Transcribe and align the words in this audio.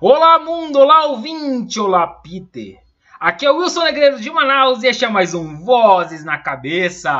Olá 0.00 0.38
mundo, 0.38 0.78
olá 0.78 1.06
ouvinte, 1.06 1.80
olá 1.80 2.06
Peter. 2.06 2.78
Aqui 3.18 3.44
é 3.44 3.50
o 3.50 3.56
Wilson 3.56 3.82
Negreiro 3.82 4.20
de 4.20 4.30
Manaus 4.30 4.84
e 4.84 4.86
este 4.86 5.04
é 5.04 5.08
mais 5.08 5.34
um 5.34 5.56
Vozes 5.56 6.24
na 6.24 6.38
Cabeça. 6.38 7.10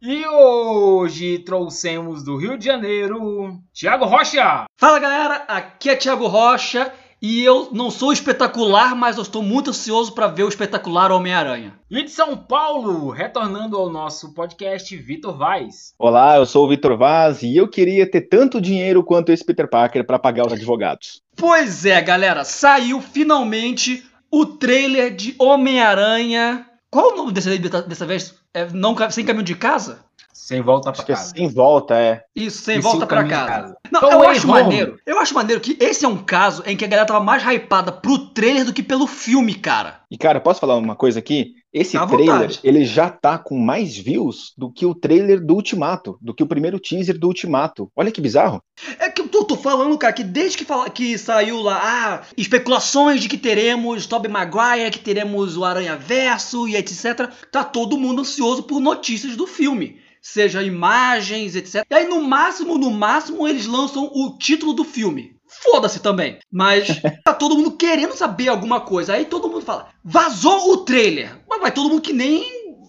E 0.00 0.26
hoje 0.26 1.40
trouxemos 1.40 2.24
do 2.24 2.38
Rio 2.38 2.56
de 2.56 2.64
Janeiro, 2.64 3.60
Thiago 3.74 4.06
Rocha. 4.06 4.64
Fala 4.78 4.98
galera, 4.98 5.44
aqui 5.46 5.90
é 5.90 5.94
Thiago 5.94 6.26
Rocha 6.26 6.90
e 7.22 7.44
eu 7.44 7.68
não 7.70 7.88
sou 7.88 8.12
espetacular, 8.12 8.96
mas 8.96 9.16
eu 9.16 9.22
estou 9.22 9.44
muito 9.44 9.70
ansioso 9.70 10.12
para 10.12 10.26
ver 10.26 10.42
o 10.42 10.48
espetacular 10.48 11.12
Homem-Aranha. 11.12 11.74
E 11.88 12.02
de 12.02 12.10
São 12.10 12.36
Paulo, 12.36 13.10
retornando 13.10 13.76
ao 13.76 13.88
nosso 13.88 14.34
podcast, 14.34 14.96
Vitor 14.96 15.38
Vaz. 15.38 15.94
Olá, 15.96 16.36
eu 16.36 16.44
sou 16.44 16.66
o 16.66 16.68
Vitor 16.68 16.98
Vaz 16.98 17.44
e 17.44 17.56
eu 17.56 17.68
queria 17.68 18.10
ter 18.10 18.22
tanto 18.22 18.60
dinheiro 18.60 19.04
quanto 19.04 19.30
esse 19.30 19.44
Peter 19.44 19.70
Parker 19.70 20.04
para 20.04 20.18
pagar 20.18 20.48
os 20.48 20.52
advogados. 20.52 21.22
Pois 21.36 21.86
é, 21.86 22.00
galera, 22.02 22.42
saiu 22.42 23.00
finalmente 23.00 24.04
o 24.28 24.44
trailer 24.44 25.14
de 25.14 25.36
Homem-Aranha. 25.38 26.66
Qual 26.92 27.12
o 27.14 27.16
nome 27.16 27.32
dessa, 27.32 27.56
dessa 27.82 28.04
vez? 28.06 28.34
É 28.52 28.68
não, 28.70 28.94
Sem 29.10 29.24
Caminho 29.24 29.44
de 29.44 29.54
Casa? 29.54 30.04
Sem 30.30 30.60
volta 30.60 30.90
pra 30.92 30.98
Acho 31.00 31.06
que 31.06 31.12
é 31.12 31.14
casa. 31.14 31.30
sem 31.34 31.48
volta, 31.48 31.94
é. 31.94 32.22
Isso, 32.36 32.62
sem 32.62 32.76
E 32.78 32.80
volta 32.80 33.06
de 33.06 33.06
casa. 33.06 33.28
casa? 33.28 33.76
Não, 33.90 34.00
Então, 34.00 34.12
eu 34.12 34.18
Way 34.18 34.28
acho 34.30 34.50
Home. 34.50 34.60
maneiro. 34.62 34.98
Eu 35.06 35.18
acho 35.18 35.34
maneiro 35.34 35.60
que 35.60 35.76
esse 35.80 36.04
é 36.04 36.08
um 36.08 36.18
caso 36.18 36.62
em 36.66 36.76
que 36.76 36.84
a 36.84 36.88
galera 36.88 37.06
tava 37.06 37.24
mais 37.24 37.42
hypada 37.42 37.92
pro 37.92 38.18
trailer 38.18 38.64
do 38.66 38.72
que 38.72 38.82
pelo 38.82 39.06
filme, 39.06 39.54
cara. 39.54 40.00
E 40.10 40.18
cara, 40.18 40.40
posso 40.40 40.60
falar 40.60 40.76
uma 40.76 40.96
coisa 40.96 41.18
aqui? 41.18 41.54
Esse 41.72 41.96
À 41.96 42.06
trailer, 42.06 42.26
vontade. 42.34 42.60
ele 42.62 42.84
já 42.84 43.08
tá 43.08 43.38
com 43.38 43.58
mais 43.58 43.96
views 43.96 44.52
do 44.58 44.70
que 44.70 44.84
o 44.84 44.94
trailer 44.94 45.40
do 45.42 45.54
Ultimato, 45.54 46.18
do 46.20 46.34
que 46.34 46.42
o 46.42 46.46
primeiro 46.46 46.78
teaser 46.78 47.18
do 47.18 47.28
Ultimato. 47.28 47.90
Olha 47.96 48.10
que 48.10 48.20
bizarro. 48.20 48.62
É 48.98 49.08
que 49.08 49.21
eu 49.42 49.46
tô, 49.46 49.56
tô 49.56 49.62
falando, 49.62 49.98
cara, 49.98 50.12
que 50.12 50.22
desde 50.22 50.58
que, 50.58 50.64
fala, 50.64 50.88
que 50.88 51.18
saiu 51.18 51.60
lá, 51.60 51.80
ah, 51.82 52.22
especulações 52.36 53.20
de 53.20 53.28
que 53.28 53.36
teremos 53.36 54.06
Tobey 54.06 54.30
Maguire, 54.30 54.90
que 54.90 55.00
teremos 55.00 55.56
o 55.56 55.64
Aranha 55.64 55.96
Verso 55.96 56.68
e 56.68 56.76
etc, 56.76 57.28
tá 57.50 57.64
todo 57.64 57.98
mundo 57.98 58.22
ansioso 58.22 58.62
por 58.62 58.80
notícias 58.80 59.36
do 59.36 59.46
filme. 59.46 60.00
Seja 60.20 60.62
imagens, 60.62 61.56
etc. 61.56 61.84
E 61.90 61.94
aí, 61.94 62.06
no 62.06 62.22
máximo, 62.22 62.78
no 62.78 62.90
máximo, 62.92 63.46
eles 63.48 63.66
lançam 63.66 64.04
o 64.14 64.38
título 64.38 64.72
do 64.72 64.84
filme. 64.84 65.34
Foda-se 65.48 66.00
também. 66.00 66.38
Mas 66.50 66.86
tá 67.24 67.34
todo 67.34 67.56
mundo 67.56 67.72
querendo 67.72 68.14
saber 68.14 68.48
alguma 68.48 68.80
coisa. 68.80 69.14
Aí 69.14 69.24
todo 69.24 69.48
mundo 69.48 69.62
fala, 69.62 69.88
vazou 70.04 70.72
o 70.72 70.76
trailer. 70.84 71.40
Mas 71.48 71.60
vai 71.60 71.72
todo 71.72 71.88
mundo 71.88 72.00
que 72.00 72.12
nem 72.12 72.44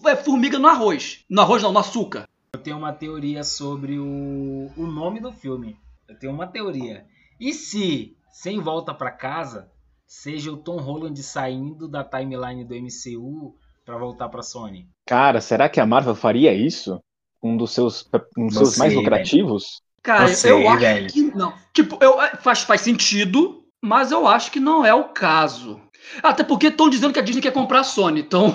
é, 0.06 0.14
formiga 0.14 0.60
no 0.60 0.68
arroz. 0.68 1.24
No 1.28 1.42
arroz 1.42 1.60
não, 1.60 1.72
no 1.72 1.80
açúcar. 1.80 2.28
Eu 2.52 2.60
tenho 2.60 2.78
uma 2.78 2.92
teoria 2.92 3.42
sobre 3.42 3.98
o, 3.98 4.70
o 4.76 4.86
nome 4.86 5.18
do 5.18 5.32
filme. 5.32 5.76
Eu 6.08 6.18
tenho 6.18 6.32
uma 6.32 6.46
teoria. 6.46 7.04
E 7.40 7.52
se 7.52 8.16
Sem 8.32 8.60
Volta 8.60 8.92
pra 8.94 9.10
Casa 9.10 9.70
seja 10.06 10.52
o 10.52 10.56
Tom 10.56 10.76
Holland 10.78 11.20
saindo 11.22 11.88
da 11.88 12.04
timeline 12.04 12.64
do 12.64 12.74
MCU 12.74 13.54
pra 13.84 13.96
voltar 13.98 14.28
pra 14.28 14.42
Sony? 14.42 14.88
Cara, 15.06 15.40
será 15.40 15.68
que 15.68 15.80
a 15.80 15.86
Marvel 15.86 16.14
faria 16.14 16.52
isso? 16.54 17.00
Um 17.42 17.56
dos 17.56 17.72
seus, 17.72 18.08
um 18.38 18.46
dos 18.46 18.54
seus 18.56 18.72
Não 18.72 18.78
mais 18.78 18.92
sei, 18.92 18.96
lucrativos? 19.02 19.82
Cara, 20.02 20.28
Não 20.28 20.34
sei, 20.34 20.50
eu 20.52 20.68
acho 20.68 20.80
velho. 20.80 21.06
que 21.12 21.22
não. 21.34 21.54
Tipo, 21.72 21.98
eu, 22.02 22.20
é, 22.20 22.36
faz, 22.36 22.62
faz 22.62 22.80
sentido, 22.82 23.64
mas 23.82 24.12
eu 24.12 24.26
acho 24.26 24.50
que 24.50 24.60
não 24.60 24.84
é 24.84 24.94
o 24.94 25.04
caso. 25.08 25.80
Até 26.22 26.44
porque 26.44 26.66
estão 26.68 26.88
dizendo 26.90 27.12
que 27.12 27.18
a 27.18 27.22
Disney 27.22 27.40
quer 27.42 27.52
comprar 27.52 27.80
a 27.80 27.84
Sony, 27.84 28.20
então. 28.20 28.54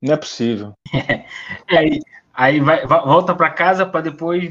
Não 0.00 0.14
é 0.14 0.16
possível. 0.16 0.72
Aí, 1.68 2.00
aí 2.34 2.60
vai, 2.60 2.86
va- 2.86 3.04
volta 3.04 3.34
pra 3.34 3.50
casa 3.50 3.84
pra 3.86 4.00
depois 4.00 4.50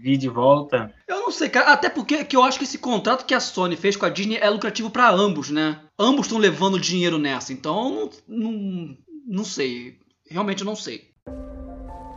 vir 0.00 0.16
de 0.16 0.28
volta. 0.28 0.92
Eu 1.06 1.20
não 1.20 1.30
sei, 1.30 1.48
cara. 1.48 1.72
Até 1.72 1.88
porque 1.88 2.24
que 2.24 2.36
eu 2.36 2.42
acho 2.42 2.58
que 2.58 2.64
esse 2.64 2.78
contrato 2.78 3.24
que 3.24 3.34
a 3.34 3.40
Sony 3.40 3.76
fez 3.76 3.96
com 3.96 4.06
a 4.06 4.10
Disney 4.10 4.38
é 4.40 4.48
lucrativo 4.48 4.90
pra 4.90 5.10
ambos, 5.10 5.50
né? 5.50 5.80
Ambos 5.98 6.26
estão 6.26 6.38
levando 6.38 6.80
dinheiro 6.80 7.18
nessa, 7.18 7.52
então 7.52 8.10
não, 8.26 8.50
não, 8.50 8.96
não 9.26 9.44
sei. 9.44 9.98
Realmente 10.30 10.60
eu 10.60 10.66
não 10.66 10.76
sei. 10.76 11.08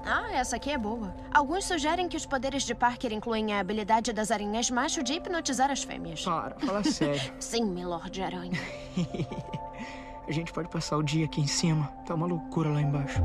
Ah, 0.06 0.32
essa 0.34 0.56
aqui 0.56 0.72
é 0.72 0.78
boa. 0.78 1.16
Alguns 1.32 1.66
sugerem 1.66 2.10
que 2.10 2.18
os 2.18 2.26
poderes 2.26 2.64
de 2.64 2.74
Parker 2.74 3.14
incluem 3.14 3.54
a 3.54 3.60
habilidade 3.60 4.12
das 4.12 4.32
aranhas 4.32 4.70
macho 4.70 5.04
de 5.04 5.14
hipnotizar 5.14 5.70
as 5.70 5.84
fêmeas. 5.84 6.24
Para, 6.24 6.60
fala 6.60 6.84
sério. 6.84 7.22
Sim, 7.40 7.66
Milord 7.66 8.22
Aranha. 8.22 8.60
A 10.28 10.32
gente 10.32 10.54
pode 10.54 10.70
passar 10.70 10.98
o 10.98 11.04
dia 11.04 11.26
aqui 11.26 11.42
em 11.42 11.48
cima. 11.48 11.88
Tá 12.06 12.16
uma 12.16 12.26
loucura 12.26 12.70
lá 12.70 12.82
embaixo. 12.82 13.22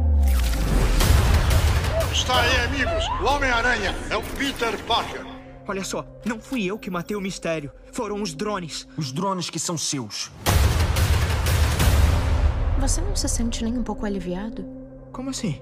Está 2.17 2.41
aí, 2.41 2.61
amigos. 2.65 3.05
O 3.21 3.27
Homem-Aranha 3.27 3.95
é 4.09 4.17
o 4.17 4.23
Peter 4.23 4.77
Parker. 4.85 5.21
Olha 5.69 5.85
só, 5.85 6.05
não 6.25 6.41
fui 6.41 6.65
eu 6.65 6.79
que 6.79 6.91
matei 6.91 7.15
o 7.15 7.21
mistério. 7.21 7.71
Foram 7.93 8.23
os 8.23 8.35
drones. 8.35 8.89
Os 8.97 9.13
drones 9.13 9.51
que 9.51 9.59
são 9.59 9.77
seus. 9.77 10.33
Você 12.81 13.03
não 13.03 13.15
se 13.15 13.29
sente 13.29 13.63
nem 13.63 13.77
um 13.77 13.83
pouco 13.83 14.07
aliviado? 14.07 14.67
Como 15.13 15.29
assim? 15.29 15.61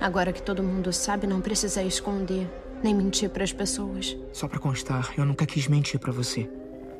Agora 0.00 0.32
que 0.32 0.42
todo 0.42 0.62
mundo 0.62 0.92
sabe, 0.92 1.26
não 1.26 1.40
precisa 1.40 1.82
esconder, 1.82 2.50
nem 2.82 2.94
mentir 2.94 3.30
pras 3.30 3.52
pessoas. 3.52 4.16
Só 4.32 4.48
pra 4.48 4.58
constar, 4.58 5.14
eu 5.16 5.24
nunca 5.24 5.46
quis 5.46 5.68
mentir 5.68 6.00
pra 6.00 6.12
você. 6.12 6.50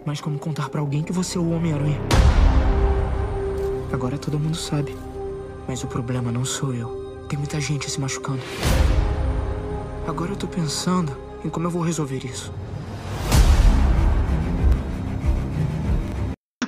Mas 0.06 0.20
como 0.20 0.38
contar 0.38 0.69
pra 0.69 0.81
alguém 0.81 1.03
que 1.03 1.12
você 1.12 1.36
é 1.36 1.41
o 1.41 1.50
Homem-Aranha? 1.50 2.00
Agora 3.92 4.16
todo 4.16 4.38
mundo 4.38 4.56
sabe. 4.56 4.97
Mas 5.66 5.82
o 5.82 5.88
problema 5.88 6.31
não 6.31 6.44
sou 6.44 6.72
eu. 6.72 7.06
Tem 7.28 7.38
muita 7.38 7.60
gente 7.60 7.91
se 7.91 8.00
machucando. 8.00 8.41
Agora 10.06 10.32
eu 10.32 10.37
tô 10.37 10.47
pensando 10.47 11.16
em 11.44 11.48
como 11.48 11.66
eu 11.66 11.70
vou 11.70 11.82
resolver 11.82 12.25
isso. 12.25 12.53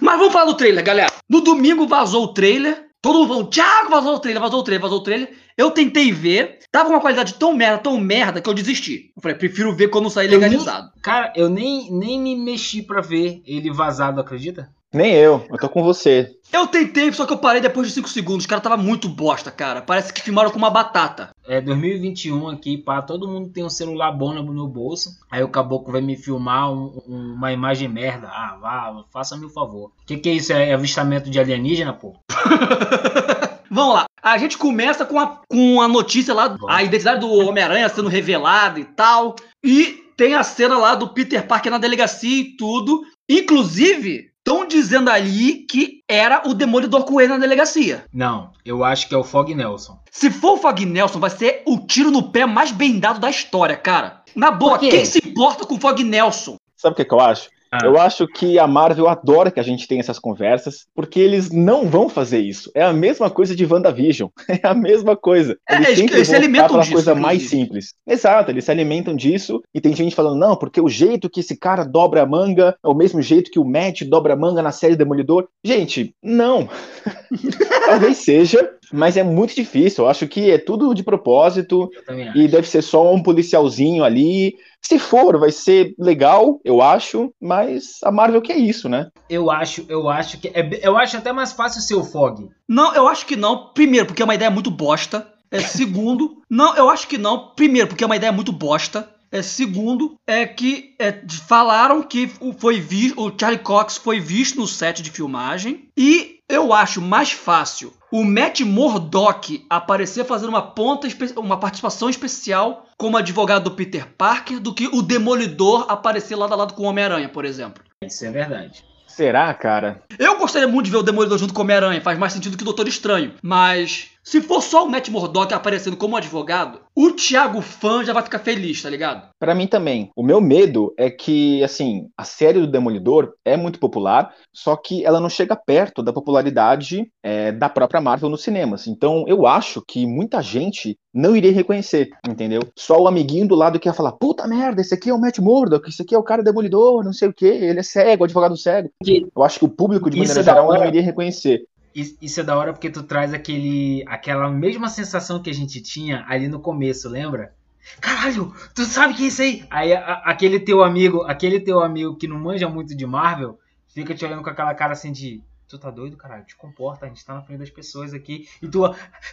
Mas 0.00 0.18
vamos 0.18 0.32
falar 0.32 0.46
do 0.46 0.54
trailer, 0.56 0.82
galera. 0.84 1.12
No 1.28 1.40
domingo 1.40 1.86
vazou 1.86 2.24
o 2.24 2.34
trailer. 2.34 2.86
Todo 3.00 3.20
mundo 3.20 3.28
falou, 3.28 3.44
Thiago, 3.50 3.90
vazou 3.90 4.14
o 4.16 4.18
trailer, 4.18 4.42
vazou 4.42 4.60
o 4.60 4.62
trailer, 4.64 4.82
vazou 4.82 4.98
o 4.98 5.02
trailer. 5.02 5.32
Eu 5.56 5.70
tentei 5.70 6.10
ver. 6.10 6.58
Tava 6.72 6.88
uma 6.88 7.00
qualidade 7.00 7.34
tão 7.34 7.54
merda, 7.54 7.78
tão 7.78 7.98
merda, 7.98 8.40
que 8.40 8.48
eu 8.50 8.54
desisti. 8.54 9.12
Eu 9.16 9.22
falei, 9.22 9.36
prefiro 9.38 9.74
ver 9.74 9.88
quando 9.88 10.10
sair 10.10 10.26
Eu 10.26 10.32
nem- 10.32 10.40
legalizado. 10.40 10.90
Cara, 11.02 11.32
eu 11.36 11.48
nem, 11.48 11.90
nem 11.92 12.20
me 12.20 12.34
mexi 12.36 12.82
pra 12.82 13.00
ver 13.00 13.40
ele 13.46 13.70
vazado, 13.72 14.20
acredita? 14.20 14.68
Nem 14.92 15.12
eu, 15.12 15.44
eu 15.50 15.58
tô 15.58 15.68
com 15.68 15.82
você. 15.82 16.30
Eu 16.50 16.66
tentei, 16.66 17.12
só 17.12 17.26
que 17.26 17.32
eu 17.34 17.38
parei 17.38 17.60
depois 17.60 17.86
de 17.88 17.92
5 17.92 18.08
segundos. 18.08 18.46
O 18.46 18.48
cara 18.48 18.60
tava 18.60 18.76
muito 18.78 19.06
bosta, 19.06 19.50
cara. 19.50 19.82
Parece 19.82 20.10
que 20.14 20.22
filmaram 20.22 20.50
com 20.50 20.56
uma 20.56 20.70
batata. 20.70 21.28
É 21.46 21.60
2021 21.60 22.48
aqui, 22.48 22.78
pá, 22.78 23.02
todo 23.02 23.28
mundo 23.28 23.50
tem 23.50 23.62
um 23.62 23.68
celular 23.68 24.10
bom 24.12 24.32
no 24.32 24.66
bolso. 24.66 25.10
Aí 25.30 25.42
o 25.44 25.48
caboclo 25.50 25.92
vai 25.92 26.00
me 26.00 26.16
filmar 26.16 26.72
um- 26.72 27.02
um- 27.06 27.34
uma 27.34 27.52
imagem 27.52 27.86
merda. 27.86 28.28
Ah, 28.28 28.56
vá, 28.58 29.04
faça-me 29.12 29.44
o 29.44 29.50
favor. 29.50 29.88
O 30.02 30.06
que, 30.06 30.16
que 30.16 30.28
é 30.30 30.32
isso? 30.32 30.54
É 30.54 30.72
avistamento 30.72 31.28
de 31.28 31.38
alienígena, 31.38 31.92
pô? 31.92 32.14
Vamos 33.70 33.94
lá. 33.94 34.06
A 34.22 34.38
gente 34.38 34.56
começa 34.56 35.04
com 35.04 35.18
a, 35.18 35.40
com 35.46 35.82
a 35.82 35.88
notícia 35.88 36.32
lá, 36.32 36.56
a 36.66 36.82
identidade 36.82 37.20
do 37.20 37.30
Homem-Aranha 37.30 37.88
sendo 37.90 38.08
revelada 38.08 38.80
e 38.80 38.84
tal. 38.84 39.36
E 39.62 40.02
tem 40.16 40.34
a 40.34 40.42
cena 40.42 40.78
lá 40.78 40.94
do 40.94 41.08
Peter 41.10 41.46
Parker 41.46 41.70
na 41.70 41.76
delegacia 41.78 42.40
e 42.40 42.56
tudo. 42.56 43.02
Inclusive, 43.30 44.30
estão 44.48 44.66
dizendo 44.66 45.10
ali 45.10 45.66
que 45.66 46.02
era 46.08 46.42
o 46.46 46.54
Demolidor 46.54 47.04
com 47.04 47.20
ele 47.20 47.34
na 47.34 47.38
delegacia. 47.38 48.06
Não, 48.10 48.50
eu 48.64 48.82
acho 48.82 49.06
que 49.06 49.14
é 49.14 49.18
o 49.18 49.22
Fog 49.22 49.54
Nelson. 49.54 49.98
Se 50.10 50.30
for 50.30 50.52
o 50.52 50.56
Fog 50.56 50.86
Nelson, 50.86 51.20
vai 51.20 51.28
ser 51.28 51.62
o 51.66 51.78
tiro 51.78 52.10
no 52.10 52.32
pé 52.32 52.46
mais 52.46 52.72
bem 52.72 52.98
dado 52.98 53.20
da 53.20 53.28
história, 53.28 53.76
cara. 53.76 54.22
Na 54.34 54.50
boa, 54.50 54.78
quem 54.78 55.04
se 55.04 55.18
importa 55.18 55.66
com 55.66 55.74
o 55.74 55.80
Fog 55.80 56.02
Nelson? 56.02 56.56
Sabe 56.76 56.94
o 56.94 56.96
que, 56.96 57.04
que 57.04 57.12
eu 57.12 57.20
acho? 57.20 57.50
Ah. 57.70 57.78
Eu 57.84 57.98
acho 57.98 58.26
que 58.26 58.58
a 58.58 58.66
Marvel 58.66 59.08
adora 59.08 59.50
que 59.50 59.60
a 59.60 59.62
gente 59.62 59.86
tenha 59.86 60.00
essas 60.00 60.18
conversas, 60.18 60.86
porque 60.94 61.20
eles 61.20 61.50
não 61.50 61.86
vão 61.86 62.08
fazer 62.08 62.38
isso. 62.40 62.70
É 62.74 62.82
a 62.82 62.92
mesma 62.92 63.28
coisa 63.30 63.54
de 63.54 63.64
WandaVision. 63.66 64.28
É 64.62 64.66
a 64.66 64.74
mesma 64.74 65.16
coisa. 65.16 65.56
É, 65.68 65.74
Eles 65.76 65.86
eles- 65.88 65.98
sempre 66.00 66.16
eles 66.16 66.28
se 66.28 66.34
alimentam 66.34 66.80
disso, 66.80 66.92
coisa 66.92 67.14
mais 67.14 67.42
simples. 67.48 67.94
Exato, 68.06 68.50
eles 68.50 68.64
se 68.64 68.70
alimentam 68.70 69.14
disso 69.14 69.60
e 69.74 69.80
tem 69.80 69.94
gente 69.94 70.14
falando, 70.16 70.38
não, 70.38 70.56
porque 70.56 70.80
o 70.80 70.88
jeito 70.88 71.28
que 71.30 71.40
esse 71.40 71.56
cara 71.56 71.84
dobra 71.84 72.22
a 72.22 72.26
manga 72.26 72.76
é 72.82 72.88
o 72.88 72.94
mesmo 72.94 73.20
jeito 73.22 73.50
que 73.50 73.58
o 73.58 73.64
Matt 73.64 74.02
dobra 74.04 74.32
a 74.34 74.36
manga 74.36 74.62
na 74.62 74.72
série 74.72 74.96
Demolidor. 74.96 75.46
Gente, 75.62 76.14
não. 76.22 76.68
Talvez 77.86 78.18
seja, 78.18 78.70
mas 78.92 79.16
é 79.16 79.22
muito 79.22 79.54
difícil. 79.54 80.04
Eu 80.04 80.08
acho 80.10 80.26
que 80.26 80.50
é 80.50 80.58
tudo 80.58 80.94
de 80.94 81.02
propósito. 81.02 81.90
E 82.34 82.48
deve 82.48 82.68
ser 82.68 82.82
só 82.82 83.12
um 83.12 83.22
policialzinho 83.22 84.02
ali. 84.04 84.54
Se 84.82 84.98
for, 84.98 85.38
vai 85.38 85.52
ser 85.52 85.94
legal, 85.98 86.60
eu 86.64 86.80
acho, 86.80 87.32
mas 87.40 87.98
a 88.02 88.10
Marvel 88.10 88.40
quer 88.40 88.56
isso, 88.56 88.88
né? 88.88 89.08
Eu 89.28 89.50
acho, 89.50 89.84
eu 89.88 90.08
acho 90.08 90.38
que. 90.38 90.48
É, 90.48 90.68
eu 90.82 90.96
acho 90.96 91.16
até 91.16 91.32
mais 91.32 91.52
fácil 91.52 91.82
ser 91.82 91.94
o 91.94 92.04
Fog. 92.04 92.48
Não, 92.66 92.94
eu 92.94 93.06
acho 93.06 93.26
que 93.26 93.36
não. 93.36 93.72
Primeiro, 93.74 94.06
porque 94.06 94.22
é 94.22 94.24
uma 94.24 94.34
ideia 94.34 94.50
muito 94.50 94.70
bosta. 94.70 95.26
É, 95.50 95.60
segundo, 95.60 96.42
não, 96.48 96.76
eu 96.76 96.88
acho 96.88 97.08
que 97.08 97.18
não. 97.18 97.52
Primeiro, 97.54 97.88
porque 97.88 98.04
é 98.04 98.06
uma 98.06 98.16
ideia 98.16 98.32
muito 98.32 98.52
bosta. 98.52 99.08
É, 99.30 99.42
segundo, 99.42 100.14
é 100.26 100.46
que 100.46 100.94
é, 100.98 101.22
falaram 101.46 102.02
que 102.02 102.30
foi 102.58 102.80
vi, 102.80 103.12
o 103.14 103.30
Charlie 103.38 103.62
Cox 103.62 103.98
foi 103.98 104.20
visto 104.20 104.58
no 104.58 104.66
set 104.66 105.02
de 105.02 105.10
filmagem. 105.10 105.90
E 105.94 106.38
eu 106.48 106.72
acho 106.72 107.02
mais 107.02 107.30
fácil 107.30 107.92
o 108.10 108.24
Matt 108.24 108.60
Murdock 108.60 109.66
aparecer 109.68 110.24
fazendo 110.24 110.48
uma 110.50 110.62
ponta, 110.62 111.08
uma 111.36 111.58
participação 111.58 112.08
especial 112.08 112.86
como 112.96 113.16
advogado 113.16 113.64
do 113.64 113.72
Peter 113.72 114.06
Parker 114.16 114.58
do 114.60 114.74
que 114.74 114.86
o 114.86 115.02
Demolidor 115.02 115.86
aparecer 115.88 116.36
lado 116.36 116.52
a 116.52 116.56
lado 116.56 116.74
com 116.74 116.84
o 116.84 116.86
Homem-Aranha, 116.86 117.28
por 117.28 117.44
exemplo. 117.44 117.82
Isso 118.02 118.24
é 118.24 118.30
verdade. 118.30 118.84
Será, 119.06 119.52
cara? 119.52 120.02
Eu 120.18 120.38
gostaria 120.38 120.68
muito 120.68 120.86
de 120.86 120.92
ver 120.92 120.98
o 120.98 121.02
Demolidor 121.02 121.38
junto 121.38 121.52
com 121.52 121.60
o 121.60 121.64
Homem-Aranha, 121.64 122.00
faz 122.00 122.18
mais 122.18 122.32
sentido 122.32 122.56
que 122.56 122.62
o 122.62 122.66
Doutor 122.66 122.86
Estranho. 122.86 123.34
Mas 123.42 124.10
se 124.28 124.42
for 124.42 124.60
só 124.62 124.84
o 124.84 124.90
Matt 124.90 125.08
Murdock 125.08 125.54
aparecendo 125.54 125.96
como 125.96 126.14
advogado, 126.14 126.80
o 126.94 127.12
Thiago 127.12 127.62
fã 127.62 128.04
já 128.04 128.12
vai 128.12 128.22
ficar 128.22 128.38
feliz, 128.40 128.82
tá 128.82 128.90
ligado? 128.90 129.26
Pra 129.40 129.54
mim 129.54 129.66
também. 129.66 130.10
O 130.14 130.22
meu 130.22 130.38
medo 130.38 130.92
é 130.98 131.08
que, 131.10 131.64
assim, 131.64 132.08
a 132.14 132.24
série 132.24 132.60
do 132.60 132.66
Demolidor 132.66 133.32
é 133.42 133.56
muito 133.56 133.80
popular, 133.80 134.34
só 134.52 134.76
que 134.76 135.02
ela 135.02 135.18
não 135.18 135.30
chega 135.30 135.56
perto 135.56 136.02
da 136.02 136.12
popularidade 136.12 137.10
é, 137.24 137.52
da 137.52 137.70
própria 137.70 138.02
Marvel 138.02 138.28
nos 138.28 138.42
cinemas. 138.42 138.86
Então, 138.86 139.24
eu 139.26 139.46
acho 139.46 139.82
que 139.88 140.06
muita 140.06 140.42
gente 140.42 140.98
não 141.14 141.34
iria 141.34 141.50
reconhecer, 141.50 142.10
entendeu? 142.28 142.60
Só 142.76 143.00
o 143.00 143.08
amiguinho 143.08 143.48
do 143.48 143.54
lado 143.54 143.80
que 143.80 143.88
ia 143.88 143.94
falar: 143.94 144.12
puta 144.12 144.46
merda, 144.46 144.82
esse 144.82 144.92
aqui 144.92 145.08
é 145.08 145.14
o 145.14 145.18
Matt 145.18 145.38
Murdock, 145.38 145.88
esse 145.88 146.02
aqui 146.02 146.14
é 146.14 146.18
o 146.18 146.22
cara 146.22 146.42
Demolidor, 146.42 147.02
não 147.02 147.14
sei 147.14 147.28
o 147.28 147.32
quê, 147.34 147.46
ele 147.46 147.80
é 147.80 147.82
cego, 147.82 148.24
advogado 148.24 148.58
cego. 148.58 148.90
Que- 149.02 149.26
Eu 149.34 149.42
acho 149.42 149.58
que 149.58 149.64
o 149.64 149.70
público, 149.70 150.10
de 150.10 150.18
maneira 150.18 150.40
é 150.40 150.44
geral, 150.44 150.68
não 150.68 150.84
iria 150.86 151.00
reconhecer. 151.02 151.64
Is- 151.94 152.16
Isso 152.20 152.40
é 152.40 152.44
da 152.44 152.56
hora 152.56 152.72
porque 152.72 152.90
tu 152.90 153.02
traz 153.02 153.32
aquele, 153.34 154.04
aquela 154.06 154.50
mesma 154.50 154.88
sensação 154.88 155.42
que 155.42 155.50
a 155.50 155.54
gente 155.54 155.80
tinha 155.80 156.24
ali 156.28 156.48
no 156.48 156.60
começo, 156.60 157.08
lembra? 157.08 157.54
Caralho, 158.00 158.54
tu 158.74 158.84
sabe 158.84 159.14
que 159.14 159.24
é 159.24 159.26
isso 159.28 159.42
aí? 159.42 159.64
Aí 159.70 159.92
a- 159.94 160.22
aquele 160.24 160.60
teu 160.60 160.82
amigo, 160.82 161.22
aquele 161.22 161.60
teu 161.60 161.80
amigo 161.80 162.16
que 162.16 162.28
não 162.28 162.38
manja 162.38 162.68
muito 162.68 162.94
de 162.96 163.06
Marvel, 163.06 163.58
fica 163.94 164.14
te 164.14 164.24
olhando 164.24 164.42
com 164.42 164.50
aquela 164.50 164.74
cara 164.74 164.92
assim 164.92 165.12
de, 165.12 165.42
tu 165.68 165.78
tá 165.78 165.90
doido, 165.90 166.16
caralho? 166.16 166.44
Te 166.44 166.56
comporta, 166.56 167.04
a 167.06 167.08
gente 167.08 167.24
tá 167.24 167.34
na 167.34 167.42
frente 167.42 167.58
das 167.60 167.70
pessoas 167.70 168.14
aqui 168.14 168.48
e 168.62 168.68
tu, 168.68 168.80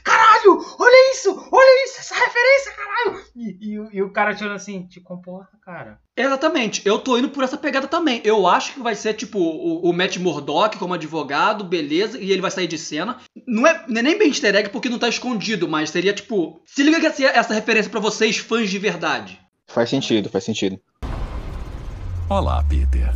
caralho, 0.04 0.66
olha 0.80 1.12
isso, 1.14 1.30
olha 1.52 1.86
isso, 1.86 2.00
essa 2.00 2.16
referência, 2.16 2.72
caralho! 2.74 3.26
E, 3.36 3.58
e 3.72 3.80
o- 3.80 3.90
e 3.94 4.02
o 4.02 4.12
cara 4.12 4.34
te 4.36 4.44
olhando 4.44 4.56
assim, 4.56 4.84
te 4.88 5.00
comporta, 5.00 5.58
cara. 5.64 6.00
Exatamente, 6.18 6.82
eu 6.86 7.00
tô 7.00 7.18
indo 7.18 7.30
por 7.30 7.44
essa 7.44 7.58
pegada 7.58 7.88
também. 7.88 8.22
Eu 8.24 8.48
acho 8.48 8.74
que 8.74 8.80
vai 8.82 8.96
ser 8.96 9.14
tipo 9.14 9.38
o, 9.40 9.90
o 9.90 9.94
Matt 9.94 10.18
Murdock 10.18 10.78
como 10.78 10.94
advogado, 10.94 11.64
beleza, 11.64 12.18
e 12.20 12.32
ele 12.32 12.42
vai 12.42 12.52
sair 12.52 12.68
de 12.68 12.78
cena. 12.78 13.18
Não 13.48 13.66
é, 13.68 13.84
não 13.88 14.00
é 14.00 14.04
nem 14.04 14.18
bem 14.18 14.28
easter 14.30 14.56
egg 14.56 14.70
porque 14.70 14.90
não 14.90 15.00
tá 15.00 15.10
escondido, 15.10 15.68
mas 15.68 15.90
seria 15.90 16.14
tipo. 16.14 16.62
Se 16.66 16.84
liga 16.84 17.00
que 17.00 17.06
essa, 17.06 17.24
essa 17.26 17.54
referência 17.54 17.92
pra 17.92 18.00
vocês, 18.00 18.38
fãs 18.38 18.70
de 18.70 18.80
verdade. 18.80 19.40
Faz 19.68 19.90
sentido, 19.90 20.30
faz 20.30 20.44
sentido. 20.44 20.80
Olá, 22.30 22.64
Peter. 22.68 23.12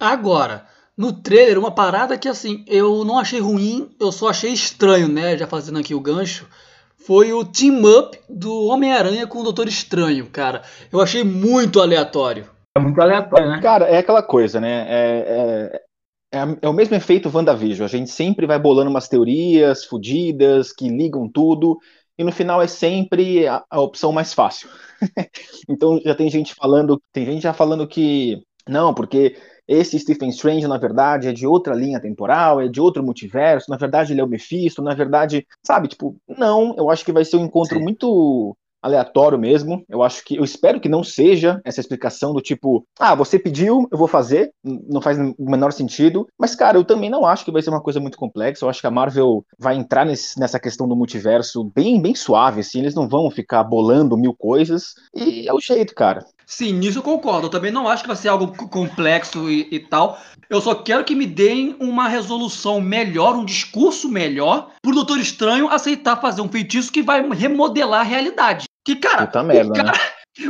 Agora, 0.00 0.64
no 0.96 1.12
trailer, 1.12 1.58
uma 1.58 1.70
parada 1.70 2.16
que 2.16 2.28
assim, 2.28 2.64
eu 2.66 3.04
não 3.04 3.18
achei 3.18 3.38
ruim, 3.38 3.94
eu 4.00 4.10
só 4.10 4.30
achei 4.30 4.50
estranho, 4.50 5.08
né? 5.08 5.36
Já 5.36 5.46
fazendo 5.46 5.78
aqui 5.78 5.94
o 5.94 6.00
gancho. 6.00 6.48
Foi 6.96 7.32
o 7.32 7.44
team 7.44 7.82
up 7.84 8.18
do 8.28 8.66
Homem-Aranha 8.66 9.26
com 9.26 9.40
o 9.40 9.42
Doutor 9.42 9.68
Estranho, 9.68 10.26
cara. 10.26 10.62
Eu 10.90 11.00
achei 11.00 11.22
muito 11.22 11.80
aleatório. 11.80 12.48
É 12.76 12.80
muito 12.80 13.00
aleatório, 13.00 13.48
né? 13.48 13.60
Cara, 13.60 13.86
é 13.86 13.98
aquela 13.98 14.22
coisa, 14.22 14.60
né? 14.60 14.86
É, 14.88 15.80
é, 16.32 16.38
é, 16.38 16.58
é 16.62 16.68
o 16.68 16.72
mesmo 16.72 16.94
efeito 16.94 17.30
WandaVision. 17.34 17.84
A 17.84 17.88
gente 17.88 18.10
sempre 18.10 18.46
vai 18.46 18.58
bolando 18.58 18.90
umas 18.90 19.08
teorias 19.08 19.84
fodidas 19.84 20.72
que 20.72 20.88
ligam 20.88 21.28
tudo, 21.28 21.78
e 22.18 22.24
no 22.24 22.32
final 22.32 22.60
é 22.60 22.66
sempre 22.66 23.46
a, 23.46 23.64
a 23.70 23.80
opção 23.80 24.12
mais 24.12 24.32
fácil. 24.34 24.68
então 25.68 26.00
já 26.04 26.14
tem 26.14 26.30
gente 26.30 26.54
falando, 26.54 27.00
tem 27.12 27.24
gente 27.24 27.42
já 27.42 27.52
falando 27.52 27.88
que 27.88 28.42
não, 28.68 28.94
porque 28.94 29.36
esse 29.70 29.96
Stephen 30.00 30.30
Strange, 30.30 30.66
na 30.66 30.76
verdade, 30.76 31.28
é 31.28 31.32
de 31.32 31.46
outra 31.46 31.74
linha 31.74 32.00
temporal, 32.00 32.60
é 32.60 32.66
de 32.66 32.80
outro 32.80 33.04
multiverso, 33.04 33.70
na 33.70 33.76
verdade 33.76 34.12
ele 34.12 34.20
é 34.20 34.24
o 34.24 34.28
Mephisto, 34.28 34.82
na 34.82 34.94
verdade, 34.94 35.46
sabe, 35.64 35.86
tipo, 35.86 36.16
não, 36.28 36.74
eu 36.76 36.90
acho 36.90 37.04
que 37.04 37.12
vai 37.12 37.24
ser 37.24 37.36
um 37.36 37.44
encontro 37.44 37.78
Sim. 37.78 37.84
muito 37.84 38.56
aleatório 38.82 39.38
mesmo. 39.38 39.84
Eu 39.88 40.02
acho 40.02 40.24
que 40.24 40.36
eu 40.36 40.44
espero 40.44 40.80
que 40.80 40.88
não 40.88 41.04
seja 41.04 41.60
essa 41.64 41.80
explicação 41.80 42.32
do 42.32 42.40
tipo, 42.40 42.84
ah, 42.98 43.14
você 43.14 43.38
pediu, 43.38 43.86
eu 43.90 43.98
vou 43.98 44.08
fazer, 44.08 44.50
não 44.64 45.00
faz 45.00 45.18
o 45.18 45.50
menor 45.50 45.72
sentido. 45.72 46.26
Mas 46.38 46.54
cara, 46.54 46.78
eu 46.78 46.84
também 46.84 47.10
não 47.10 47.26
acho 47.26 47.44
que 47.44 47.52
vai 47.52 47.62
ser 47.62 47.70
uma 47.70 47.82
coisa 47.82 48.00
muito 48.00 48.16
complexa. 48.16 48.64
Eu 48.64 48.70
acho 48.70 48.80
que 48.80 48.86
a 48.86 48.90
Marvel 48.90 49.44
vai 49.58 49.76
entrar 49.76 50.06
nesse- 50.06 50.38
nessa 50.40 50.58
questão 50.58 50.88
do 50.88 50.96
multiverso 50.96 51.64
bem 51.74 52.00
bem 52.00 52.14
suave 52.14 52.60
assim, 52.60 52.80
eles 52.80 52.94
não 52.94 53.08
vão 53.08 53.30
ficar 53.30 53.62
bolando 53.64 54.16
mil 54.16 54.34
coisas 54.34 54.94
e 55.14 55.46
é 55.46 55.52
o 55.52 55.60
jeito, 55.60 55.94
cara. 55.94 56.24
Sim, 56.50 56.72
nisso 56.72 56.98
eu 56.98 57.02
concordo. 57.02 57.46
Eu 57.46 57.50
também 57.50 57.70
não 57.70 57.88
acho 57.88 58.02
que 58.02 58.08
vai 58.08 58.16
ser 58.16 58.26
algo 58.26 58.48
complexo 58.68 59.48
e, 59.48 59.68
e 59.70 59.78
tal. 59.78 60.18
Eu 60.48 60.60
só 60.60 60.74
quero 60.74 61.04
que 61.04 61.14
me 61.14 61.24
deem 61.24 61.76
uma 61.78 62.08
resolução 62.08 62.80
melhor, 62.80 63.36
um 63.36 63.44
discurso 63.44 64.08
melhor, 64.08 64.72
pro 64.82 64.92
Doutor 64.92 65.20
Estranho 65.20 65.68
aceitar 65.68 66.20
fazer 66.20 66.42
um 66.42 66.48
feitiço 66.48 66.90
que 66.90 67.02
vai 67.02 67.26
remodelar 67.30 68.00
a 68.00 68.04
realidade. 68.04 68.64
Que, 68.84 68.96
cara, 68.96 69.28
Puta 69.28 69.44
merda, 69.44 69.70
o, 69.70 69.76
cara 69.76 69.92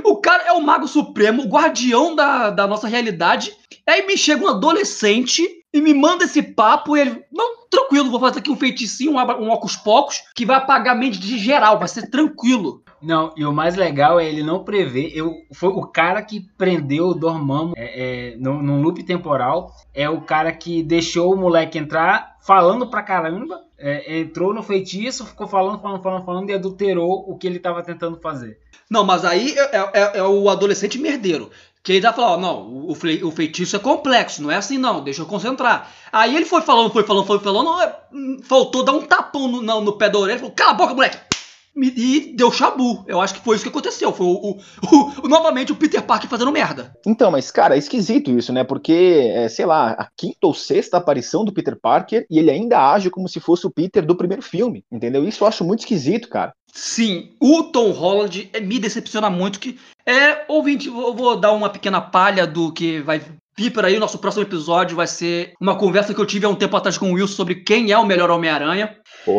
o 0.05 0.17
cara 0.17 0.45
é 0.45 0.53
o 0.53 0.63
Mago 0.63 0.89
Supremo, 0.89 1.43
o 1.43 1.49
guardião 1.49 2.15
da, 2.17 2.49
da 2.49 2.67
nossa 2.67 2.89
realidade. 2.89 3.53
Aí 3.87 4.07
me 4.07 4.17
chega 4.17 4.43
um 4.43 4.49
adolescente 4.49 5.47
e 5.73 5.81
me 5.83 5.93
manda 5.93 6.25
esse 6.25 6.43
papo 6.43 6.97
e 6.97 7.01
ele. 7.01 7.25
Não, 7.31 7.67
tranquilo, 7.69 8.11
vou 8.11 8.21
fazer 8.21 8.39
aqui 8.39 8.51
um 8.51 8.57
feiticinho, 8.57 9.13
um, 9.13 9.19
um 9.19 9.51
ocus 9.51 9.77
pocos, 9.77 10.23
que 10.35 10.47
vai 10.47 10.57
apagar 10.57 10.97
a 10.97 10.99
mente 10.99 11.19
de 11.19 11.39
geral, 11.39 11.79
vai 11.79 11.89
ser 11.89 12.09
tranquilo. 12.09 12.83
Não, 13.03 13.33
e 13.37 13.45
o 13.45 13.53
mais 13.53 13.77
legal 13.77 14.21
é 14.21 14.27
ele 14.27 14.43
não 14.43 14.63
prever. 14.63 15.11
Eu, 15.15 15.35
foi 15.53 15.71
o 15.71 15.87
cara 15.87 16.21
que 16.23 16.41
prendeu 16.59 17.09
o 17.09 17.15
Dormammu 17.15 17.73
é, 17.77 18.33
é, 18.33 18.37
num, 18.37 18.83
loop 18.83 19.03
temporal. 19.03 19.73
É 19.95 20.09
o 20.09 20.21
cara 20.21 20.53
que 20.53 20.83
deixou 20.83 21.33
o 21.33 21.37
moleque 21.37 21.79
entrar 21.79 22.37
falando 22.43 22.89
pra 22.89 23.03
caramba. 23.03 23.63
é, 23.79 24.19
entrou 24.19 24.53
no 24.53 24.63
feitiço, 24.63 25.25
ficou 25.25 25.47
falando, 25.49 25.81
falando, 25.81 26.03
falando, 26.03 26.25
falando 26.27 26.51
e 26.51 26.53
adulterou 26.55 27.25
o 27.27 27.39
que 27.39 27.47
ele 27.47 27.59
tava 27.59 27.83
tentando 27.83 28.19
fazer. 28.21 28.59
Não, 28.91 29.05
mas 29.05 29.25
aí 29.25 29.55
é, 29.57 29.77
é- 29.95 30.19
é 30.19 30.23
o 30.23 30.51
adolescente 30.51 30.99
merdeiro. 30.99 31.51
Que 31.83 31.93
ele 31.93 32.03
vai 32.03 32.13
falar, 32.13 32.33
ó, 32.33 32.37
não, 32.37 32.61
o, 32.69 32.93
o 32.93 33.31
feitiço 33.31 33.75
é 33.75 33.79
complexo, 33.79 34.43
não 34.43 34.51
é 34.51 34.57
assim 34.57 34.77
não, 34.77 35.03
deixa 35.03 35.23
eu 35.23 35.27
concentrar. 35.27 35.91
Aí 36.13 36.37
ele 36.37 36.45
foi 36.45 36.61
falando, 36.61 36.93
foi 36.93 37.05
falando, 37.05 37.27
foi 37.27 37.39
falando, 37.39 37.81
é, 37.81 37.97
hum, 38.13 38.37
faltou 38.43 38.85
dar 38.85 38.93
um 38.93 39.01
tapão 39.01 39.49
no, 39.49 39.63
no, 39.63 39.81
no 39.81 39.93
pé 39.95 40.11
da 40.11 40.19
orelha, 40.19 40.39
falou, 40.39 40.53
cala 40.55 40.73
a 40.73 40.75
boca, 40.75 40.93
moleque! 40.95 41.30
E 41.77 42.35
deu 42.37 42.51
chabu. 42.51 43.05
Eu 43.07 43.21
acho 43.21 43.35
que 43.35 43.41
foi 43.41 43.55
isso 43.57 43.65
que 43.65 43.71
aconteceu. 43.71 44.13
Foi 44.13 44.27
o, 44.27 44.31
o- 44.31 44.57
o- 44.93 45.25
o- 45.25 45.29
novamente 45.29 45.73
o 45.73 45.77
Peter 45.77 46.03
Parker 46.03 46.29
fazendo 46.29 46.51
merda. 46.53 46.93
Então, 47.07 47.31
mas, 47.31 47.51
cara, 47.51 47.75
é 47.77 47.79
esquisito 47.79 48.31
isso, 48.31 48.53
né? 48.53 48.65
Porque, 48.65 49.31
é, 49.35 49.49
sei 49.49 49.65
lá, 49.67 49.93
a 49.93 50.09
quinta 50.17 50.39
ou 50.47 50.55
sexta 50.55 50.97
aparição 50.97 51.45
do 51.45 51.53
Peter 51.53 51.79
Parker 51.81 52.27
e 52.31 52.39
ele 52.39 52.51
ainda 52.51 52.93
age 52.93 53.09
como 53.11 53.29
se 53.29 53.41
fosse 53.41 53.67
o 53.67 53.71
Peter 53.71 54.05
do 54.05 54.17
primeiro 54.17 54.43
filme, 54.43 54.85
entendeu? 54.91 55.27
Isso 55.27 55.45
eu 55.45 55.49
acho 55.49 55.65
muito 55.65 55.81
esquisito, 55.81 56.29
cara. 56.29 56.53
Sim, 56.73 57.31
o 57.41 57.65
Tom 57.65 57.91
Holland 57.91 58.49
é, 58.53 58.61
me 58.61 58.79
decepciona 58.79 59.29
muito 59.29 59.59
que 59.59 59.79
é 60.07 60.45
ouvinte, 60.49 60.87
eu 60.89 61.15
vou 61.15 61.37
dar 61.39 61.53
uma 61.53 61.69
pequena 61.69 62.01
palha 62.01 62.47
do 62.47 62.73
que 62.73 63.01
vai 63.01 63.21
vir 63.61 63.71
por 63.71 63.85
aí. 63.85 63.97
O 63.97 64.01
nosso 64.01 64.19
próximo 64.19 64.43
episódio 64.43 64.97
vai 64.97 65.07
ser 65.07 65.53
uma 65.61 65.77
conversa 65.77 66.15
que 66.15 66.21
eu 66.21 66.27
tive 66.27 66.47
há 66.47 66.49
um 66.49 66.55
tempo 66.55 66.77
atrás 66.77 66.97
com 66.97 67.11
o 67.11 67.15
Wilson 67.15 67.35
sobre 67.35 67.57
quem 67.57 67.93
é 67.93 67.99
o 67.99 68.07
melhor 68.07 68.31
Homem-Aranha. 68.31 68.97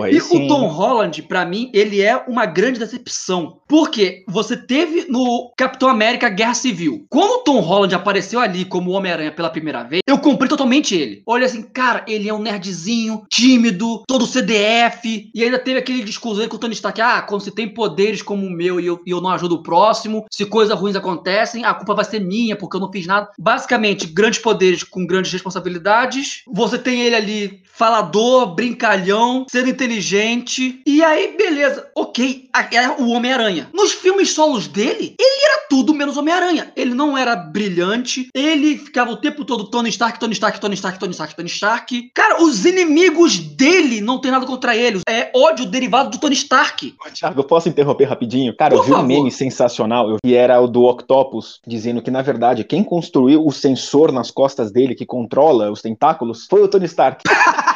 E 0.10 0.20
sim. 0.20 0.46
o 0.46 0.48
Tom 0.48 0.68
Holland, 0.68 1.24
pra 1.24 1.46
mim, 1.46 1.72
ele 1.74 2.02
é 2.02 2.16
uma 2.28 2.46
grande 2.46 2.80
decepção. 2.80 3.60
Porque 3.68 4.24
você 4.28 4.56
teve 4.56 5.08
no 5.10 5.52
Capitão 5.58 5.90
América 5.90 6.30
Guerra 6.30 6.54
Civil. 6.54 7.06
Quando 7.10 7.40
o 7.40 7.44
Tom 7.44 7.60
Holland 7.60 7.96
apareceu 7.96 8.40
ali 8.40 8.64
como 8.66 8.92
Homem-Aranha 8.92 9.32
pela 9.32 9.50
primeira 9.50 9.84
vez, 9.84 10.02
eu 10.06 10.20
comprei 10.20 10.48
totalmente 10.48 10.96
ele. 10.96 11.24
Olha 11.26 11.46
assim, 11.46 11.64
cara, 11.64 12.06
ele 12.08 12.30
é 12.30 12.34
um 12.34 12.42
nerdzinho, 12.42 13.24
tímido, 13.30 14.04
todo 14.08 14.28
CDF. 14.28 15.32
E 15.34 15.44
ainda 15.44 15.58
teve 15.58 15.80
aquele 15.80 16.04
discurso 16.04 16.42
aí 16.42 16.48
com 16.48 16.58
o 16.58 16.60
Tony 16.60 16.74
Stark: 16.74 17.02
ah, 17.02 17.22
quando 17.22 17.42
você 17.42 17.52
tem 17.52 17.68
poderes 17.68 18.22
como 18.22 18.46
o 18.46 18.52
meu 18.52 18.80
e 18.80 18.86
eu, 18.86 19.02
e 19.06 19.12
eu 19.12 19.22
não 19.22 19.30
ajudo 19.30 19.56
o 19.56 19.64
próximo, 19.64 20.26
se 20.30 20.46
coisas 20.46 20.78
ruins 20.78 20.96
acontecem, 20.96 21.66
a 21.66 21.74
culpa 21.74 21.96
vai 21.96 22.06
ser 22.06 22.20
minha, 22.20 22.56
porque 22.56 22.76
eu 22.76 22.82
não 22.82 22.92
fiz 22.92 23.08
nada. 23.08 23.30
Basicamente, 23.40 24.11
grandes 24.14 24.40
poderes 24.40 24.84
com 24.84 25.06
grandes 25.06 25.32
responsabilidades. 25.32 26.44
Você 26.48 26.78
tem 26.78 27.02
ele 27.02 27.16
ali, 27.16 27.64
falador, 27.82 28.54
brincalhão, 28.54 29.48
sendo 29.50 29.68
inteligente. 29.70 30.84
E 30.86 31.04
aí, 31.04 31.36
beleza. 31.36 31.90
Ok, 31.96 32.48
é 32.72 32.90
o 33.02 33.10
Homem-Aranha. 33.10 33.70
Nos 33.74 33.92
filmes 33.92 34.34
solos 34.34 34.68
dele, 34.68 35.16
ele 35.20 35.46
era 35.46 35.66
tudo 35.68 35.92
menos 35.92 36.16
Homem-Aranha. 36.16 36.72
Ele 36.76 36.94
não 36.94 37.18
era 37.18 37.36
brilhante. 37.36 38.28
Ele 38.36 38.78
ficava 38.78 39.10
o 39.10 39.18
tempo 39.18 39.44
todo 39.44 39.64
Tony 39.68 39.90
Stark, 39.90 40.20
Tony 40.20 40.34
Stark, 40.34 40.62
Tony 40.62 40.76
Stark, 40.76 41.00
Tony 41.00 41.12
Stark, 41.12 41.36
Tony 41.36 41.48
Stark. 41.50 42.12
Cara, 42.14 42.44
os 42.44 42.66
inimigos 42.66 43.40
dele 43.40 44.00
não 44.00 44.22
tem 44.22 44.30
nada 44.30 44.46
contra 44.46 44.76
ele. 44.76 45.02
É 45.10 45.32
ódio 45.36 45.66
derivado 45.66 46.12
do 46.12 46.20
Tony 46.20 46.36
Stark. 46.36 46.94
Thiago, 47.16 47.40
eu 47.40 47.44
posso 47.44 47.68
interromper 47.68 48.06
rapidinho? 48.06 48.56
Cara, 48.56 48.76
eu 48.76 48.78
Por 48.78 48.86
vi 48.86 48.92
um 48.92 48.96
favor. 48.98 49.08
meme 49.08 49.32
sensacional, 49.32 50.08
eu 50.08 50.18
vi 50.24 50.36
era 50.36 50.62
o 50.62 50.68
do 50.68 50.84
Octopus, 50.84 51.60
dizendo 51.66 52.00
que, 52.00 52.12
na 52.12 52.22
verdade, 52.22 52.64
quem 52.64 52.84
construiu 52.84 53.44
o 53.44 53.52
sensor 53.52 54.12
nas 54.12 54.30
costas 54.30 54.72
dele 54.72 54.94
que 54.94 55.06
controla 55.06 55.72
os 55.72 55.82
tentáculos 55.82 56.46
foi 56.48 56.62
o 56.62 56.68
Tony 56.68 56.86
Stark. 56.86 57.24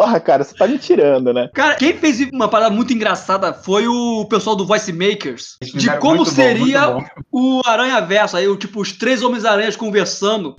Porra, 0.00 0.18
cara, 0.18 0.42
você 0.42 0.54
tá 0.54 0.66
me 0.66 0.78
tirando, 0.78 1.30
né? 1.30 1.50
Cara, 1.52 1.74
quem 1.74 1.92
fez 1.92 2.20
uma 2.32 2.48
parada 2.48 2.74
muito 2.74 2.90
engraçada 2.90 3.52
foi 3.52 3.86
o 3.86 4.24
pessoal 4.24 4.56
do 4.56 4.64
Voice 4.64 4.90
Makers. 4.90 5.58
De 5.60 5.94
como 5.98 6.24
seria 6.24 6.86
bom. 6.86 7.04
o 7.30 7.60
Aranha 7.66 8.00
Verso. 8.00 8.34
Aí, 8.34 8.48
o, 8.48 8.56
tipo, 8.56 8.80
os 8.80 8.92
três 8.92 9.22
Homens-Aranhas 9.22 9.76
conversando. 9.76 10.56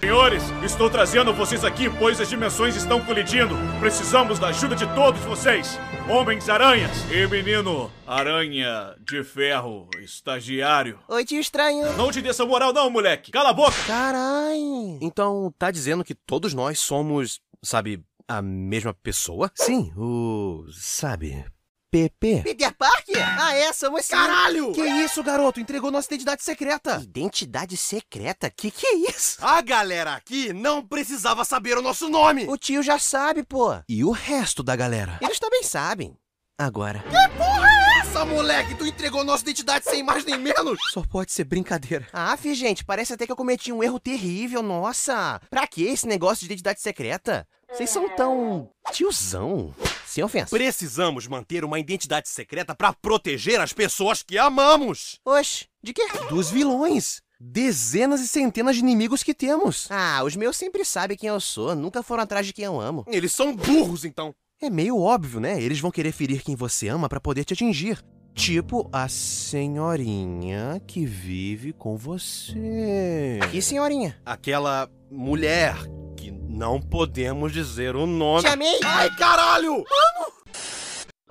Senhores, 0.00 0.42
estou 0.62 0.88
trazendo 0.88 1.34
vocês 1.34 1.62
aqui 1.62 1.90
pois 1.90 2.18
as 2.22 2.30
dimensões 2.30 2.74
estão 2.74 3.02
colidindo. 3.02 3.54
Precisamos 3.80 4.38
da 4.38 4.46
ajuda 4.46 4.74
de 4.74 4.86
todos 4.94 5.20
vocês. 5.24 5.78
Homens-aranhas 6.08 7.04
e 7.12 7.26
menino 7.26 7.92
aranha 8.06 8.94
de 9.06 9.22
ferro, 9.22 9.90
estagiário. 10.02 10.98
Oi, 11.06 11.22
tio 11.26 11.38
estranho. 11.38 11.94
Não 11.98 12.10
te 12.10 12.22
dê 12.22 12.30
essa 12.30 12.46
moral 12.46 12.72
não, 12.72 12.88
moleque. 12.88 13.30
Cala 13.30 13.50
a 13.50 13.52
boca. 13.52 13.76
Carai. 13.86 14.58
Então, 15.02 15.52
tá 15.58 15.70
dizendo 15.70 16.02
que 16.02 16.14
todos 16.14 16.54
nós 16.54 16.78
somos, 16.78 17.42
sabe, 17.62 18.02
a 18.30 18.40
mesma 18.40 18.94
pessoa? 18.94 19.50
Sim, 19.56 19.92
o. 19.96 20.64
sabe. 20.72 21.44
PP. 21.90 22.42
Peter 22.44 22.72
Parker? 22.72 23.18
Ah, 23.18 23.52
é, 23.56 23.72
somos 23.72 24.04
sim. 24.04 24.12
Caralho! 24.12 24.72
Que 24.72 24.80
isso, 24.80 25.24
garoto? 25.24 25.58
Entregou 25.58 25.90
nossa 25.90 26.06
identidade 26.06 26.44
secreta. 26.44 27.00
Identidade 27.02 27.76
secreta? 27.76 28.48
Que 28.48 28.70
que 28.70 28.86
é 28.86 28.94
isso? 29.10 29.44
A 29.44 29.60
galera 29.60 30.14
aqui 30.14 30.52
não 30.52 30.86
precisava 30.86 31.44
saber 31.44 31.76
o 31.76 31.82
nosso 31.82 32.08
nome. 32.08 32.46
O 32.48 32.56
tio 32.56 32.80
já 32.80 32.96
sabe, 32.96 33.42
pô. 33.42 33.76
E 33.88 34.04
o 34.04 34.12
resto 34.12 34.62
da 34.62 34.76
galera? 34.76 35.18
Eles 35.20 35.40
também 35.40 35.64
sabem. 35.64 36.16
Agora. 36.56 37.00
Que 37.00 37.36
porra 37.36 37.68
é 37.68 37.98
essa, 38.00 38.24
moleque? 38.24 38.76
Tu 38.76 38.86
entregou 38.86 39.24
nossa 39.24 39.42
identidade 39.42 39.86
sem 39.86 40.02
mais 40.04 40.24
nem 40.24 40.38
menos? 40.38 40.78
Só 40.92 41.02
pode 41.02 41.32
ser 41.32 41.44
brincadeira. 41.44 42.06
Ah, 42.12 42.36
fi, 42.36 42.54
gente, 42.54 42.84
parece 42.84 43.14
até 43.14 43.26
que 43.26 43.32
eu 43.32 43.36
cometi 43.36 43.72
um 43.72 43.82
erro 43.82 43.98
terrível, 43.98 44.62
nossa. 44.62 45.40
Pra 45.50 45.66
que 45.66 45.82
esse 45.82 46.06
negócio 46.06 46.40
de 46.40 46.52
identidade 46.52 46.80
secreta? 46.80 47.48
Vocês 47.72 47.90
são 47.90 48.08
tão. 48.16 48.68
tiozão. 48.92 49.74
Sem 50.06 50.24
ofensa. 50.24 50.56
Precisamos 50.56 51.28
manter 51.28 51.64
uma 51.64 51.78
identidade 51.78 52.28
secreta 52.28 52.74
pra 52.74 52.92
proteger 52.92 53.60
as 53.60 53.72
pessoas 53.72 54.22
que 54.22 54.36
amamos. 54.36 55.20
Oxe, 55.24 55.66
de 55.82 55.92
quê? 55.92 56.02
Dos 56.28 56.50
vilões. 56.50 57.20
Dezenas 57.40 58.20
e 58.20 58.28
centenas 58.28 58.74
de 58.76 58.82
inimigos 58.82 59.22
que 59.22 59.32
temos. 59.32 59.86
Ah, 59.88 60.22
os 60.24 60.34
meus 60.36 60.56
sempre 60.56 60.84
sabem 60.84 61.16
quem 61.16 61.28
eu 61.28 61.40
sou, 61.40 61.74
nunca 61.74 62.02
foram 62.02 62.24
atrás 62.24 62.44
de 62.46 62.52
quem 62.52 62.64
eu 62.64 62.78
amo. 62.80 63.04
Eles 63.06 63.32
são 63.32 63.54
burros, 63.54 64.04
então. 64.04 64.34
É 64.60 64.68
meio 64.68 64.98
óbvio, 64.98 65.40
né? 65.40 65.62
Eles 65.62 65.80
vão 65.80 65.90
querer 65.90 66.12
ferir 66.12 66.42
quem 66.42 66.54
você 66.54 66.88
ama 66.88 67.08
pra 67.08 67.20
poder 67.20 67.44
te 67.44 67.54
atingir. 67.54 68.04
Tipo 68.34 68.88
a 68.92 69.08
senhorinha 69.08 70.80
que 70.86 71.06
vive 71.06 71.72
com 71.72 71.96
você. 71.96 73.38
Que 73.50 73.62
senhorinha? 73.62 74.20
Aquela 74.24 74.90
mulher 75.10 75.76
que 76.16 76.30
não 76.50 76.80
podemos 76.80 77.52
dizer 77.52 77.94
o 77.94 78.06
nome. 78.06 78.42
Te 78.42 78.48
amei! 78.48 78.80
Ai, 78.84 79.10
caralho! 79.16 79.84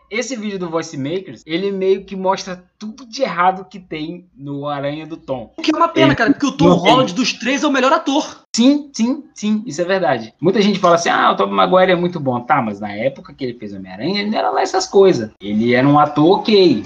Esse 0.09 0.35
vídeo 0.35 0.57
do 0.57 0.69
Voice 0.69 0.97
Makers, 0.97 1.43
ele 1.45 1.71
meio 1.71 2.03
que 2.03 2.15
mostra 2.15 2.63
tudo 2.79 3.05
de 3.05 3.21
errado 3.21 3.67
que 3.69 3.79
tem 3.79 4.27
no 4.35 4.67
Aranha 4.67 5.05
do 5.05 5.15
Tom. 5.15 5.53
O 5.55 5.61
que 5.61 5.71
é 5.71 5.77
uma 5.77 5.87
pena, 5.87 6.07
Ele 6.07 6.15
cara, 6.15 6.31
porque 6.31 6.47
o 6.47 6.51
Tom 6.51 6.69
não 6.69 6.81
tem. 6.81 6.91
Holland 6.91 7.13
dos 7.13 7.33
três 7.33 7.63
é 7.63 7.67
o 7.67 7.71
melhor 7.71 7.93
ator. 7.93 8.43
Sim, 8.55 8.89
sim, 8.91 9.23
sim, 9.35 9.63
isso 9.67 9.79
é 9.81 9.85
verdade. 9.85 10.33
Muita 10.41 10.63
gente 10.63 10.79
fala 10.79 10.95
assim, 10.95 11.09
ah, 11.09 11.31
o 11.31 11.35
Tobey 11.35 11.53
Maguire 11.53 11.91
é 11.91 11.95
muito 11.95 12.19
bom. 12.19 12.41
Tá, 12.41 12.59
mas 12.59 12.79
na 12.79 12.91
época 12.91 13.33
que 13.33 13.43
ele 13.43 13.59
fez 13.59 13.71
Homem-Aranha, 13.71 14.21
ele 14.21 14.31
não 14.31 14.39
era 14.39 14.49
lá 14.49 14.61
essas 14.61 14.87
coisas. 14.87 15.29
Ele 15.39 15.75
era 15.75 15.87
um 15.87 15.99
ator 15.99 16.39
ok. 16.39 16.83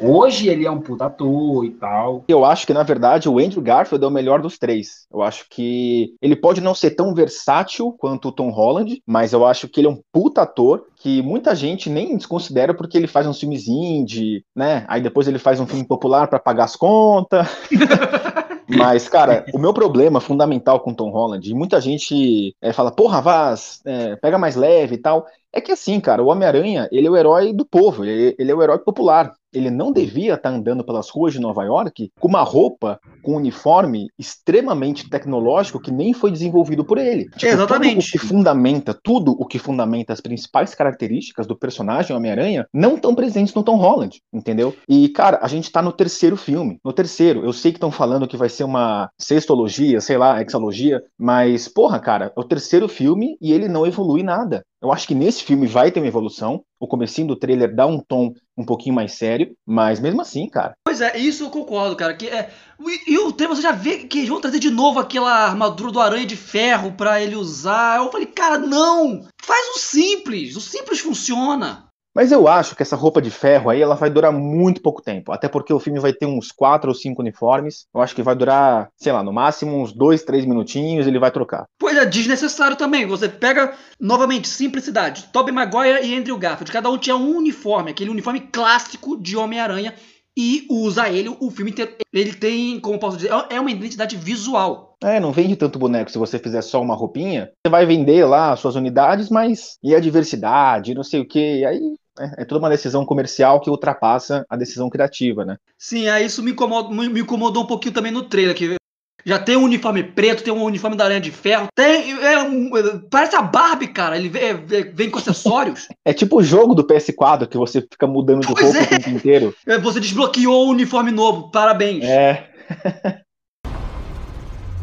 Hoje 0.00 0.48
ele 0.48 0.66
é 0.66 0.70
um 0.70 0.80
puta 0.80 1.06
ator 1.06 1.64
e 1.64 1.70
tal. 1.70 2.24
Eu 2.28 2.44
acho 2.44 2.66
que, 2.66 2.74
na 2.74 2.82
verdade, 2.82 3.28
o 3.28 3.38
Andrew 3.38 3.62
Garfield 3.62 4.04
é 4.04 4.08
o 4.08 4.10
melhor 4.10 4.40
dos 4.40 4.58
três. 4.58 5.06
Eu 5.12 5.22
acho 5.22 5.46
que 5.50 6.14
ele 6.20 6.36
pode 6.36 6.60
não 6.60 6.74
ser 6.74 6.92
tão 6.92 7.14
versátil 7.14 7.92
quanto 7.98 8.28
o 8.28 8.32
Tom 8.32 8.50
Holland, 8.50 9.02
mas 9.06 9.32
eu 9.32 9.46
acho 9.46 9.68
que 9.68 9.80
ele 9.80 9.88
é 9.88 9.90
um 9.90 10.00
puta 10.12 10.42
ator 10.42 10.86
que 10.96 11.22
muita 11.22 11.54
gente 11.54 11.88
nem 11.88 12.16
desconsidera 12.16 12.74
porque 12.74 12.96
ele 12.96 13.06
faz 13.06 13.26
uns 13.26 13.38
filmes 13.38 13.68
indie, 13.68 14.44
né? 14.54 14.84
Aí 14.88 15.00
depois 15.00 15.28
ele 15.28 15.38
faz 15.38 15.60
um 15.60 15.66
filme 15.66 15.86
popular 15.86 16.28
pra 16.28 16.38
pagar 16.38 16.64
as 16.64 16.76
contas. 16.76 17.46
Mas, 18.68 19.08
cara, 19.08 19.46
o 19.54 19.58
meu 19.58 19.72
problema 19.72 20.20
fundamental 20.20 20.80
com 20.80 20.90
o 20.90 20.94
Tom 20.94 21.10
Holland, 21.10 21.50
e 21.50 21.54
muita 21.54 21.80
gente 21.80 22.54
é, 22.60 22.70
fala, 22.70 22.90
porra, 22.90 23.22
Vaz, 23.22 23.80
é, 23.86 24.14
pega 24.16 24.36
mais 24.36 24.56
leve 24.56 24.96
e 24.96 24.98
tal, 24.98 25.26
é 25.50 25.58
que 25.58 25.72
assim, 25.72 25.98
cara, 25.98 26.22
o 26.22 26.26
Homem-Aranha, 26.26 26.86
ele 26.92 27.06
é 27.06 27.10
o 27.10 27.16
herói 27.16 27.54
do 27.54 27.64
povo, 27.64 28.04
ele, 28.04 28.36
ele 28.38 28.50
é 28.50 28.54
o 28.54 28.62
herói 28.62 28.78
popular. 28.78 29.32
Ele 29.52 29.70
não 29.70 29.92
devia 29.92 30.34
estar 30.34 30.50
andando 30.50 30.84
pelas 30.84 31.08
ruas 31.08 31.32
de 31.32 31.40
Nova 31.40 31.64
York 31.64 32.12
com 32.18 32.28
uma 32.28 32.42
roupa, 32.42 33.00
com 33.22 33.32
um 33.32 33.36
uniforme 33.36 34.08
extremamente 34.18 35.08
tecnológico 35.08 35.80
que 35.80 35.90
nem 35.90 36.12
foi 36.12 36.30
desenvolvido 36.30 36.84
por 36.84 36.98
ele. 36.98 37.24
Tipo, 37.30 37.46
Exatamente. 37.46 37.94
Tudo 37.94 38.06
o 38.06 38.10
que 38.10 38.18
fundamenta, 38.18 38.98
tudo 39.02 39.32
o 39.32 39.46
que 39.46 39.58
fundamenta 39.58 40.12
as 40.12 40.20
principais 40.20 40.74
características 40.74 41.46
do 41.46 41.56
personagem 41.56 42.14
Homem-Aranha 42.14 42.66
não 42.72 42.94
estão 42.96 43.14
presentes 43.14 43.54
no 43.54 43.62
Tom 43.62 43.76
Holland, 43.76 44.20
entendeu? 44.32 44.74
E, 44.88 45.08
cara, 45.08 45.38
a 45.42 45.48
gente 45.48 45.70
tá 45.70 45.80
no 45.82 45.92
terceiro 45.92 46.36
filme. 46.36 46.78
No 46.84 46.92
terceiro, 46.92 47.44
eu 47.44 47.52
sei 47.52 47.72
que 47.72 47.76
estão 47.76 47.90
falando 47.90 48.28
que 48.28 48.36
vai 48.36 48.48
ser 48.48 48.64
uma 48.64 49.10
sextologia, 49.18 50.00
sei 50.00 50.18
lá, 50.18 50.40
hexalogia, 50.40 51.02
mas, 51.18 51.68
porra, 51.68 51.98
cara, 51.98 52.32
é 52.36 52.40
o 52.40 52.44
terceiro 52.44 52.88
filme 52.88 53.36
e 53.40 53.52
ele 53.52 53.68
não 53.68 53.86
evolui 53.86 54.22
nada. 54.22 54.64
Eu 54.80 54.92
acho 54.92 55.08
que 55.08 55.14
nesse 55.14 55.42
filme 55.42 55.66
vai 55.66 55.90
ter 55.90 55.98
uma 55.98 56.06
evolução. 56.06 56.62
O 56.78 56.86
comecinho 56.86 57.26
do 57.26 57.36
trailer 57.36 57.74
dá 57.74 57.86
um 57.86 57.98
tom 57.98 58.32
um 58.56 58.64
pouquinho 58.64 58.94
mais 58.94 59.12
sério, 59.12 59.54
mas 59.66 59.98
mesmo 59.98 60.20
assim, 60.20 60.48
cara. 60.48 60.74
Pois 60.84 61.00
é, 61.00 61.18
isso 61.18 61.44
eu 61.44 61.50
concordo, 61.50 61.96
cara. 61.96 62.14
Que 62.14 62.28
é, 62.28 62.50
e, 62.80 63.14
e 63.14 63.18
o 63.18 63.32
trailer 63.32 63.56
você 63.56 63.62
já 63.62 63.72
vê 63.72 63.98
que 63.98 64.18
eles 64.18 64.28
vão 64.28 64.40
trazer 64.40 64.60
de 64.60 64.70
novo 64.70 65.00
aquela 65.00 65.46
armadura 65.46 65.90
do 65.90 66.00
Aranha 66.00 66.26
de 66.26 66.36
Ferro 66.36 66.92
pra 66.92 67.20
ele 67.20 67.34
usar. 67.34 67.96
Eu 67.96 68.10
falei, 68.10 68.26
cara, 68.26 68.58
não! 68.58 69.26
Faz 69.42 69.76
o 69.76 69.78
simples! 69.80 70.54
O 70.54 70.60
simples 70.60 71.00
funciona! 71.00 71.87
Mas 72.18 72.32
eu 72.32 72.48
acho 72.48 72.74
que 72.74 72.82
essa 72.82 72.96
roupa 72.96 73.22
de 73.22 73.30
ferro 73.30 73.70
aí 73.70 73.80
ela 73.80 73.94
vai 73.94 74.10
durar 74.10 74.32
muito 74.32 74.82
pouco 74.82 75.00
tempo. 75.00 75.30
Até 75.30 75.46
porque 75.46 75.72
o 75.72 75.78
filme 75.78 76.00
vai 76.00 76.12
ter 76.12 76.26
uns 76.26 76.50
quatro 76.50 76.88
ou 76.88 76.94
cinco 76.94 77.22
uniformes. 77.22 77.86
Eu 77.94 78.00
acho 78.00 78.12
que 78.12 78.24
vai 78.24 78.34
durar, 78.34 78.88
sei 78.96 79.12
lá, 79.12 79.22
no 79.22 79.32
máximo 79.32 79.80
uns 79.80 79.92
dois, 79.92 80.24
três 80.24 80.44
minutinhos 80.44 81.06
ele 81.06 81.20
vai 81.20 81.30
trocar. 81.30 81.66
Pois 81.78 81.96
é, 81.96 82.04
desnecessário 82.04 82.76
também. 82.76 83.06
Você 83.06 83.28
pega, 83.28 83.72
novamente, 84.00 84.48
simplicidade. 84.48 85.28
Tobey 85.32 85.54
Maguire 85.54 86.04
e 86.04 86.18
Andrew 86.18 86.36
Garfield. 86.36 86.72
Cada 86.72 86.90
um 86.90 86.98
tinha 86.98 87.14
um 87.14 87.36
uniforme, 87.36 87.92
aquele 87.92 88.10
uniforme 88.10 88.40
clássico 88.40 89.16
de 89.16 89.36
Homem-Aranha. 89.36 89.94
E 90.36 90.66
usa 90.68 91.08
ele 91.08 91.28
o 91.28 91.50
filme 91.52 91.70
inteiro. 91.70 91.94
Ele 92.12 92.32
tem, 92.32 92.80
como 92.80 92.98
posso 92.98 93.16
dizer, 93.16 93.30
é 93.48 93.60
uma 93.60 93.70
identidade 93.70 94.16
visual. 94.16 94.96
É, 95.04 95.20
não 95.20 95.30
vende 95.30 95.54
tanto 95.54 95.78
boneco 95.78 96.10
se 96.10 96.18
você 96.18 96.36
fizer 96.36 96.62
só 96.62 96.82
uma 96.82 96.96
roupinha. 96.96 97.50
Você 97.64 97.70
vai 97.70 97.86
vender 97.86 98.24
lá 98.24 98.52
as 98.52 98.58
suas 98.58 98.74
unidades, 98.74 99.30
mas 99.30 99.78
e 99.82 99.94
a 99.94 100.00
diversidade, 100.00 100.94
não 100.94 101.04
sei 101.04 101.20
o 101.20 101.26
que. 101.26 101.64
Aí 101.64 101.80
é, 102.18 102.42
é 102.42 102.44
toda 102.44 102.58
uma 102.60 102.68
decisão 102.70 103.04
comercial 103.04 103.60
que 103.60 103.70
ultrapassa 103.70 104.44
a 104.48 104.56
decisão 104.56 104.88
criativa, 104.90 105.44
né? 105.44 105.56
Sim, 105.78 106.08
aí 106.08 106.26
isso 106.26 106.42
me 106.42 106.50
incomodou, 106.52 106.92
me 106.92 107.20
incomodou 107.20 107.62
um 107.62 107.66
pouquinho 107.66 107.94
também 107.94 108.12
no 108.12 108.22
trailer. 108.22 108.54
Que 108.54 108.76
já 109.24 109.38
tem 109.38 109.56
um 109.56 109.64
uniforme 109.64 110.02
preto, 110.02 110.42
tem 110.42 110.52
um 110.52 110.62
uniforme 110.62 110.96
da 110.96 111.04
Aranha 111.04 111.20
de 111.20 111.30
Ferro. 111.30 111.66
Tem, 111.74 112.12
é 112.12 112.40
um- 112.42 112.70
parece 113.10 113.36
a 113.36 113.42
Barbie, 113.42 113.88
cara. 113.88 114.16
Ele 114.16 114.28
vem, 114.28 114.54
vem- 114.64 114.90
vem 114.92 115.10
com 115.10 115.18
acessórios. 115.18 115.86
É 116.04 116.12
tipo 116.14 116.38
o 116.38 116.42
jogo 116.42 116.74
do 116.74 116.84
PS4 116.86 117.46
que 117.46 117.58
você 117.58 117.82
fica 117.82 118.06
mudando 118.06 118.40
de 118.40 118.46
Pois 118.54 118.64
roupa 118.64 118.78
é. 118.78 118.82
o 118.82 118.88
tempo 118.88 119.10
inteiro. 119.10 119.54
É, 119.66 119.76
Você 119.78 120.00
desbloqueou 120.00 120.68
o 120.68 120.70
uniforme 120.70 121.10
novo. 121.10 121.50
Parabéns. 121.50 122.02
É. 122.04 122.48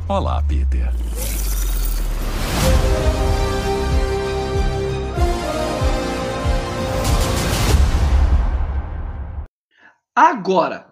Olá, 0.07 0.43
Peter. 0.47 0.91
Agora, 10.15 10.87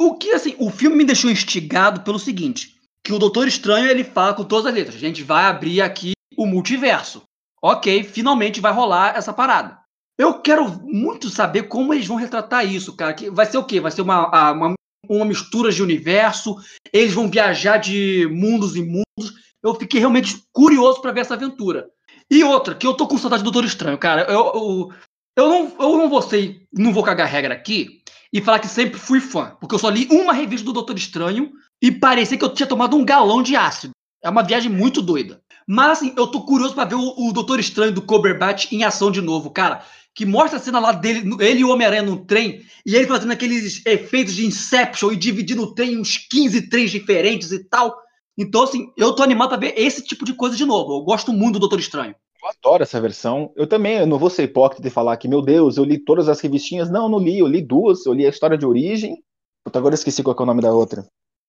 o 0.00 0.16
que 0.16 0.30
assim, 0.32 0.54
o 0.58 0.70
filme 0.70 0.96
me 0.96 1.04
deixou 1.04 1.30
instigado 1.30 2.00
pelo 2.00 2.18
seguinte, 2.18 2.74
que 3.04 3.12
o 3.12 3.18
Doutor 3.18 3.46
Estranho 3.46 3.88
ele 3.88 4.02
fala 4.04 4.34
com 4.34 4.44
todas 4.44 4.66
as 4.66 4.74
letras, 4.74 4.96
a 4.96 5.00
gente 5.00 5.22
vai 5.22 5.44
abrir 5.44 5.80
aqui 5.82 6.12
o 6.36 6.46
multiverso. 6.46 7.22
OK, 7.62 8.02
finalmente 8.04 8.60
vai 8.60 8.72
rolar 8.72 9.16
essa 9.16 9.32
parada. 9.32 9.78
Eu 10.18 10.40
quero 10.40 10.68
muito 10.82 11.28
saber 11.28 11.64
como 11.64 11.92
eles 11.92 12.06
vão 12.06 12.16
retratar 12.16 12.64
isso, 12.64 12.94
cara. 12.94 13.12
Que 13.14 13.30
vai 13.30 13.46
ser 13.46 13.58
o 13.58 13.64
quê? 13.64 13.80
Vai 13.80 13.90
ser 13.90 14.02
uma, 14.02 14.28
a- 14.34 14.52
uma, 14.52 14.74
uma 15.08 15.24
mistura 15.24 15.72
de 15.72 15.82
universo, 15.82 16.56
eles 16.92 17.12
vão 17.12 17.28
viajar 17.28 17.78
de 17.78 18.28
mundos 18.30 18.76
em 18.76 18.84
mundos. 18.84 19.34
Eu 19.62 19.74
fiquei 19.74 19.98
realmente 20.00 20.42
curioso 20.52 21.00
pra 21.00 21.10
ver 21.12 21.20
essa 21.20 21.34
aventura. 21.34 21.88
E 22.30 22.44
outra, 22.44 22.74
que 22.74 22.86
eu 22.86 22.94
tô 22.94 23.06
com 23.08 23.18
saudade 23.18 23.42
do 23.42 23.50
Doutor 23.50 23.66
Estranho, 23.66 23.98
cara. 23.98 24.22
Eu, 24.30 24.52
eu, 24.54 24.92
eu, 25.36 25.48
não, 25.48 25.72
eu 25.80 25.98
não 25.98 26.08
vou 26.08 26.22
ser, 26.22 26.66
não 26.72 26.92
vou 26.92 27.02
cagar 27.02 27.26
regra 27.28 27.54
aqui 27.54 28.02
e 28.34 28.40
falar 28.40 28.58
que 28.58 28.66
sempre 28.66 28.98
fui 28.98 29.20
fã, 29.20 29.56
porque 29.60 29.76
eu 29.76 29.78
só 29.78 29.88
li 29.88 30.08
uma 30.10 30.32
revista 30.32 30.66
do 30.66 30.72
Doutor 30.72 30.96
Estranho 30.96 31.52
e 31.80 31.92
parecia 31.92 32.36
que 32.36 32.44
eu 32.44 32.52
tinha 32.52 32.66
tomado 32.66 32.96
um 32.96 33.04
galão 33.04 33.40
de 33.40 33.54
ácido. 33.54 33.92
É 34.20 34.28
uma 34.28 34.42
viagem 34.42 34.72
muito 34.72 35.00
doida. 35.00 35.40
Mas 35.68 35.98
assim, 35.98 36.12
eu 36.16 36.26
tô 36.26 36.40
curioso 36.40 36.74
pra 36.74 36.84
ver 36.84 36.96
o, 36.96 37.14
o 37.16 37.32
Doutor 37.32 37.60
Estranho 37.60 37.92
do 37.92 38.02
Cumberbatch 38.02 38.72
em 38.72 38.82
ação 38.82 39.08
de 39.08 39.20
novo, 39.20 39.50
cara. 39.50 39.84
Que 40.12 40.26
mostra 40.26 40.58
a 40.58 40.60
cena 40.62 40.80
lá 40.80 40.90
dele, 40.90 41.30
ele 41.38 41.60
e 41.60 41.64
o 41.64 41.70
Homem-Aranha 41.70 42.02
num 42.02 42.24
trem, 42.24 42.60
e 42.84 42.96
ele 42.96 43.06
fazendo 43.06 43.32
aqueles 43.32 43.86
efeitos 43.86 44.34
de 44.34 44.44
Inception 44.44 45.12
e 45.12 45.16
dividindo 45.16 45.62
o 45.62 45.72
trem 45.72 45.92
em 45.92 46.00
uns 46.00 46.18
15 46.18 46.68
trens 46.68 46.90
diferentes 46.90 47.52
e 47.52 47.62
tal. 47.68 47.96
Então, 48.36 48.64
assim, 48.64 48.92
eu 48.96 49.14
tô 49.14 49.22
animado 49.22 49.50
pra 49.50 49.58
ver 49.58 49.74
esse 49.76 50.02
tipo 50.02 50.24
de 50.24 50.34
coisa 50.34 50.56
de 50.56 50.64
novo. 50.64 50.92
Eu 50.92 51.04
gosto 51.04 51.32
muito 51.32 51.54
do 51.54 51.60
Doutor 51.60 51.78
Estranho. 51.78 52.16
Eu 52.44 52.50
adoro 52.50 52.82
essa 52.82 53.00
versão. 53.00 53.50
Eu 53.56 53.66
também, 53.66 53.96
eu 53.96 54.06
não 54.06 54.18
vou 54.18 54.28
ser 54.28 54.42
hipócrita 54.42 54.86
e 54.86 54.90
falar 54.90 55.16
que, 55.16 55.26
meu 55.26 55.40
Deus, 55.40 55.78
eu 55.78 55.84
li 55.84 55.98
todas 55.98 56.28
as 56.28 56.40
revistinhas. 56.42 56.90
Não, 56.90 57.04
eu 57.04 57.08
não 57.08 57.18
li, 57.18 57.38
eu 57.38 57.46
li 57.46 57.62
duas. 57.62 58.04
Eu 58.04 58.12
li 58.12 58.26
a 58.26 58.28
história 58.28 58.58
de 58.58 58.66
origem. 58.66 59.16
Puta, 59.64 59.78
agora 59.78 59.94
eu 59.94 59.96
esqueci 59.96 60.22
qual 60.22 60.36
é 60.38 60.42
o 60.42 60.46
nome 60.46 60.60
da 60.60 60.70
outra. 60.70 61.06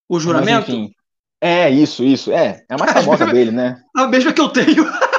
O 0.08 0.18
Juramento? 0.22 0.72
Mas. 0.72 0.92
É, 1.42 1.70
isso, 1.70 2.02
isso. 2.02 2.32
É, 2.32 2.64
é 2.70 2.74
a 2.74 2.78
mais 2.78 2.94
famosa 3.04 3.26
dele, 3.26 3.52
né? 3.52 3.84
A 3.94 4.08
mesma 4.08 4.32
que 4.32 4.42
eu 4.42 4.50
tenho. 4.50 4.86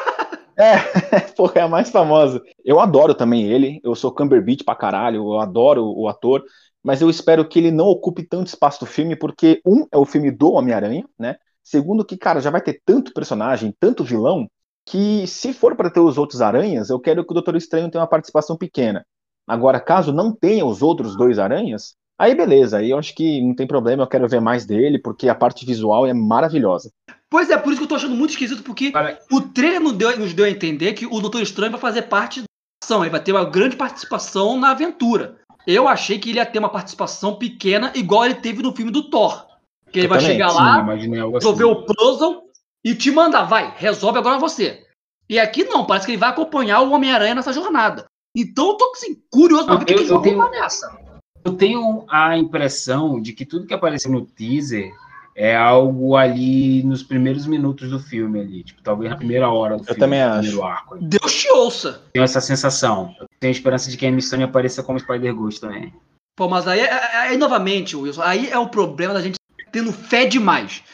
É, 0.59 0.79
porra, 1.37 1.53
é 1.57 1.61
a 1.61 1.69
mais 1.69 1.91
famosa. 1.91 2.43
Eu 2.65 2.81
adoro 2.81 3.15
também 3.15 3.45
ele. 3.45 3.79
Eu 3.85 3.95
sou 3.95 4.11
Cumberbatch 4.11 4.65
pra 4.65 4.75
caralho. 4.75 5.17
Eu 5.17 5.39
adoro 5.39 5.85
o 5.85 6.09
ator. 6.09 6.43
Mas 6.83 7.03
eu 7.03 7.11
espero 7.11 7.47
que 7.47 7.59
ele 7.59 7.71
não 7.71 7.85
ocupe 7.85 8.23
tanto 8.23 8.47
espaço 8.47 8.81
do 8.81 8.87
filme, 8.87 9.15
porque, 9.15 9.61
um, 9.67 9.87
é 9.93 9.99
o 9.99 10.07
filme 10.07 10.31
do 10.31 10.53
Homem-Aranha, 10.53 11.05
né? 11.19 11.37
Segundo, 11.63 12.07
que, 12.07 12.17
cara, 12.17 12.41
já 12.41 12.49
vai 12.49 12.63
ter 12.63 12.81
tanto 12.87 13.13
personagem, 13.13 13.75
tanto 13.79 14.03
vilão, 14.03 14.49
que 14.87 15.27
se 15.27 15.53
for 15.53 15.75
para 15.75 15.91
ter 15.91 16.01
os 16.01 16.17
outros 16.17 16.41
aranhas, 16.41 16.89
eu 16.89 17.01
quero 17.01 17.25
que 17.25 17.33
o 17.33 17.35
Doutor 17.35 17.57
Estranho 17.57 17.91
tenha 17.91 18.01
uma 18.01 18.09
participação 18.09 18.57
pequena. 18.57 19.05
Agora, 19.47 19.81
caso 19.81 20.13
não 20.13 20.33
tenha 20.33 20.65
os 20.65 20.81
outros 20.81 21.17
dois 21.17 21.39
aranhas, 21.39 21.95
aí 22.19 22.35
beleza, 22.35 22.79
aí 22.79 22.91
eu 22.91 22.99
acho 22.99 23.15
que 23.15 23.41
não 23.43 23.55
tem 23.55 23.67
problema, 23.67 24.05
eu 24.05 24.09
quero 24.09 24.29
ver 24.29 24.41
mais 24.41 24.65
dele, 24.65 24.99
porque 24.99 25.29
a 25.29 25.35
parte 25.35 25.67
visual 25.67 26.07
é 26.07 26.15
maravilhosa. 26.15 26.91
Pois 27.29 27.51
é, 27.51 27.57
por 27.57 27.71
isso 27.71 27.81
que 27.81 27.85
eu 27.85 27.89
tô 27.89 27.97
achando 27.97 28.15
muito 28.15 28.31
esquisito, 28.31 28.63
porque 28.63 28.93
o 29.31 29.41
trailer 29.41 29.81
nos 29.81 29.93
deu, 29.93 30.17
nos 30.19 30.33
deu 30.33 30.45
a 30.45 30.51
entender 30.51 30.93
que 30.95 31.07
o 31.07 31.21
Doutor 31.21 31.43
Estranho 31.43 31.73
vai 31.73 31.81
fazer 31.81 32.03
parte 32.03 32.41
da 32.41 32.47
ação, 32.83 33.03
ele 33.03 33.11
vai 33.11 33.23
ter 33.23 33.33
uma 33.33 33.45
grande 33.45 33.77
participação 33.77 34.59
na 34.59 34.71
aventura. 34.71 35.37
Eu 35.67 35.89
achei 35.89 36.19
que 36.21 36.31
ele 36.31 36.39
ia 36.39 36.47
ter 36.47 36.61
uma 36.61 36.69
participação 36.69 37.37
pequena, 37.37 37.93
igual 37.97 38.25
ele 38.25 38.37
teve 38.37 38.63
no 38.63 38.75
filme 38.75 38.93
do 38.93 39.11
Thor. 39.11 39.47
Que 39.91 40.01
ele 40.01 40.09
vai 40.09 40.21
chegar 40.21 40.53
lá, 40.53 40.85
resolver 40.85 41.65
assim. 41.65 41.73
o 41.73 41.85
puzzle 41.85 42.46
e 42.87 42.95
te 42.95 43.11
mandar, 43.11 43.43
vai, 43.43 43.75
resolve 43.77 44.17
agora 44.17 44.39
você. 44.39 44.87
E 45.29 45.41
aqui 45.41 45.65
não, 45.65 45.85
parece 45.85 46.07
que 46.07 46.13
ele 46.13 46.21
vai 46.21 46.29
acompanhar 46.29 46.83
o 46.83 46.93
Homem-Aranha 46.93 47.35
nessa 47.35 47.53
jornada. 47.53 48.07
Então 48.37 48.69
eu 48.69 48.75
tô 48.75 48.93
assim, 48.93 49.21
curioso 49.29 49.67
pra 49.67 49.75
ver 49.75 49.83
o 49.83 49.87
que, 49.87 49.93
eles 49.95 50.09
vão 50.09 50.23
tenho, 50.23 50.51
nessa. 50.51 50.97
Eu 51.45 51.55
tenho 51.55 52.05
a 52.09 52.39
impressão 52.39 53.21
de 53.21 53.33
que 53.33 53.45
tudo 53.45 53.67
que 53.67 53.75
apareceu 53.75 54.09
no 54.13 54.25
teaser 54.25 54.95
é 55.35 55.57
algo 55.57 56.15
ali 56.15 56.85
nos 56.85 57.03
primeiros 57.03 57.45
minutos 57.45 57.91
do 57.91 57.99
filme 57.99 58.39
ali, 58.39 58.63
tipo, 58.63 58.81
talvez 58.83 59.11
na 59.11 59.17
primeira 59.17 59.51
hora 59.51 59.79
do 59.79 59.83
eu 59.83 59.87
filme. 59.87 60.01
também 60.01 60.23
acho. 60.23 60.63
Arco, 60.63 60.97
Deus 61.01 61.35
te 61.35 61.51
ouça. 61.51 62.03
Tenho 62.13 62.23
essa 62.23 62.41
sensação. 62.41 63.13
Eu 63.19 63.27
tenho 63.41 63.51
esperança 63.51 63.91
de 63.91 63.97
que 63.97 64.07
a 64.07 64.13
Missão 64.13 64.41
apareça 64.45 64.85
como 64.85 65.01
Spider-Ghost 65.01 65.61
também. 65.61 65.93
Pô, 66.37 66.49
mas 66.49 66.69
aí, 66.69 66.83
aí, 66.83 67.37
novamente, 67.37 67.97
Wilson, 67.97 68.23
aí 68.23 68.49
é 68.49 68.59
o 68.59 68.69
problema 68.69 69.13
da 69.13 69.23
gente 69.23 69.35
tendo 69.73 69.93
fé 69.93 70.25
demais. 70.25 70.85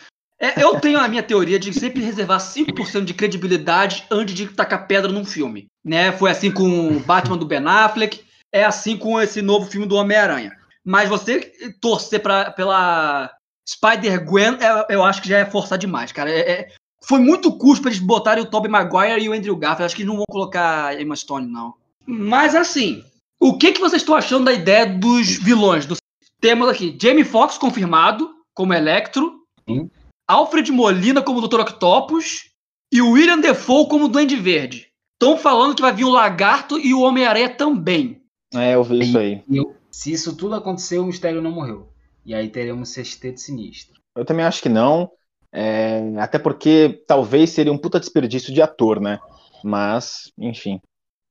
É, 0.42 0.60
eu 0.60 0.80
tenho 0.80 0.98
a 0.98 1.06
minha 1.06 1.22
teoria 1.22 1.56
de 1.56 1.72
sempre 1.72 2.02
reservar 2.02 2.40
5% 2.40 3.04
de 3.04 3.14
credibilidade 3.14 4.04
antes 4.10 4.34
de 4.34 4.48
tacar 4.48 4.88
pedra 4.88 5.12
num 5.12 5.24
filme. 5.24 5.68
Né? 5.84 6.10
Foi 6.10 6.32
assim 6.32 6.50
com 6.50 6.96
o 6.96 6.98
Batman 6.98 7.38
do 7.38 7.46
Ben 7.46 7.64
Affleck, 7.64 8.24
é 8.50 8.64
assim 8.64 8.96
com 8.96 9.20
esse 9.20 9.40
novo 9.40 9.70
filme 9.70 9.86
do 9.86 9.94
Homem-Aranha. 9.94 10.50
Mas 10.84 11.08
você 11.08 11.52
torcer 11.80 12.20
pra, 12.20 12.50
pela 12.50 13.30
Spider-Gwen, 13.68 14.58
é, 14.60 14.86
eu 14.92 15.04
acho 15.04 15.22
que 15.22 15.28
já 15.28 15.38
é 15.38 15.46
forçar 15.46 15.78
demais, 15.78 16.10
cara. 16.10 16.28
É, 16.28 16.50
é, 16.50 16.68
foi 17.04 17.20
muito 17.20 17.56
custo 17.56 17.82
pra 17.82 17.92
eles 17.92 18.02
botarem 18.02 18.42
o 18.42 18.50
Tobey 18.50 18.68
Maguire 18.68 19.22
e 19.22 19.28
o 19.28 19.32
Andrew 19.32 19.56
Garfield. 19.56 19.84
Acho 19.84 19.96
que 19.96 20.04
não 20.04 20.16
vão 20.16 20.24
colocar 20.28 21.00
Emma 21.00 21.14
Stone, 21.14 21.46
não. 21.46 21.74
Mas 22.04 22.56
assim, 22.56 23.04
o 23.38 23.56
que, 23.56 23.70
que 23.70 23.80
vocês 23.80 24.02
estão 24.02 24.16
achando 24.16 24.46
da 24.46 24.52
ideia 24.52 24.86
dos 24.86 25.36
vilões? 25.36 25.86
Do... 25.86 25.96
Temos 26.40 26.68
aqui 26.68 26.98
Jamie 27.00 27.22
Foxx 27.22 27.58
confirmado 27.58 28.28
como 28.52 28.74
Electro. 28.74 29.40
Sim. 29.68 29.88
Alfred 30.32 30.72
Molina 30.72 31.20
como 31.20 31.46
Dr. 31.46 31.60
Octopus 31.60 32.50
e 32.90 33.02
o 33.02 33.10
William 33.10 33.38
Defoe 33.38 33.86
como 33.86 34.08
Duende 34.08 34.34
Verde. 34.34 34.88
Estão 35.12 35.36
falando 35.36 35.74
que 35.74 35.82
vai 35.82 35.92
vir 35.92 36.04
o 36.04 36.10
Lagarto 36.10 36.78
e 36.78 36.94
o 36.94 37.02
Homem-Aranha 37.02 37.50
também. 37.50 38.22
É, 38.54 38.74
eu 38.74 38.82
vi 38.82 39.00
isso 39.00 39.18
aí. 39.18 39.42
Eu, 39.50 39.76
se 39.90 40.10
isso 40.10 40.34
tudo 40.34 40.54
acontecer, 40.54 40.98
o 40.98 41.04
Mistério 41.04 41.42
não 41.42 41.50
morreu. 41.50 41.88
E 42.24 42.34
aí 42.34 42.48
teremos 42.48 42.88
Sexteto 42.88 43.40
Sinistro. 43.40 44.00
Eu 44.16 44.24
também 44.24 44.44
acho 44.44 44.62
que 44.62 44.70
não. 44.70 45.10
É, 45.52 46.00
até 46.18 46.38
porque 46.38 47.04
talvez 47.06 47.50
seria 47.50 47.72
um 47.72 47.78
puta 47.78 48.00
desperdício 48.00 48.54
de 48.54 48.62
ator, 48.62 49.00
né? 49.00 49.20
Mas, 49.62 50.32
enfim. 50.38 50.80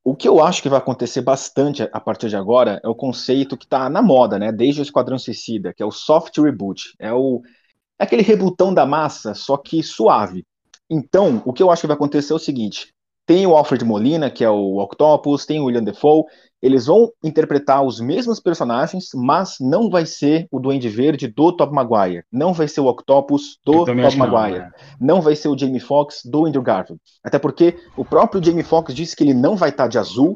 O 0.03 0.15
que 0.15 0.27
eu 0.27 0.43
acho 0.43 0.61
que 0.61 0.69
vai 0.69 0.77
acontecer 0.77 1.21
bastante 1.21 1.89
a 1.91 1.99
partir 1.99 2.29
de 2.29 2.35
agora 2.35 2.79
é 2.83 2.87
o 2.87 2.95
conceito 2.95 3.57
que 3.57 3.65
está 3.65 3.89
na 3.89 4.01
moda, 4.01 4.37
né? 4.37 4.51
Desde 4.51 4.81
o 4.81 4.83
Esquadrão 4.83 5.17
Suicida, 5.17 5.73
que 5.73 5.81
é 5.81 5.85
o 5.85 5.91
soft 5.91 6.37
reboot. 6.37 6.93
É 6.99 7.11
o 7.11 7.41
é 8.01 8.03
aquele 8.03 8.23
rebutão 8.23 8.73
da 8.73 8.83
massa, 8.83 9.35
só 9.35 9.55
que 9.55 9.83
suave. 9.83 10.43
Então, 10.89 11.41
o 11.45 11.53
que 11.53 11.61
eu 11.61 11.69
acho 11.69 11.81
que 11.81 11.87
vai 11.87 11.95
acontecer 11.95 12.33
é 12.33 12.35
o 12.35 12.39
seguinte: 12.39 12.87
tem 13.27 13.45
o 13.45 13.55
Alfred 13.55 13.85
Molina, 13.85 14.31
que 14.31 14.43
é 14.43 14.49
o 14.49 14.79
Octopus, 14.79 15.45
tem 15.45 15.59
o 15.59 15.65
William 15.65 15.83
Defoe, 15.83 16.23
eles 16.63 16.87
vão 16.87 17.11
interpretar 17.23 17.85
os 17.85 18.01
mesmos 18.01 18.39
personagens, 18.39 19.09
mas 19.13 19.57
não 19.59 19.87
vai 19.87 20.07
ser 20.07 20.47
o 20.51 20.59
Duende 20.59 20.89
Verde 20.89 21.27
do 21.27 21.51
Tobey 21.51 21.75
Maguire, 21.75 22.23
não 22.31 22.53
vai 22.53 22.67
ser 22.67 22.81
o 22.81 22.87
Octopus 22.87 23.59
do 23.63 23.85
Tobey 23.85 24.17
Maguire, 24.17 24.59
não, 24.59 24.65
né? 24.65 24.71
não, 24.99 25.21
vai 25.21 25.35
ser 25.35 25.49
o 25.49 25.57
Jamie 25.57 25.79
Foxx 25.79 26.23
do 26.25 26.47
Andrew 26.47 26.63
Garfield. 26.63 26.99
Até 27.23 27.37
porque 27.37 27.77
o 27.95 28.03
próprio 28.03 28.43
Jamie 28.43 28.63
Foxx 28.63 28.95
disse 28.95 29.15
que 29.15 29.23
ele 29.23 29.35
não 29.35 29.55
vai 29.55 29.69
estar 29.69 29.87
de 29.87 29.99
azul, 29.99 30.35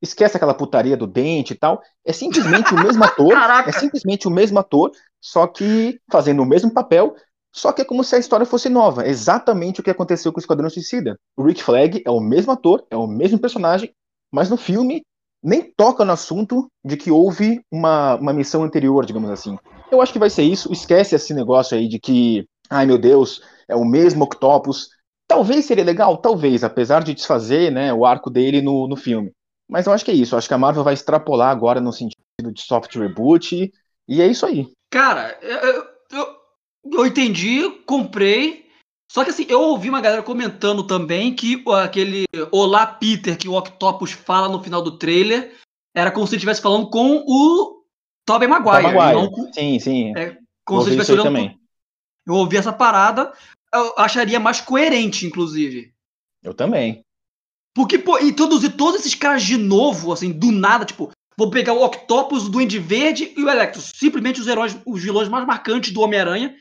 esquece 0.00 0.36
aquela 0.36 0.54
putaria 0.54 0.96
do 0.96 1.06
dente 1.06 1.52
e 1.52 1.56
tal, 1.56 1.82
é 2.06 2.12
simplesmente 2.12 2.72
o 2.72 2.78
mesmo 2.78 3.02
ator, 3.04 3.32
é 3.66 3.72
simplesmente 3.72 4.26
o 4.26 4.30
mesmo 4.30 4.58
ator, 4.58 4.92
só 5.20 5.46
que 5.46 6.00
fazendo 6.10 6.42
o 6.42 6.46
mesmo 6.46 6.72
papel, 6.72 7.14
só 7.52 7.72
que 7.72 7.82
é 7.82 7.84
como 7.84 8.04
se 8.04 8.14
a 8.14 8.18
história 8.18 8.46
fosse 8.46 8.68
nova. 8.68 9.06
Exatamente 9.06 9.80
o 9.80 9.82
que 9.82 9.90
aconteceu 9.90 10.32
com 10.32 10.38
o 10.38 10.40
Esquadrão 10.40 10.70
Suicida. 10.70 11.18
O 11.36 11.42
Rick 11.42 11.62
Flag 11.62 12.02
é 12.04 12.10
o 12.10 12.20
mesmo 12.20 12.52
ator, 12.52 12.86
é 12.90 12.96
o 12.96 13.06
mesmo 13.06 13.38
personagem, 13.38 13.92
mas 14.32 14.48
no 14.48 14.56
filme 14.56 15.02
nem 15.42 15.62
toca 15.62 16.04
no 16.04 16.12
assunto 16.12 16.70
de 16.84 16.96
que 16.96 17.10
houve 17.10 17.60
uma, 17.70 18.16
uma 18.16 18.32
missão 18.32 18.62
anterior, 18.62 19.04
digamos 19.04 19.30
assim. 19.30 19.58
Eu 19.90 20.00
acho 20.00 20.12
que 20.12 20.18
vai 20.18 20.30
ser 20.30 20.42
isso. 20.42 20.72
Esquece 20.72 21.14
esse 21.14 21.34
negócio 21.34 21.76
aí 21.76 21.88
de 21.88 21.98
que, 21.98 22.46
ai 22.68 22.86
meu 22.86 22.98
Deus, 22.98 23.42
é 23.66 23.74
o 23.74 23.84
mesmo 23.84 24.24
Octopus. 24.24 24.90
Talvez 25.26 25.64
seria 25.64 25.84
legal, 25.84 26.18
talvez, 26.18 26.62
apesar 26.62 27.02
de 27.02 27.14
desfazer 27.14 27.70
né, 27.72 27.92
o 27.92 28.04
arco 28.04 28.30
dele 28.30 28.60
no, 28.60 28.86
no 28.86 28.96
filme. 28.96 29.32
Mas 29.68 29.86
eu 29.86 29.92
acho 29.92 30.04
que 30.04 30.10
é 30.10 30.14
isso. 30.14 30.34
Eu 30.34 30.38
acho 30.38 30.48
que 30.48 30.54
a 30.54 30.58
Marvel 30.58 30.84
vai 30.84 30.94
extrapolar 30.94 31.50
agora 31.50 31.80
no 31.80 31.92
sentido 31.92 32.52
de 32.52 32.62
soft 32.62 32.94
reboot. 32.96 33.72
E 34.08 34.20
é 34.20 34.26
isso 34.26 34.44
aí. 34.44 34.66
Cara, 34.90 35.38
eu, 35.40 35.86
eu, 36.10 36.36
eu 36.92 37.06
entendi, 37.06 37.70
comprei. 37.86 38.68
Só 39.10 39.24
que 39.24 39.30
assim, 39.30 39.46
eu 39.48 39.60
ouvi 39.60 39.88
uma 39.88 40.00
galera 40.00 40.22
comentando 40.22 40.86
também 40.86 41.34
que 41.34 41.64
aquele 41.82 42.24
Olá 42.50 42.86
Peter 42.86 43.36
que 43.36 43.48
o 43.48 43.54
Octopus 43.54 44.12
fala 44.12 44.48
no 44.48 44.62
final 44.62 44.82
do 44.82 44.98
trailer 44.98 45.56
era 45.94 46.10
como 46.10 46.26
se 46.26 46.34
ele 46.34 46.38
estivesse 46.38 46.62
falando 46.62 46.88
com 46.90 47.24
o 47.26 47.84
Tobey 48.24 48.48
Maguire. 48.48 48.94
Maguire. 48.94 49.30
Com, 49.30 49.52
sim, 49.52 49.78
sim. 49.78 50.16
É, 50.16 50.36
como 50.64 50.82
se 50.82 50.88
ele 50.88 50.96
estivesse 50.96 51.12
olhando. 51.12 51.24
Também. 51.24 51.60
Eu 52.26 52.34
ouvi 52.34 52.56
essa 52.56 52.72
parada, 52.72 53.32
eu 53.74 53.94
acharia 53.96 54.38
mais 54.38 54.60
coerente, 54.60 55.26
inclusive. 55.26 55.92
Eu 56.42 56.54
também. 56.54 57.04
Porque, 57.74 57.98
pô, 57.98 58.18
introduzir 58.18 58.76
todos 58.76 59.00
esses 59.00 59.14
caras 59.14 59.42
de 59.42 59.56
novo, 59.56 60.12
assim, 60.12 60.32
do 60.32 60.50
nada, 60.52 60.84
tipo, 60.84 61.10
Vou 61.40 61.48
pegar 61.48 61.72
o 61.72 61.82
Octopus, 61.82 62.44
o 62.44 62.50
Duende 62.50 62.78
Verde 62.78 63.32
e 63.34 63.42
o 63.42 63.48
Electro. 63.48 63.80
Simplesmente 63.80 64.42
os 64.42 64.46
heróis, 64.46 64.78
os 64.84 65.02
vilões 65.02 65.26
mais 65.26 65.46
marcantes 65.46 65.90
do 65.90 66.02
Homem-Aranha. 66.02 66.54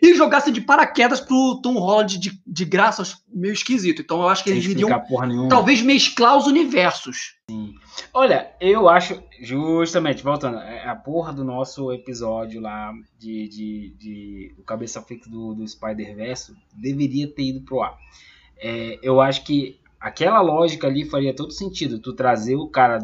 E 0.00 0.14
jogassem 0.14 0.52
de 0.52 0.60
paraquedas 0.60 1.20
pro 1.20 1.60
Tom 1.60 1.74
Holland 1.74 2.20
de, 2.20 2.40
de 2.46 2.64
graça, 2.64 3.02
meio 3.26 3.52
esquisito. 3.52 4.00
Então 4.00 4.22
eu 4.22 4.28
acho 4.28 4.44
que 4.44 4.50
Sem 4.50 4.60
eles 4.60 4.70
iriam 4.70 4.88
talvez 5.48 5.82
mesclar 5.82 6.38
os 6.38 6.46
universos. 6.46 7.34
Sim. 7.50 7.74
Olha, 8.14 8.54
eu 8.60 8.88
acho, 8.88 9.20
justamente, 9.40 10.22
voltando, 10.22 10.58
é, 10.58 10.88
a 10.88 10.94
porra 10.94 11.32
do 11.32 11.42
nosso 11.42 11.90
episódio 11.90 12.60
lá 12.60 12.92
de, 13.18 13.48
de, 13.48 13.96
de 13.98 14.54
o 14.56 14.62
Cabeça 14.62 15.02
Fix 15.02 15.26
do, 15.26 15.52
do 15.52 15.66
Spider-Verse 15.66 16.54
deveria 16.72 17.26
ter 17.26 17.42
ido 17.42 17.62
pro 17.62 17.82
ar. 17.82 17.98
É, 18.56 19.00
eu 19.02 19.20
acho 19.20 19.42
que 19.42 19.80
aquela 20.00 20.40
lógica 20.40 20.86
ali 20.86 21.04
faria 21.04 21.34
todo 21.34 21.52
sentido. 21.52 21.98
Tu 21.98 22.12
trazer 22.12 22.54
o 22.54 22.68
cara 22.68 23.00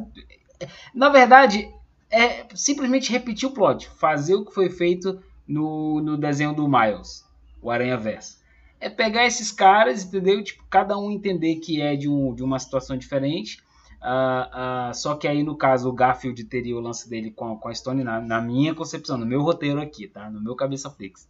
na 0.94 1.08
verdade, 1.08 1.72
é 2.10 2.46
simplesmente 2.54 3.12
repetir 3.12 3.48
o 3.48 3.52
plot, 3.52 3.88
fazer 3.90 4.34
o 4.34 4.44
que 4.44 4.54
foi 4.54 4.70
feito 4.70 5.20
no, 5.46 6.00
no 6.00 6.16
desenho 6.16 6.54
do 6.54 6.68
Miles, 6.68 7.24
o 7.62 7.70
Aranha 7.70 7.96
Verso. 7.96 8.38
É 8.80 8.88
pegar 8.88 9.26
esses 9.26 9.50
caras, 9.50 10.04
entendeu? 10.04 10.42
Tipo, 10.42 10.64
cada 10.70 10.96
um 10.96 11.10
entender 11.10 11.56
que 11.56 11.80
é 11.80 11.96
de, 11.96 12.08
um, 12.08 12.34
de 12.34 12.42
uma 12.42 12.58
situação 12.58 12.96
diferente. 12.96 13.60
Uh, 14.00 14.90
uh, 14.90 14.94
só 14.94 15.16
que 15.16 15.26
aí, 15.26 15.42
no 15.42 15.56
caso, 15.56 15.88
o 15.88 15.92
Garfield 15.92 16.44
teria 16.44 16.76
o 16.76 16.80
lance 16.80 17.10
dele 17.10 17.32
com, 17.32 17.56
com 17.56 17.68
a 17.68 17.74
Stone, 17.74 18.04
na, 18.04 18.20
na, 18.20 18.40
minha 18.40 18.74
concepção, 18.74 19.18
no 19.18 19.26
meu 19.26 19.42
roteiro 19.42 19.80
aqui, 19.80 20.06
tá? 20.06 20.30
No 20.30 20.40
meu 20.40 20.54
cabeça 20.54 20.88
fix. 20.88 21.28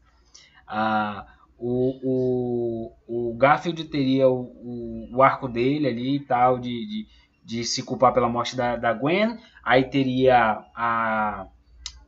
Uh, 0.69 1.25
o, 1.59 2.93
o, 3.09 3.31
o 3.31 3.35
Garfield 3.37 3.85
teria 3.87 4.29
o, 4.29 4.43
o, 4.43 5.17
o, 5.17 5.23
arco 5.23 5.49
dele 5.49 5.89
ali 5.89 6.17
e 6.17 6.21
tal, 6.21 6.59
de, 6.59 6.87
de 6.87 7.07
de 7.49 7.65
se 7.65 7.83
culpar 7.83 8.13
pela 8.13 8.29
morte 8.29 8.55
da, 8.55 8.77
da 8.77 8.93
Gwen. 8.93 9.39
Aí 9.65 9.85
teria 9.85 10.63
a, 10.77 11.47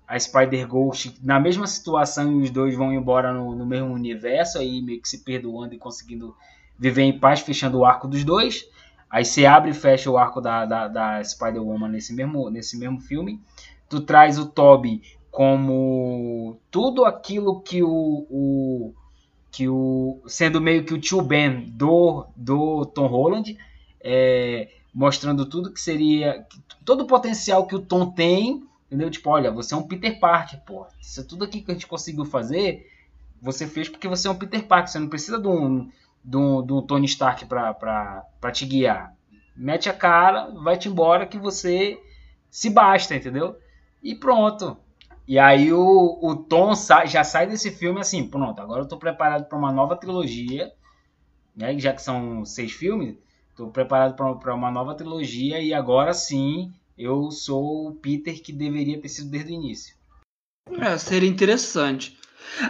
a 0.07 0.19
Spider-Ghost 0.19 1.19
na 1.23 1.41
mesma 1.41 1.67
situação 1.67 2.31
e 2.31 2.43
os 2.43 2.51
dois 2.51 2.77
vão 2.77 2.93
embora 2.93 3.33
no, 3.33 3.55
no, 3.55 3.65
mesmo 3.65 3.91
universo, 3.91 4.59
aí 4.59 4.83
meio 4.83 5.01
que 5.01 5.09
se 5.09 5.25
perdoando 5.25 5.75
e 5.75 5.79
conseguindo 5.79 6.37
viver 6.79 7.05
em 7.05 7.19
paz, 7.19 7.41
fechando 7.41 7.79
o 7.79 7.87
arco 7.87 8.07
dos 8.07 8.23
dois. 8.23 8.69
Aí 9.09 9.25
você 9.25 9.47
abre 9.47 9.71
e 9.71 9.75
fecha 9.75 10.11
o 10.11 10.19
arco 10.19 10.43
da, 10.43 10.67
da, 10.67 10.89
da 10.89 11.25
Spider-Woman 11.25 11.89
nesse 11.89 12.15
mesmo, 12.15 12.51
nesse 12.51 12.79
mesmo 12.79 13.01
filme. 13.01 13.41
Tu 13.89 14.03
traz 14.03 14.39
o 14.39 14.45
Toby 14.45 15.01
como 15.31 16.59
tudo 16.71 17.07
aquilo 17.07 17.63
que 17.63 17.83
o, 17.83 18.27
o 18.29 18.95
que 19.51 19.67
o 19.71 20.21
sendo 20.27 20.61
meio 20.61 20.85
que 20.85 20.93
o 20.93 21.01
tio 21.01 21.23
Ben 21.23 21.65
do, 21.71 22.27
do 22.37 22.85
Tom 22.85 23.07
Holland, 23.07 23.57
é, 24.03 24.69
mostrando 24.93 25.47
tudo 25.47 25.73
que 25.73 25.81
seria 25.81 26.47
todo 26.85 27.03
o 27.03 27.07
potencial 27.07 27.67
que 27.67 27.75
o 27.75 27.81
Tom 27.81 28.11
tem, 28.11 28.63
entendeu? 28.87 29.11
Tipo, 29.11 29.31
olha, 29.31 29.51
você 29.51 29.75
é 29.75 29.77
um 29.77 29.87
Peter 29.87 30.19
Parker, 30.19 30.61
pô. 30.65 30.87
Isso 31.01 31.21
é 31.21 31.25
tudo 31.25 31.45
aqui 31.45 31.61
que 31.61 31.71
a 31.71 31.75
gente 31.75 31.87
conseguiu 31.87 32.25
fazer, 32.25 32.87
você 33.41 33.67
fez 33.67 33.89
porque 33.89 34.09
você 34.09 34.29
é 34.29 34.31
um 34.31 34.37
Peter 34.37 34.67
Parker, 34.67 34.91
você 34.91 34.99
não 34.99 35.09
precisa 35.09 35.39
de 35.39 35.49
um, 35.49 35.91
de 36.25 36.37
um, 36.37 36.65
de 36.65 36.73
um 36.73 36.83
Tony 36.83 37.07
Stark 37.07 37.47
pra, 37.47 38.25
te 38.53 38.67
guiar. 38.67 39.15
Mete 39.57 39.89
a 39.89 39.95
cara, 39.95 40.51
vai-te 40.51 40.89
embora 40.89 41.27
que 41.27 41.39
você 41.39 42.01
se 42.51 42.71
basta, 42.71 43.15
entendeu? 43.15 43.57
E 44.03 44.15
pronto. 44.15 44.77
E 45.27 45.39
aí 45.39 45.73
o, 45.73 46.19
o 46.21 46.35
Tom 46.35 46.73
já 47.07 47.23
sai 47.23 47.47
desse 47.47 47.71
filme 47.71 48.01
assim, 48.01 48.27
pronto, 48.27 48.61
agora 48.61 48.83
eu 48.83 48.89
tô 48.89 48.97
preparado 48.97 49.49
para 49.49 49.59
uma 49.59 49.71
nova 49.71 49.97
trilogia, 49.97 50.73
né? 51.55 51.79
Já 51.79 51.93
que 51.93 52.03
são 52.03 52.45
seis 52.45 52.73
filmes, 52.73 53.17
tô 53.57 53.69
preparado 53.69 54.15
para 54.15 54.55
uma 54.55 54.71
nova 54.71 54.95
trilogia 54.95 55.61
e 55.61 55.73
agora 55.75 56.13
sim 56.15 56.73
eu 56.97 57.31
sou 57.31 57.89
o 57.89 57.95
Peter 57.95 58.43
que 58.43 58.53
deveria 58.53 59.01
ter 59.01 59.09
sido 59.09 59.31
desde 59.31 59.53
o 59.53 59.55
início. 59.55 59.95
É, 60.79 60.97
seria 60.99 61.29
interessante. 61.29 62.19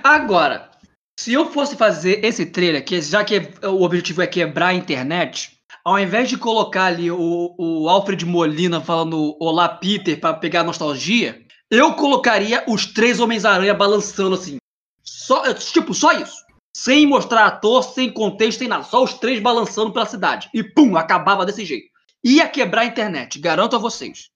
Agora, 0.03 0.71
se 1.19 1.33
eu 1.33 1.51
fosse 1.51 1.77
fazer 1.77 2.25
esse 2.25 2.47
trailer, 2.47 2.85
que 2.85 3.01
já 3.01 3.25
que 3.25 3.51
o 3.63 3.83
objetivo 3.83 4.23
é 4.23 4.27
quebrar 4.27 4.69
a 4.69 4.75
internet, 4.75 5.59
ao 5.85 5.99
invés 5.99 6.29
de 6.29 6.39
colocar 6.39 6.87
ali 6.87 7.11
o, 7.11 7.55
o 7.59 7.89
Alfred 7.89 8.25
Molina 8.25 8.81
falando 8.81 9.37
Olá 9.41 9.69
Peter 9.69 10.19
para 10.19 10.35
pegar 10.35 10.65
nostalgia, 10.65 11.45
eu 11.71 11.95
colocaria 11.95 12.65
os 12.67 12.87
três 12.87 13.21
Homens-Aranha 13.21 13.75
balançando 13.75 14.35
assim. 14.35 14.57
Só, 15.03 15.53
tipo, 15.55 15.95
só 15.95 16.13
isso. 16.13 16.45
Sem 16.75 17.07
mostrar 17.07 17.47
ator, 17.47 17.83
sem 17.83 18.13
contexto, 18.13 18.61
sem 18.61 18.69
nada. 18.69 18.85
Só 18.85 19.03
os 19.03 19.15
três 19.15 19.41
balançando 19.41 19.93
pela 19.93 20.07
cidade. 20.07 20.49
E 20.55 20.63
pum, 20.63 20.97
acabava 20.97 21.45
desse 21.45 21.65
jeito. 21.65 21.89
Ia 22.25 22.49
quebrar 22.49 22.83
a 22.83 22.87
internet, 22.87 23.39
garanto 23.39 23.77
a 23.77 23.79
vocês. 23.79 24.31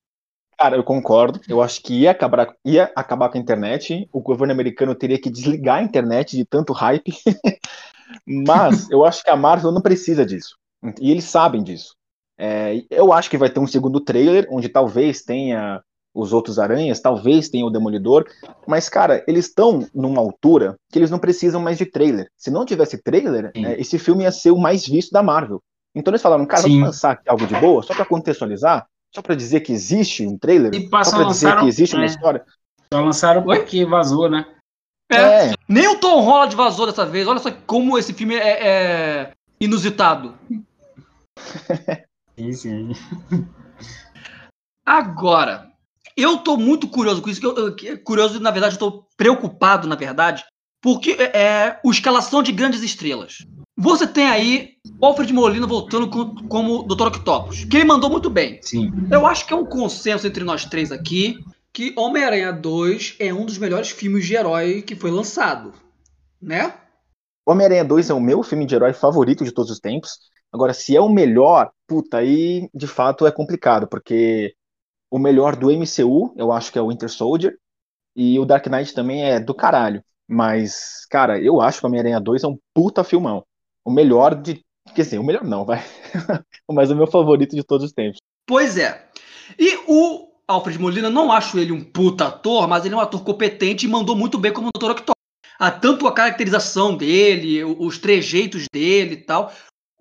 Cara, 0.58 0.76
eu 0.76 0.84
concordo. 0.84 1.40
Eu 1.48 1.60
acho 1.60 1.82
que 1.82 2.00
ia 2.00 2.10
acabar, 2.10 2.54
ia 2.64 2.92
acabar 2.96 3.28
com 3.28 3.38
a 3.38 3.40
internet. 3.40 4.08
O 4.12 4.20
governo 4.20 4.52
americano 4.52 4.94
teria 4.94 5.20
que 5.20 5.30
desligar 5.30 5.78
a 5.78 5.82
internet 5.82 6.36
de 6.36 6.44
tanto 6.44 6.72
hype. 6.72 7.12
Mas 8.26 8.90
eu 8.90 9.04
acho 9.04 9.22
que 9.22 9.30
a 9.30 9.36
Marvel 9.36 9.72
não 9.72 9.80
precisa 9.80 10.24
disso. 10.24 10.56
E 11.00 11.10
eles 11.10 11.24
sabem 11.24 11.62
disso. 11.62 11.94
É, 12.38 12.84
eu 12.90 13.12
acho 13.12 13.30
que 13.30 13.38
vai 13.38 13.48
ter 13.48 13.60
um 13.60 13.66
segundo 13.66 14.00
trailer, 14.00 14.46
onde 14.50 14.68
talvez 14.68 15.22
tenha 15.22 15.82
os 16.14 16.32
outros 16.32 16.58
aranhas, 16.58 17.00
talvez 17.00 17.48
tenha 17.48 17.66
o 17.66 17.70
Demolidor, 17.70 18.24
mas, 18.66 18.88
cara, 18.88 19.24
eles 19.26 19.46
estão 19.46 19.86
numa 19.92 20.20
altura 20.20 20.76
que 20.90 20.98
eles 20.98 21.10
não 21.10 21.18
precisam 21.18 21.60
mais 21.60 21.76
de 21.76 21.86
trailer. 21.86 22.28
Se 22.36 22.50
não 22.50 22.64
tivesse 22.64 23.02
trailer, 23.02 23.50
é, 23.54 23.80
esse 23.80 23.98
filme 23.98 24.22
ia 24.22 24.30
ser 24.30 24.52
o 24.52 24.58
mais 24.58 24.86
visto 24.86 25.10
da 25.10 25.22
Marvel. 25.22 25.60
Então 25.94 26.12
eles 26.12 26.22
falaram, 26.22 26.46
cara, 26.46 26.62
Sim. 26.62 26.70
vamos 26.70 26.86
lançar 26.86 27.12
aqui 27.12 27.28
algo 27.28 27.46
de 27.46 27.54
boa, 27.56 27.82
só 27.82 27.94
para 27.94 28.04
contextualizar, 28.04 28.86
só 29.12 29.20
para 29.20 29.34
dizer 29.34 29.60
que 29.60 29.72
existe 29.72 30.26
um 30.26 30.38
trailer, 30.38 30.72
e 30.74 30.88
só 31.04 31.16
pra 31.16 31.24
dizer 31.24 31.58
que 31.58 31.66
existe 31.66 31.94
é. 31.94 31.98
uma 31.98 32.06
história. 32.06 32.44
Só 32.92 33.00
lançaram 33.00 33.42
porque 33.42 33.84
vazou, 33.84 34.30
né? 34.30 34.46
É. 35.10 35.50
é. 35.50 35.54
Nem 35.68 35.88
o 35.88 35.96
Tom 35.96 36.20
Holland 36.20 36.54
vazou 36.54 36.86
dessa 36.86 37.04
vez. 37.04 37.26
Olha 37.26 37.38
só 37.38 37.50
como 37.66 37.98
esse 37.98 38.12
filme 38.12 38.36
é, 38.36 38.66
é 38.66 39.32
inusitado. 39.60 40.34
sim, 42.38 42.52
sim. 42.52 42.92
Agora, 44.86 45.73
eu 46.16 46.38
tô 46.38 46.56
muito 46.56 46.88
curioso 46.88 47.20
com 47.20 47.30
isso. 47.30 47.40
Que 47.40 47.46
eu, 47.46 47.56
eu, 47.56 47.98
curioso, 48.02 48.40
na 48.40 48.50
verdade, 48.50 48.74
eu 48.74 48.78
tô 48.78 49.06
preocupado, 49.16 49.88
na 49.88 49.96
verdade, 49.96 50.44
porque 50.82 51.12
é, 51.12 51.42
é 51.42 51.80
o 51.84 51.90
escalação 51.90 52.42
de 52.42 52.52
grandes 52.52 52.82
estrelas. 52.82 53.38
Você 53.76 54.06
tem 54.06 54.26
aí 54.26 54.74
o 55.00 55.06
Alfred 55.06 55.32
Molina 55.32 55.66
voltando 55.66 56.08
com, 56.08 56.34
como 56.48 56.84
Dr. 56.84 57.08
Octopus, 57.08 57.64
que 57.64 57.76
ele 57.76 57.84
mandou 57.84 58.08
muito 58.08 58.30
bem. 58.30 58.60
Sim. 58.62 58.92
Eu 59.10 59.26
acho 59.26 59.46
que 59.46 59.52
é 59.52 59.56
um 59.56 59.66
consenso 59.66 60.26
entre 60.26 60.44
nós 60.44 60.64
três 60.64 60.92
aqui 60.92 61.38
que 61.72 61.92
Homem-Aranha 61.96 62.52
2 62.52 63.16
é 63.18 63.34
um 63.34 63.44
dos 63.44 63.58
melhores 63.58 63.90
filmes 63.90 64.26
de 64.26 64.36
herói 64.36 64.80
que 64.80 64.94
foi 64.94 65.10
lançado, 65.10 65.72
né? 66.40 66.72
Homem-Aranha 67.44 67.84
2 67.84 68.10
é 68.10 68.14
o 68.14 68.20
meu 68.20 68.44
filme 68.44 68.64
de 68.64 68.76
herói 68.76 68.92
favorito 68.92 69.44
de 69.44 69.50
todos 69.50 69.72
os 69.72 69.80
tempos. 69.80 70.12
Agora, 70.52 70.72
se 70.72 70.96
é 70.96 71.00
o 71.00 71.08
melhor, 71.08 71.72
puta, 71.88 72.18
aí 72.18 72.68
de 72.72 72.86
fato 72.86 73.26
é 73.26 73.32
complicado, 73.32 73.88
porque 73.88 74.54
o 75.14 75.18
melhor 75.20 75.54
do 75.54 75.70
MCU, 75.70 76.34
eu 76.36 76.50
acho 76.50 76.72
que 76.72 76.78
é 76.78 76.82
o 76.82 76.88
Winter 76.88 77.08
Soldier. 77.08 77.56
E 78.16 78.36
o 78.36 78.44
Dark 78.44 78.66
Knight 78.66 78.92
também 78.92 79.24
é 79.24 79.38
do 79.38 79.54
caralho. 79.54 80.02
Mas, 80.28 81.06
cara, 81.08 81.40
eu 81.40 81.60
acho 81.60 81.78
que 81.78 81.86
o 81.86 81.88
Homem-Aranha 81.88 82.18
2 82.18 82.42
é 82.42 82.48
um 82.48 82.58
puta 82.74 83.04
filmão. 83.04 83.44
O 83.84 83.92
melhor 83.92 84.34
de. 84.34 84.60
Quer 84.92 85.02
dizer, 85.02 85.20
o 85.20 85.24
melhor 85.24 85.44
não, 85.44 85.64
vai. 85.64 85.84
Mas 86.68 86.90
o 86.90 86.96
meu 86.96 87.06
favorito 87.06 87.54
de 87.54 87.62
todos 87.62 87.86
os 87.86 87.92
tempos. 87.92 88.18
Pois 88.44 88.76
é. 88.76 89.06
E 89.56 89.76
o 89.86 90.32
Alfred 90.48 90.80
Molina, 90.80 91.08
não 91.08 91.30
acho 91.30 91.60
ele 91.60 91.70
um 91.70 91.84
puta 91.84 92.26
ator, 92.26 92.66
mas 92.66 92.84
ele 92.84 92.94
é 92.94 92.96
um 92.96 93.00
ator 93.00 93.22
competente 93.22 93.86
e 93.86 93.88
mandou 93.88 94.16
muito 94.16 94.36
bem 94.36 94.52
como 94.52 94.70
Dr. 94.76 94.90
Octopus. 94.90 95.14
Ah, 95.60 95.70
tanto 95.70 96.08
a 96.08 96.12
caracterização 96.12 96.96
dele, 96.96 97.62
os 97.62 97.98
trejeitos 97.98 98.66
dele 98.72 99.14
e 99.14 99.18
tal 99.18 99.52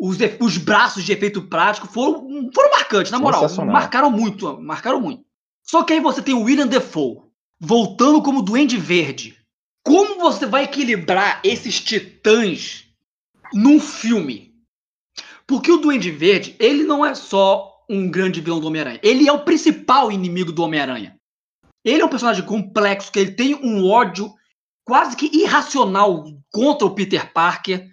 os, 0.06 0.18
os 0.42 0.58
braços 0.58 1.06
de 1.06 1.14
efeito 1.14 1.44
prático 1.44 1.88
foram, 1.88 2.52
foram 2.54 2.72
marcantes, 2.72 3.10
na 3.10 3.20
moral. 3.20 3.48
Marcaram 3.66 4.12
muito, 4.12 4.62
marcaram 4.62 5.00
muito. 5.00 5.24
Só 5.64 5.82
que 5.84 5.94
aí 5.94 6.02
você 6.02 6.22
tem 6.22 6.34
o 6.34 6.42
William 6.42 6.68
Defoe 6.68 7.22
voltando 7.58 8.22
como 8.22 8.42
Duende 8.42 8.76
Verde. 8.76 9.38
Como 9.82 10.20
você 10.20 10.46
vai 10.46 10.66
equilibrar 10.66 11.40
esses 11.42 11.80
titãs 11.80 12.86
num 13.54 13.80
filme? 13.80 14.54
Porque 15.48 15.72
o 15.72 15.78
Duende 15.78 16.12
Verde, 16.12 16.54
ele 16.60 16.84
não 16.84 17.06
é 17.06 17.16
só 17.16 17.72
um 17.90 18.12
grande 18.12 18.42
vilão 18.42 18.60
do 18.60 18.68
Homem-Aranha. 18.68 19.00
Ele 19.02 19.30
é 19.30 19.32
o 19.32 19.46
principal 19.46 20.12
inimigo 20.12 20.52
do 20.52 20.64
Homem-Aranha. 20.64 21.16
Ele 21.86 22.02
é 22.02 22.06
um 22.06 22.10
personagem 22.10 22.44
complexo, 22.44 23.10
que 23.10 23.20
ele 23.20 23.32
tem 23.32 23.56
um 23.56 23.90
ódio 23.90 24.34
quase 24.84 25.16
que 25.16 25.32
irracional 25.34 26.26
contra 26.52 26.86
o 26.86 26.94
Peter 26.94 27.32
Parker. 27.32 27.90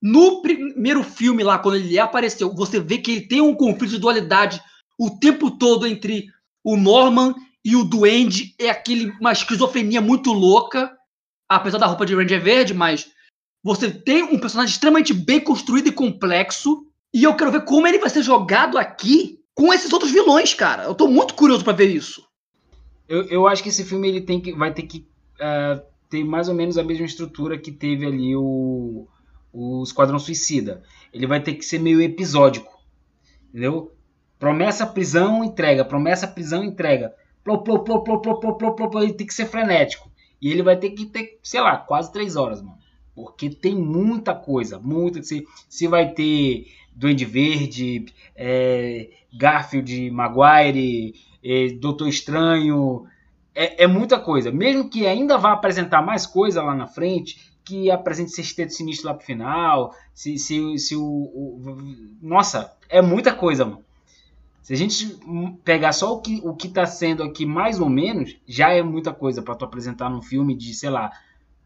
No 0.00 0.40
primeiro 0.42 1.02
filme 1.02 1.42
lá, 1.42 1.58
quando 1.58 1.76
ele 1.76 1.98
apareceu, 1.98 2.54
você 2.54 2.78
vê 2.78 2.98
que 2.98 3.10
ele 3.10 3.20
tem 3.22 3.40
um 3.40 3.54
conflito 3.54 3.90
de 3.90 3.98
dualidade 3.98 4.62
o 4.98 5.10
tempo 5.10 5.50
todo 5.50 5.86
entre 5.86 6.26
o 6.62 6.76
Norman 6.76 7.34
e 7.64 7.74
o 7.74 7.84
Duende. 7.84 8.54
É 8.58 8.70
aquele, 8.70 9.10
uma 9.20 9.32
esquizofrenia 9.32 10.00
muito 10.00 10.32
louca, 10.32 10.92
apesar 11.48 11.78
da 11.78 11.86
roupa 11.86 12.06
de 12.06 12.14
Ranger 12.14 12.42
verde, 12.42 12.74
mas 12.74 13.10
você 13.62 13.90
tem 13.90 14.22
um 14.22 14.38
personagem 14.38 14.72
extremamente 14.72 15.12
bem 15.12 15.40
construído 15.40 15.88
e 15.88 15.92
complexo. 15.92 16.86
E 17.12 17.24
eu 17.24 17.34
quero 17.34 17.50
ver 17.50 17.64
como 17.64 17.86
ele 17.86 17.98
vai 17.98 18.10
ser 18.10 18.22
jogado 18.22 18.78
aqui 18.78 19.40
com 19.54 19.72
esses 19.72 19.92
outros 19.92 20.12
vilões, 20.12 20.54
cara. 20.54 20.84
Eu 20.84 20.94
tô 20.94 21.08
muito 21.08 21.34
curioso 21.34 21.64
para 21.64 21.72
ver 21.72 21.88
isso. 21.88 22.24
Eu, 23.08 23.24
eu 23.24 23.48
acho 23.48 23.62
que 23.62 23.70
esse 23.70 23.84
filme 23.84 24.08
ele 24.08 24.20
tem 24.20 24.40
que, 24.40 24.52
vai 24.52 24.72
ter 24.72 24.82
que 24.82 25.06
uh, 25.40 25.82
ter 26.08 26.22
mais 26.22 26.48
ou 26.48 26.54
menos 26.54 26.78
a 26.78 26.84
mesma 26.84 27.06
estrutura 27.06 27.58
que 27.58 27.72
teve 27.72 28.06
ali 28.06 28.36
o 28.36 29.08
o 29.52 29.82
Esquadrão 29.82 30.18
Suicida. 30.18 30.82
Ele 31.12 31.26
vai 31.26 31.40
ter 31.40 31.54
que 31.54 31.64
ser 31.64 31.78
meio 31.78 32.00
episódico. 32.00 32.78
Entendeu? 33.48 33.92
Promessa, 34.38 34.86
prisão, 34.86 35.42
entrega. 35.42 35.84
Promessa, 35.84 36.26
prisão, 36.28 36.62
entrega. 36.62 37.14
Plop, 37.42 37.68
ele 39.02 39.14
tem 39.14 39.26
que 39.26 39.34
ser 39.34 39.46
frenético. 39.46 40.10
E 40.40 40.50
ele 40.50 40.62
vai 40.62 40.76
ter 40.76 40.90
que 40.90 41.06
ter, 41.06 41.38
sei 41.42 41.60
lá, 41.60 41.76
quase 41.76 42.12
três 42.12 42.36
horas, 42.36 42.62
mano. 42.62 42.78
Porque 43.14 43.50
tem 43.50 43.74
muita 43.74 44.34
coisa, 44.34 44.78
muita. 44.78 45.22
Se, 45.22 45.44
se 45.68 45.88
vai 45.88 46.12
ter 46.12 46.68
Duende 46.94 47.24
Verde, 47.24 48.06
é, 48.36 49.10
Garfield, 49.36 50.10
Maguire, 50.10 51.14
é, 51.42 51.70
Doutor 51.70 52.08
Estranho. 52.08 53.04
É, 53.54 53.84
é 53.84 53.86
muita 53.88 54.20
coisa. 54.20 54.52
Mesmo 54.52 54.88
que 54.88 55.06
ainda 55.06 55.36
vá 55.36 55.52
apresentar 55.52 56.00
mais 56.00 56.26
coisa 56.26 56.62
lá 56.62 56.76
na 56.76 56.86
frente, 56.86 57.47
que 57.68 57.90
apresente 57.90 58.30
sexteto 58.30 58.72
sinistro 58.72 59.08
lá 59.08 59.14
pro 59.14 59.26
final. 59.26 59.94
Se, 60.14 60.38
se, 60.38 60.78
se 60.78 60.96
o, 60.96 61.02
o, 61.02 61.76
Nossa, 62.22 62.74
é 62.88 63.02
muita 63.02 63.34
coisa, 63.34 63.66
mano. 63.66 63.84
Se 64.62 64.72
a 64.72 64.76
gente 64.76 65.18
pegar 65.64 65.92
só 65.92 66.14
o 66.14 66.20
que, 66.20 66.40
o 66.42 66.54
que 66.54 66.68
tá 66.68 66.86
sendo 66.86 67.22
aqui, 67.22 67.44
mais 67.44 67.78
ou 67.78 67.88
menos, 67.88 68.36
já 68.46 68.70
é 68.70 68.82
muita 68.82 69.12
coisa 69.12 69.42
para 69.42 69.54
tu 69.54 69.64
apresentar 69.64 70.10
num 70.10 70.22
filme 70.22 70.54
de, 70.54 70.74
sei 70.74 70.90
lá, 70.90 71.10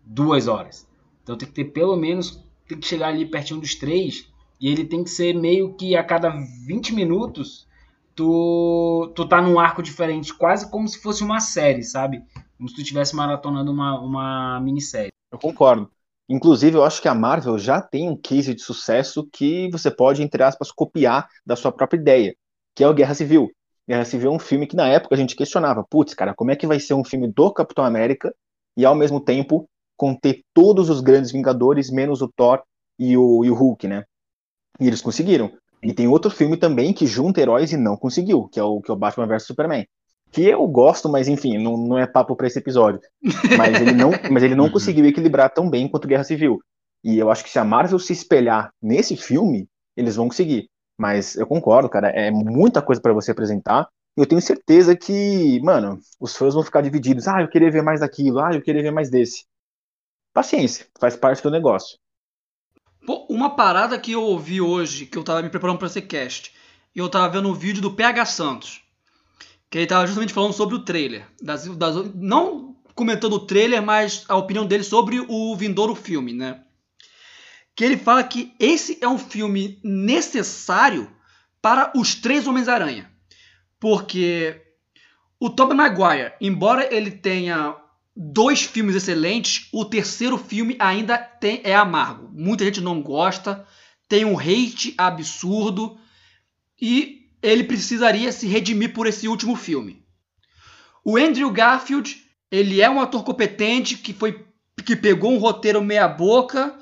duas 0.05 0.49
horas. 0.49 0.89
Então 1.23 1.37
tem 1.37 1.49
que 1.49 1.55
ter 1.55 1.67
pelo 1.67 1.97
menos. 1.97 2.45
Tem 2.67 2.79
que 2.79 2.87
chegar 2.87 3.09
ali 3.09 3.25
pertinho 3.27 3.61
dos 3.61 3.77
três. 3.77 4.29
E 4.61 4.69
ele 4.69 4.85
tem 4.85 5.05
que 5.05 5.11
ser 5.11 5.35
meio 5.35 5.75
que 5.75 5.97
a 5.97 6.03
cada 6.03 6.31
20 6.31 6.95
minutos 6.95 7.67
tu, 8.15 9.13
tu 9.15 9.27
tá 9.27 9.41
num 9.41 9.59
arco 9.59 9.83
diferente, 9.83 10.35
quase 10.35 10.71
como 10.71 10.87
se 10.87 11.01
fosse 11.01 11.25
uma 11.25 11.41
série, 11.41 11.83
sabe? 11.83 12.23
Como 12.57 12.69
se 12.69 12.75
tu 12.75 12.81
estivesse 12.81 13.15
maratonando 13.17 13.73
uma, 13.73 14.01
uma 14.01 14.61
minissérie. 14.61 15.12
Eu 15.33 15.39
concordo. 15.39 15.91
Inclusive, 16.29 16.77
eu 16.77 16.85
acho 16.85 17.01
que 17.01 17.09
a 17.09 17.15
Marvel 17.15 17.59
já 17.59 17.81
tem 17.81 18.09
um 18.09 18.17
case 18.17 18.55
de 18.55 18.63
sucesso 18.63 19.27
que 19.33 19.71
você 19.71 19.91
pode, 19.91 20.23
entre 20.23 20.43
aspas, 20.43 20.71
copiar 20.71 21.27
da 21.45 21.57
sua 21.57 21.73
própria 21.73 21.99
ideia, 21.99 22.37
que 22.75 22.85
é 22.85 22.89
o 22.89 22.95
Guerra 22.95 23.15
Civil. 23.15 23.51
Guerra 23.89 24.05
Civil 24.05 24.31
é 24.31 24.35
um 24.35 24.39
filme 24.39 24.67
que 24.67 24.77
na 24.77 24.87
época 24.87 25.15
a 25.15 25.19
gente 25.19 25.35
questionava, 25.35 25.85
putz, 25.89 26.15
cara, 26.15 26.35
como 26.35 26.51
é 26.51 26.57
que 26.57 26.67
vai 26.67 26.79
ser 26.79 26.95
um 26.95 27.05
filme 27.05 27.27
do 27.33 27.53
Capitão 27.53 27.85
América 27.85 28.33
e 28.77 28.85
ao 28.85 28.95
mesmo 28.95 29.21
tempo 29.21 29.69
conter 29.97 30.43
todos 30.55 30.89
os 30.89 31.01
grandes 31.01 31.33
Vingadores, 31.33 31.91
menos 31.91 32.23
o 32.23 32.29
Thor 32.29 32.63
e 32.99 33.17
o, 33.17 33.45
e 33.45 33.51
o 33.51 33.55
Hulk, 33.55 33.89
né? 33.89 34.05
E 34.81 34.87
eles 34.87 35.03
conseguiram. 35.03 35.53
E 35.83 35.93
tem 35.93 36.07
outro 36.07 36.31
filme 36.31 36.57
também 36.57 36.93
que 36.93 37.07
junta 37.07 37.41
heróis 37.41 37.73
e 37.73 37.77
não 37.77 37.97
conseguiu, 37.97 38.49
que 38.49 38.61
é 38.61 38.63
o, 38.63 38.81
que 38.81 38.91
é 38.91 38.95
o 38.95 38.97
Batman 38.97 39.27
vs 39.27 39.47
Superman. 39.47 39.87
Que 40.33 40.47
eu 40.47 40.67
gosto, 40.67 41.09
mas 41.09 41.29
enfim, 41.29 41.59
não, 41.59 41.77
não 41.77 41.99
é 41.99 42.07
papo 42.07 42.35
para 42.35 42.47
esse 42.47 42.59
episódio. 42.59 43.01
Mas 43.57 43.81
ele 43.81 43.93
não, 43.93 44.11
mas 44.33 44.43
ele 44.43 44.55
não 44.55 44.71
conseguiu 44.71 45.05
equilibrar 45.05 45.53
tão 45.53 45.69
bem 45.69 45.87
quanto 45.87 46.09
Guerra 46.09 46.25
Civil. 46.25 46.59
E 47.05 47.19
eu 47.19 47.31
acho 47.31 47.45
que 47.45 47.51
se 47.51 47.59
a 47.59 47.65
Marvel 47.65 47.99
se 47.99 48.13
espelhar 48.13 48.73
nesse 48.81 49.17
filme, 49.17 49.69
eles 49.97 50.17
vão 50.17 50.29
conseguir. 50.29 50.71
Mas 50.99 51.37
eu 51.37 51.47
concordo, 51.47 51.89
cara, 51.89 52.09
é 52.09 52.31
muita 52.31 52.81
coisa 52.81 53.01
para 53.01 53.13
você 53.13 53.31
apresentar. 53.31 53.89
E 54.17 54.21
eu 54.21 54.27
tenho 54.27 54.41
certeza 54.41 54.97
que, 54.97 55.61
mano, 55.63 55.99
os 56.21 56.37
fãs 56.37 56.55
vão 56.55 56.63
ficar 56.63 56.81
divididos. 56.81 57.29
Ah, 57.29 57.43
eu 57.43 57.49
queria 57.49 57.71
ver 57.71 57.83
mais 57.83 58.01
daquilo. 58.01 58.41
Ah, 58.41 58.55
eu 58.55 58.63
queria 58.63 58.83
ver 58.83 58.91
mais 58.91 59.11
desse. 59.11 59.45
Paciência, 60.33 60.87
faz 60.99 61.15
parte 61.15 61.43
do 61.43 61.51
negócio. 61.51 61.99
Pô, 63.05 63.27
uma 63.29 63.57
parada 63.57 63.99
que 63.99 64.13
eu 64.13 64.23
ouvi 64.23 64.61
hoje, 64.61 65.07
que 65.07 65.19
eu 65.19 65.25
tava 65.25 65.43
me 65.43 65.51
preparando 65.51 65.79
para 65.79 65.89
esse 65.89 66.01
cast, 66.01 66.55
e 66.95 67.01
eu 67.01 67.09
tava 67.09 67.29
vendo 67.29 67.49
um 67.49 67.55
vídeo 67.55 67.83
do 67.83 67.95
PH 67.95 68.25
Santos, 68.27 68.83
que 69.73 69.79
ele 69.79 69.87
tava 69.87 70.07
justamente 70.07 70.35
falando 70.35 70.53
sobre 70.53 70.75
o 70.75 70.85
trailer. 70.85 71.27
Das, 71.41 71.67
das, 71.67 71.97
não 72.15 72.77
comentando 72.95 73.33
o 73.33 73.47
trailer, 73.47 73.83
mas 73.83 74.23
a 74.29 74.37
opinião 74.37 74.67
dele 74.67 74.85
sobre 74.85 75.25
o 75.27 75.57
vindouro 75.57 75.95
filme, 75.95 76.35
né? 76.35 76.63
Que 77.75 77.83
ele 77.83 77.97
fala 77.97 78.23
que 78.23 78.53
esse 78.61 78.99
é 79.01 79.09
um 79.09 79.17
filme 79.17 79.81
necessário 79.83 81.11
para 81.63 81.91
os 81.97 82.15
três 82.15 82.47
Homens-Aranha. 82.47 83.11
Porque 83.81 84.61
o 85.41 85.49
Tobey 85.49 85.75
Maguire, 85.75 86.35
embora 86.39 86.95
ele 86.95 87.11
tenha 87.11 87.75
dois 88.15 88.61
filmes 88.61 88.95
excelentes, 88.95 89.71
o 89.73 89.87
terceiro 89.87 90.37
filme 90.37 90.77
ainda 90.79 91.17
tem, 91.17 91.63
é 91.65 91.75
amargo. 91.75 92.29
Muita 92.31 92.63
gente 92.67 92.83
não 92.83 93.01
gosta, 93.01 93.67
tem 94.07 94.23
um 94.23 94.39
hate 94.39 94.95
absurdo 94.99 95.99
e 96.79 97.22
ele 97.43 97.65
precisaria 97.65 98.31
se 98.31 98.47
redimir 98.47 98.93
por 98.93 99.07
esse 99.07 99.27
último 99.27 99.57
filme. 99.57 100.05
O 101.05 101.17
Andrew 101.17 101.51
Garfield, 101.51 102.23
ele 102.51 102.81
é 102.81 102.89
um 102.89 103.01
ator 103.01 103.25
competente 103.25 103.97
que 103.97 104.13
foi 104.13 104.47
que 104.87 104.97
pegou 104.97 105.33
um 105.33 105.39
roteiro 105.39 105.83
meia 105.83 106.09
boca 106.09 106.75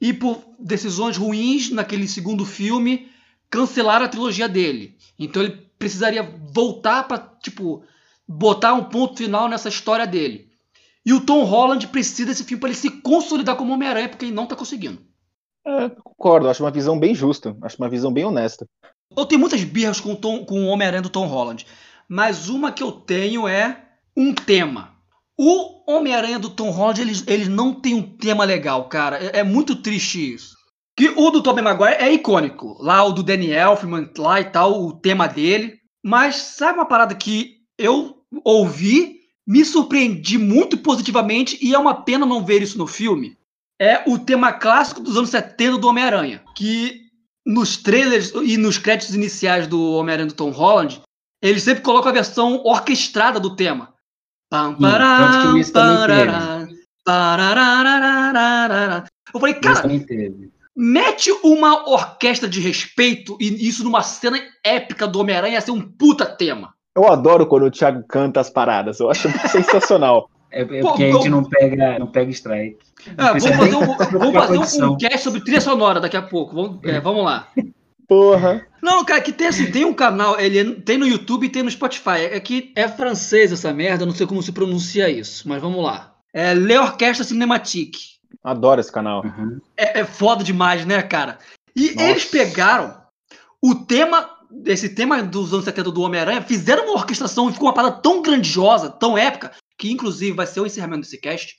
e 0.00 0.12
por 0.12 0.42
decisões 0.58 1.16
ruins 1.16 1.70
naquele 1.70 2.08
segundo 2.08 2.44
filme 2.44 3.10
cancelaram 3.48 4.04
a 4.04 4.08
trilogia 4.08 4.48
dele. 4.48 4.96
Então 5.18 5.42
ele 5.42 5.52
precisaria 5.78 6.22
voltar 6.52 7.04
para 7.04 7.18
tipo 7.18 7.84
botar 8.26 8.72
um 8.72 8.84
ponto 8.84 9.18
final 9.18 9.48
nessa 9.48 9.68
história 9.68 10.06
dele. 10.06 10.50
E 11.04 11.12
o 11.12 11.20
Tom 11.20 11.44
Holland 11.44 11.86
precisa 11.88 12.28
desse 12.28 12.44
filme 12.44 12.60
para 12.60 12.70
ele 12.70 12.78
se 12.78 12.90
consolidar 13.02 13.56
como 13.56 13.72
Homem-Aranha, 13.72 14.08
porque 14.08 14.24
ele 14.24 14.34
não 14.34 14.46
tá 14.46 14.54
conseguindo. 14.54 15.02
É, 15.66 15.88
concordo, 15.88 16.48
acho 16.48 16.62
uma 16.62 16.70
visão 16.70 16.98
bem 16.98 17.14
justa, 17.14 17.56
acho 17.62 17.76
uma 17.76 17.88
visão 17.88 18.12
bem 18.12 18.24
honesta. 18.24 18.68
Eu 19.16 19.26
tenho 19.26 19.40
muitas 19.40 19.62
birras 19.64 20.00
com 20.00 20.12
o, 20.12 20.16
Tom, 20.16 20.44
com 20.44 20.64
o 20.64 20.66
Homem-Aranha 20.68 21.02
do 21.02 21.10
Tom 21.10 21.26
Holland, 21.26 21.66
mas 22.08 22.48
uma 22.48 22.72
que 22.72 22.82
eu 22.82 22.92
tenho 22.92 23.46
é 23.48 23.84
um 24.16 24.34
tema. 24.34 24.92
O 25.38 25.90
Homem-Aranha 25.90 26.38
do 26.38 26.50
Tom 26.50 26.70
Holland, 26.70 27.00
ele, 27.00 27.12
ele 27.26 27.48
não 27.48 27.74
tem 27.74 27.94
um 27.94 28.02
tema 28.02 28.44
legal, 28.44 28.88
cara. 28.88 29.18
É, 29.18 29.40
é 29.40 29.42
muito 29.42 29.76
triste 29.76 30.34
isso. 30.34 30.56
Que 30.96 31.08
o 31.08 31.30
do 31.30 31.42
Tobey 31.42 31.64
Maguire 31.64 31.96
é 31.98 32.12
icônico. 32.12 32.76
Lá 32.80 33.02
o 33.02 33.12
do 33.12 33.22
Danny 33.22 33.50
Elfman, 33.50 34.10
lá 34.18 34.40
e 34.40 34.44
tal, 34.44 34.84
o 34.84 34.92
tema 34.92 35.26
dele. 35.26 35.78
Mas 36.02 36.36
sabe 36.36 36.78
uma 36.78 36.86
parada 36.86 37.14
que 37.14 37.56
eu 37.78 38.18
ouvi 38.44 39.22
me 39.46 39.64
surpreendi 39.64 40.38
muito 40.38 40.78
positivamente 40.78 41.58
e 41.60 41.74
é 41.74 41.78
uma 41.78 41.94
pena 41.94 42.24
não 42.24 42.44
ver 42.44 42.62
isso 42.62 42.78
no 42.78 42.86
filme. 42.86 43.36
É 43.80 44.04
o 44.06 44.18
tema 44.18 44.52
clássico 44.52 45.00
dos 45.00 45.16
anos 45.16 45.30
70 45.30 45.78
do 45.78 45.88
Homem-Aranha, 45.88 46.42
que 46.54 47.00
nos 47.44 47.76
trailers 47.76 48.32
e 48.34 48.56
nos 48.56 48.78
créditos 48.78 49.14
iniciais 49.14 49.66
do 49.66 49.94
Homem-Aranha 49.94 50.28
do 50.28 50.34
Tom 50.34 50.50
Holland, 50.50 51.02
eles 51.42 51.62
sempre 51.62 51.82
colocam 51.82 52.10
a 52.10 52.14
versão 52.14 52.62
orquestrada 52.64 53.40
do 53.40 53.56
tema. 53.56 53.92
Pam, 54.48 54.74
pará, 54.74 55.54
parará, 57.04 58.32
parará, 58.32 59.04
Eu 59.34 59.40
falei, 59.40 59.54
cara, 59.54 59.82
mete 60.76 61.32
uma 61.42 61.88
orquestra 61.88 62.48
de 62.48 62.60
respeito 62.60 63.36
e 63.40 63.68
isso 63.68 63.82
numa 63.82 64.02
cena 64.02 64.38
épica 64.64 65.06
do 65.06 65.20
Homem-Aranha 65.20 65.54
ia 65.54 65.60
ser 65.60 65.70
um 65.72 65.80
puta 65.80 66.26
tema. 66.26 66.74
Eu 66.94 67.10
adoro 67.10 67.46
quando 67.46 67.64
o 67.64 67.70
Thiago 67.70 68.04
canta 68.06 68.40
as 68.40 68.50
paradas, 68.50 69.00
eu 69.00 69.10
acho 69.10 69.28
sensacional. 69.48 70.30
É, 70.52 70.60
é 70.60 70.64
porque 70.64 70.80
Pô, 70.80 70.92
a 70.92 70.96
gente 70.96 71.28
não 71.30 71.42
pega, 71.42 71.98
não 71.98 72.06
pega 72.06 72.30
strike. 72.30 72.78
É, 73.06 73.14
vamos 73.16 73.44
fazer, 73.44 73.74
um, 73.74 74.18
vamos 74.18 74.34
fazer 74.34 74.82
um, 74.84 74.92
um, 74.92 74.96
cast 74.98 75.20
sobre 75.20 75.40
trilha 75.40 75.60
sonora 75.60 75.98
daqui 75.98 76.16
a 76.16 76.22
pouco. 76.22 76.54
Vamos, 76.54 76.84
é, 76.84 77.00
vamos 77.00 77.24
lá. 77.24 77.48
Porra. 78.06 78.66
Não, 78.82 79.04
cara, 79.04 79.22
que 79.22 79.32
tem 79.32 79.46
assim, 79.46 79.70
tem 79.70 79.84
um 79.84 79.94
canal, 79.94 80.38
ele 80.38 80.74
tem 80.82 80.98
no 80.98 81.06
YouTube 81.06 81.46
e 81.46 81.48
tem 81.48 81.62
no 81.62 81.70
Spotify. 81.70 82.26
É 82.30 82.38
que 82.38 82.70
é 82.76 82.86
francês 82.86 83.50
essa 83.50 83.72
merda, 83.72 84.04
não 84.04 84.12
sei 84.12 84.26
como 84.26 84.42
se 84.42 84.52
pronuncia 84.52 85.08
isso, 85.08 85.48
mas 85.48 85.62
vamos 85.62 85.82
lá. 85.82 86.14
É 86.32 86.52
Le 86.52 86.76
Orquestra 86.76 87.24
Cinematique. 87.24 88.12
Adoro 88.44 88.80
esse 88.80 88.92
canal. 88.92 89.24
Uhum. 89.24 89.58
É, 89.76 90.00
é 90.00 90.04
foda 90.04 90.44
demais, 90.44 90.84
né, 90.84 91.00
cara? 91.02 91.38
E 91.74 91.94
Nossa. 91.94 92.10
eles 92.10 92.24
pegaram 92.26 93.00
o 93.62 93.74
tema 93.74 94.28
esse 94.66 94.90
tema 94.90 95.22
dos 95.22 95.52
anos 95.52 95.64
70 95.64 95.90
do 95.90 96.02
Homem-Aranha, 96.02 96.42
fizeram 96.42 96.84
uma 96.84 96.94
orquestração 96.94 97.48
e 97.48 97.52
ficou 97.52 97.68
uma 97.68 97.74
parada 97.74 97.96
tão 97.96 98.20
grandiosa, 98.20 98.90
tão 98.90 99.16
épica, 99.16 99.52
que 99.82 99.90
inclusive 99.90 100.36
vai 100.36 100.46
ser 100.46 100.60
o 100.60 100.66
encerramento 100.66 101.00
desse 101.00 101.18
cast. 101.18 101.56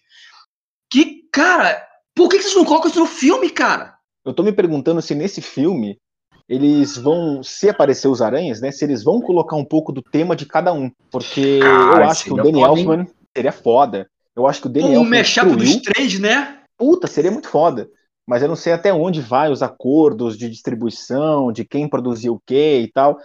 Que, 0.90 1.28
cara, 1.30 1.86
por 2.16 2.30
que 2.30 2.42
vocês 2.42 2.56
não 2.56 2.64
colocam 2.64 2.90
isso 2.90 3.02
no 3.02 3.06
filme, 3.06 3.50
cara? 3.50 3.96
Eu 4.24 4.34
tô 4.34 4.44
me 4.44 4.54
perguntando 4.54 5.02
se 5.02 5.14
nesse 5.14 5.42
filme 5.42 6.00
eles 6.48 6.96
vão, 6.96 7.44
se 7.44 7.68
aparecer 7.68 8.08
os 8.08 8.22
aranhas, 8.22 8.62
né? 8.62 8.72
Se 8.72 8.86
eles 8.86 9.04
vão 9.04 9.20
colocar 9.20 9.58
um 9.58 9.66
pouco 9.66 9.92
do 9.92 10.02
tema 10.02 10.38
de 10.38 10.46
cada 10.46 10.72
um. 10.72 10.90
Porque 11.12 11.60
ah, 11.62 11.98
eu 11.98 12.04
acho 12.06 12.24
que 12.24 12.32
o 12.32 12.38
Danny 12.38 12.62
Elfman 12.62 13.08
seria 13.36 13.52
foda. 13.52 14.10
Eu 14.34 14.48
acho 14.48 14.62
que 14.62 14.68
o 14.68 14.70
Danny 14.70 14.86
um 14.86 14.94
Elfman. 14.94 15.06
Um 15.06 15.10
mashup 15.10 15.56
dos 15.58 15.76
três, 15.82 16.18
né? 16.18 16.62
Puta, 16.78 17.08
seria 17.08 17.30
muito 17.30 17.50
foda 17.50 17.90
mas 18.26 18.42
eu 18.42 18.48
não 18.48 18.56
sei 18.56 18.74
até 18.74 18.94
onde 18.94 19.20
vai 19.20 19.52
os 19.52 19.62
acordos 19.62 20.38
de 20.38 20.50
distribuição, 20.50 21.52
de 21.52 21.66
quem 21.66 21.90
produziu 21.90 22.36
o 22.36 22.42
que 22.46 22.80
e 22.80 22.92
tal. 22.92 23.18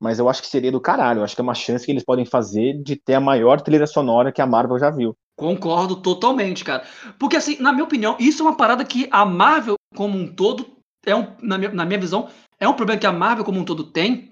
Mas 0.00 0.18
eu 0.18 0.28
acho 0.28 0.42
que 0.42 0.48
seria 0.48 0.72
do 0.72 0.80
caralho. 0.80 1.20
Eu 1.20 1.24
acho 1.24 1.34
que 1.34 1.40
é 1.40 1.44
uma 1.44 1.54
chance 1.54 1.84
que 1.84 1.92
eles 1.92 2.04
podem 2.04 2.24
fazer 2.24 2.74
de 2.82 2.96
ter 2.96 3.14
a 3.14 3.20
maior 3.20 3.60
trilha 3.60 3.86
sonora 3.86 4.32
que 4.32 4.42
a 4.42 4.46
Marvel 4.46 4.78
já 4.78 4.90
viu. 4.90 5.16
Concordo 5.36 5.96
totalmente, 5.96 6.64
cara. 6.64 6.84
Porque, 7.18 7.36
assim, 7.36 7.56
na 7.60 7.72
minha 7.72 7.84
opinião, 7.84 8.16
isso 8.18 8.42
é 8.42 8.46
uma 8.46 8.56
parada 8.56 8.84
que 8.84 9.08
a 9.10 9.24
Marvel, 9.24 9.76
como 9.94 10.18
um 10.18 10.26
todo, 10.26 10.66
é 11.04 11.14
um, 11.14 11.26
na, 11.42 11.58
minha, 11.58 11.72
na 11.72 11.84
minha 11.84 11.98
visão, 11.98 12.28
é 12.60 12.68
um 12.68 12.74
problema 12.74 13.00
que 13.00 13.06
a 13.06 13.12
Marvel, 13.12 13.44
como 13.44 13.58
um 13.58 13.64
todo, 13.64 13.84
tem. 13.84 14.30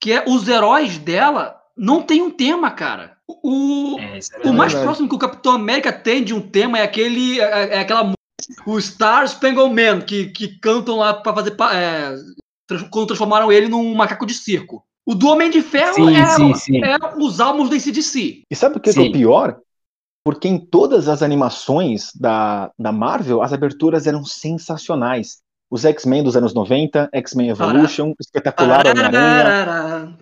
Que 0.00 0.12
é 0.12 0.24
os 0.26 0.46
heróis 0.48 0.98
dela 0.98 1.58
não 1.76 2.02
tem 2.02 2.22
um 2.22 2.30
tema, 2.30 2.70
cara. 2.70 3.16
O, 3.28 3.96
é, 3.98 4.18
é 4.18 4.48
o 4.48 4.52
mais 4.52 4.74
próximo 4.74 5.08
que 5.08 5.14
o 5.14 5.18
Capitão 5.18 5.52
América 5.52 5.92
tem 5.92 6.24
de 6.24 6.32
um 6.32 6.40
tema 6.40 6.78
é 6.78 6.82
aquele 6.82 7.40
é, 7.40 7.74
é 7.74 7.78
aquela 7.80 8.12
o 8.66 8.80
Star 8.80 9.26
Spangled 9.28 9.74
Man, 9.74 10.00
que, 10.00 10.26
que 10.26 10.58
cantam 10.58 10.96
lá 10.96 11.14
para 11.14 11.34
fazer. 11.34 11.54
É, 11.72 12.14
quando 12.90 13.08
transformaram 13.08 13.52
ele 13.52 13.68
num 13.68 13.94
macaco 13.94 14.26
de 14.26 14.34
circo. 14.34 14.84
O 15.08 15.14
do 15.14 15.26
Homem 15.28 15.48
de 15.48 15.62
Ferro 15.62 15.94
sim, 15.94 16.14
é, 16.14 16.26
sim, 16.26 16.54
sim. 16.54 16.84
é, 16.84 16.98
os 17.16 17.40
álbuns 17.40 17.70
do 17.70 17.74
ACDC. 17.74 18.42
E 18.50 18.54
sabe 18.54 18.76
o 18.76 18.80
que 18.80 18.90
é 18.90 18.92
o 18.92 19.10
pior? 19.10 19.56
Porque 20.22 20.46
em 20.46 20.58
todas 20.58 21.08
as 21.08 21.22
animações 21.22 22.10
da, 22.14 22.70
da 22.78 22.92
Marvel, 22.92 23.40
as 23.40 23.50
aberturas 23.50 24.06
eram 24.06 24.22
sensacionais. 24.22 25.38
Os 25.70 25.86
X-Men 25.86 26.22
dos 26.22 26.36
anos 26.36 26.52
90, 26.52 27.08
X-Men 27.10 27.48
Evolution, 27.48 28.12
Espetacular 28.20 28.86
Homem-Aranha. 28.86 30.14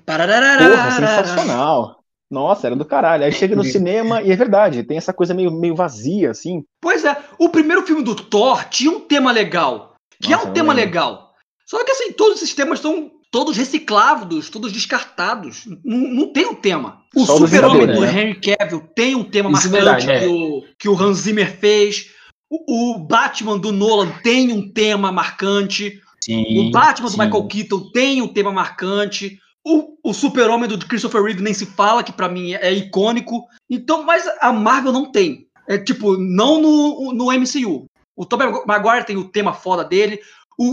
Porra, 0.71 0.91
sensacional. 0.93 2.05
Nossa, 2.31 2.69
era 2.69 2.77
do 2.77 2.85
caralho. 2.85 3.25
Aí 3.25 3.33
chega 3.33 3.57
no 3.57 3.65
cinema 3.65 4.23
e 4.23 4.31
é 4.31 4.37
verdade, 4.37 4.85
tem 4.85 4.97
essa 4.97 5.13
coisa 5.13 5.35
meio, 5.35 5.51
meio 5.51 5.75
vazia, 5.75 6.31
assim. 6.31 6.63
Pois 6.81 7.05
é, 7.05 7.17
o 7.41 7.49
primeiro 7.49 7.85
filme 7.85 8.05
do 8.05 8.15
Thor 8.15 8.65
tinha 8.69 8.93
um 8.93 9.01
tema 9.01 9.33
legal. 9.33 9.95
Que 10.23 10.31
Nossa, 10.31 10.47
é 10.47 10.49
um 10.49 10.53
tema 10.53 10.73
lembro. 10.73 10.91
legal. 10.91 11.33
Só 11.67 11.85
que 11.85 11.91
assim, 11.91 12.13
todos 12.13 12.37
esses 12.37 12.55
temas 12.55 12.79
estão 12.79 13.16
todos 13.31 13.57
reciclados, 13.57 14.51
todos 14.51 14.73
descartados. 14.73 15.67
Não, 15.85 15.99
não 15.99 16.33
tem 16.33 16.47
um 16.47 16.55
tema. 16.55 17.03
O 17.15 17.25
Super-Homem 17.25 17.87
do 17.87 18.01
né? 18.01 18.11
Henry 18.11 18.41
Cavill 18.41 18.81
tem 18.95 19.15
um 19.15 19.25
tema 19.25 19.51
Isso 19.51 19.69
é 19.69 19.83
marcante 19.83 20.07
verdade, 20.07 20.07
que, 20.07 20.25
é. 20.25 20.29
o, 20.29 20.65
que 20.79 20.89
o 20.89 21.01
Hans 21.01 21.19
Zimmer 21.19 21.59
fez. 21.59 22.11
O, 22.49 22.95
o, 22.95 22.99
Batman 22.99 23.59
do 23.59 23.73
Nolan 23.73 24.11
tem 24.23 24.53
um 24.53 24.71
tema 24.71 25.11
marcante. 25.11 26.01
Sim, 26.21 26.69
o 26.69 26.71
Batman 26.71 27.09
sim. 27.09 27.17
do 27.17 27.25
Michael 27.25 27.47
Keaton 27.47 27.91
tem 27.93 28.23
um 28.23 28.29
tema 28.29 28.53
marcante. 28.53 29.39
O, 29.65 29.99
o 30.03 30.15
Super-Homem 30.15 30.69
do 30.69 30.79
Christopher 30.87 31.23
Reeve 31.23 31.43
nem 31.43 31.53
se 31.53 31.67
fala, 31.67 32.05
que 32.05 32.13
para 32.13 32.29
mim 32.29 32.53
é, 32.53 32.69
é, 32.69 32.73
icônico. 32.73 33.47
Então, 33.69 34.05
mas 34.05 34.25
a 34.41 34.53
Marvel 34.53 34.93
não 34.93 35.11
tem. 35.11 35.49
É 35.69 35.77
tipo, 35.77 36.17
não 36.17 36.61
no, 36.61 37.13
no 37.13 37.33
MCU. 37.33 37.87
O 38.15 38.25
Tobey 38.25 38.47
Maguire 38.67 39.05
tem 39.05 39.17
o 39.17 39.29
tema 39.29 39.53
foda 39.53 39.85
dele. 39.85 40.21
O, 40.59 40.65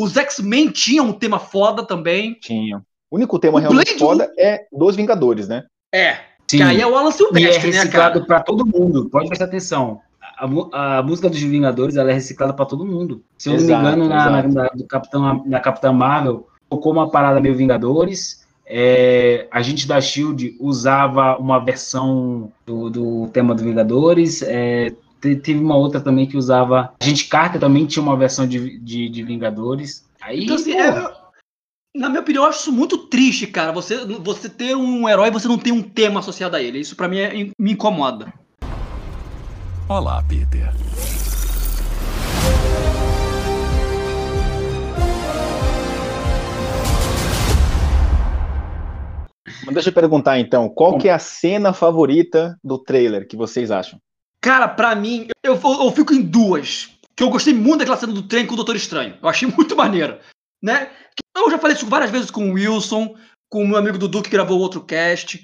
o- 0.00 0.04
os 0.04 0.16
X-Men 0.16 0.70
tinham 0.70 1.06
um 1.08 1.12
tema 1.12 1.38
foda 1.38 1.84
também. 1.84 2.34
Tinha. 2.40 2.82
O 3.10 3.16
único 3.16 3.38
tema 3.38 3.58
O 3.58 3.60
realmente 3.60 3.86
Blade- 3.86 3.98
foda 3.98 4.32
é 4.38 4.66
dos 4.72 4.94
Vingadores, 4.96 5.48
né? 5.48 5.64
É. 5.92 6.14
Sim. 6.48 6.58
Que 6.58 6.62
aí 6.62 6.80
é 6.80 6.86
o 6.86 6.96
Alan 6.96 7.06
E 7.06 7.12
é 7.12 7.12
Silvestre, 7.12 7.70
né, 7.70 7.76
reciclado 7.78 8.14
cara? 8.14 8.26
pra 8.26 8.40
todo 8.40 8.66
mundo. 8.66 9.08
Pode 9.08 9.28
prestar 9.28 9.44
atenção. 9.46 10.00
A, 10.72 10.98
a 10.98 11.02
música 11.02 11.28
dos 11.30 11.40
Vingadores 11.40 11.96
ela 11.96 12.10
é 12.10 12.14
reciclada 12.14 12.52
pra 12.52 12.64
todo 12.66 12.84
mundo. 12.84 13.22
Se 13.38 13.48
eu 13.48 13.54
não 13.54 13.60
Exato, 13.60 13.82
me 13.82 13.88
engano, 13.90 14.08
na, 14.08 14.30
na, 14.30 14.42
na- 14.48 14.68
do 14.68 14.84
Capitão, 14.86 15.42
na 15.46 15.60
Capitã 15.60 15.92
Marvel, 15.92 16.46
tocou 16.68 16.92
uma 16.92 17.10
parada 17.10 17.40
meio 17.40 17.54
Vingadores. 17.54 18.40
É, 18.66 19.48
a 19.50 19.62
gente 19.62 19.86
da 19.88 20.00
Shield 20.00 20.56
usava 20.60 21.36
uma 21.38 21.58
versão 21.58 22.52
do, 22.64 22.88
do 22.90 23.28
tema 23.32 23.54
do 23.54 23.62
Vingadores. 23.64 24.42
É, 24.42 24.92
teve 25.20 25.60
uma 25.60 25.76
outra 25.76 26.00
também 26.00 26.26
que 26.26 26.36
usava. 26.36 26.92
A 27.00 27.04
gente 27.04 27.26
Carter 27.28 27.60
também 27.60 27.86
tinha 27.86 28.02
uma 28.02 28.16
versão 28.16 28.46
de, 28.46 28.78
de, 28.78 29.08
de 29.08 29.22
Vingadores. 29.22 30.04
Aí, 30.20 30.44
Então, 30.44 30.56
assim, 30.56 30.72
é- 30.72 31.20
na 31.94 32.08
minha 32.08 32.20
opinião, 32.20 32.44
eu 32.44 32.48
acho 32.48 32.60
isso 32.60 32.72
muito 32.72 32.96
triste, 33.08 33.46
cara. 33.46 33.72
Você, 33.72 34.04
você 34.04 34.48
ter 34.48 34.76
um 34.76 35.08
herói 35.08 35.28
e 35.28 35.32
você 35.32 35.48
não 35.48 35.58
tem 35.58 35.72
um 35.72 35.82
tema 35.82 36.20
associado 36.20 36.56
a 36.56 36.62
ele. 36.62 36.78
Isso 36.78 36.96
pra 36.96 37.08
mim 37.08 37.18
é- 37.18 37.34
me 37.58 37.72
incomoda. 37.72 38.32
Olá, 39.88 40.22
Peter. 40.22 40.72
Mas 49.64 49.74
deixa 49.74 49.90
eu 49.90 49.94
perguntar 49.94 50.38
então, 50.38 50.68
qual 50.68 50.96
que 50.98 51.08
é 51.08 51.12
a 51.12 51.18
cena 51.18 51.72
favorita 51.72 52.58
do 52.62 52.78
trailer 52.78 53.26
que 53.26 53.36
vocês 53.36 53.70
acham? 53.70 53.98
Cara, 54.40 54.68
pra 54.68 54.94
mim, 54.94 55.28
eu, 55.44 55.54
eu, 55.54 55.84
eu 55.84 55.92
fico 55.92 56.14
em 56.14 56.22
duas. 56.22 56.90
Que 57.14 57.22
eu 57.22 57.30
gostei 57.30 57.52
muito 57.52 57.80
daquela 57.80 57.98
cena 57.98 58.12
do 58.12 58.22
trem 58.22 58.46
com 58.46 58.54
o 58.54 58.56
Doutor 58.56 58.76
Estranho. 58.76 59.18
Eu 59.22 59.28
achei 59.28 59.46
muito 59.54 59.76
maneiro. 59.76 60.18
Né? 60.62 60.90
Eu 61.36 61.50
já 61.50 61.58
falei 61.58 61.76
isso 61.76 61.86
várias 61.86 62.10
vezes 62.10 62.30
com 62.30 62.50
o 62.50 62.54
Wilson, 62.54 63.14
com 63.50 63.62
o 63.62 63.68
meu 63.68 63.76
amigo 63.76 63.98
Dudu 63.98 64.22
que 64.22 64.30
gravou 64.30 64.58
outro 64.58 64.82
cast. 64.82 65.42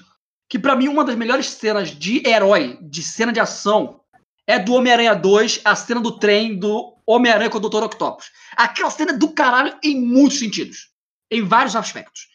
Que 0.49 0.59
pra 0.59 0.77
mim, 0.77 0.89
uma 0.89 1.05
das 1.05 1.17
melhores 1.17 1.51
cenas 1.51 1.91
de 1.91 2.27
herói, 2.27 2.79
de 2.81 3.03
cena 3.03 3.33
de 3.33 3.41
ação, 3.41 4.01
é 4.47 4.59
do 4.59 4.75
Homem-Aranha 4.75 5.15
2, 5.15 5.61
a 5.65 5.75
cena 5.75 6.01
do 6.01 6.19
trem 6.19 6.59
do 6.59 6.95
Homem-Aranha 7.07 7.51
com 7.51 7.59
o 7.59 7.61
Doutor 7.61 7.83
Octopus. 7.83 8.31
Aquela 8.57 8.91
cena 8.91 9.13
é 9.13 9.17
do 9.17 9.29
caralho 9.31 9.77
em 9.83 10.01
muitos 10.01 10.39
sentidos. 10.39 10.91
Em 11.31 11.43
vários 11.43 11.75
aspectos. 11.75 12.29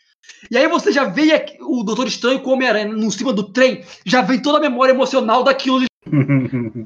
E 0.50 0.58
aí 0.58 0.68
você 0.68 0.92
já 0.92 1.06
vê 1.06 1.58
o 1.62 1.84
Doutor 1.84 2.08
Estranho 2.08 2.42
com 2.42 2.50
o 2.50 2.54
Homem-Aranha 2.54 2.88
no 2.88 3.12
cima 3.12 3.32
do 3.32 3.52
trem, 3.52 3.86
já 4.06 4.22
vem 4.22 4.42
toda 4.42 4.58
a 4.58 4.62
memória 4.62 4.92
emocional 4.92 5.44
daquilo 5.44 5.80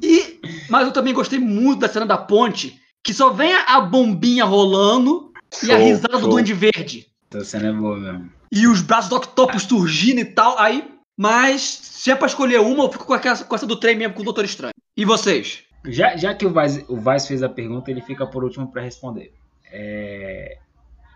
e, 0.01 0.39
mas 0.69 0.87
eu 0.87 0.93
também 0.93 1.13
gostei 1.13 1.39
muito 1.39 1.79
da 1.79 1.89
cena 1.89 2.05
da 2.05 2.17
ponte, 2.17 2.79
que 3.03 3.13
só 3.13 3.31
vem 3.31 3.53
a, 3.53 3.81
bombinha 3.81 4.45
rolando 4.45 5.31
e 5.63 5.71
a 5.71 5.77
Show, 5.77 5.85
risada 5.85 6.13
do 6.13 6.19
show. 6.21 6.29
Duende 6.29 6.53
Verde. 6.53 7.07
essa 7.33 7.45
cena 7.45 7.69
é 7.69 7.73
boa 7.73 7.97
mesmo. 7.97 8.29
E 8.51 8.67
os 8.67 8.81
braços 8.81 9.09
do 9.09 9.15
Octopus 9.17 9.63
surgindo 9.63 10.19
e 10.19 10.25
tal. 10.25 10.57
Aí, 10.57 10.87
mas 11.17 11.61
se 11.61 12.11
é 12.11 12.15
pra 12.15 12.27
escolher 12.27 12.59
uma, 12.59 12.83
eu 12.83 12.91
fico 12.91 13.05
com, 13.05 13.13
aquela, 13.13 13.37
com 13.37 13.55
essa 13.55 13.65
do 13.65 13.75
trem 13.75 13.95
mesmo, 13.95 14.13
com 14.13 14.21
o 14.21 14.25
Doutor 14.25 14.45
Estranho. 14.45 14.73
E 14.95 15.03
vocês? 15.03 15.63
Já, 15.87 16.15
já 16.15 16.33
que 16.33 16.45
o 16.45 16.51
Vaz, 16.51 16.83
o 16.87 16.95
Vaz 16.95 17.27
fez 17.27 17.43
a 17.43 17.49
pergunta, 17.49 17.91
ele 17.91 18.01
fica 18.01 18.25
por 18.25 18.43
último 18.43 18.71
para 18.71 18.81
responder. 18.81 19.33
É, 19.71 20.57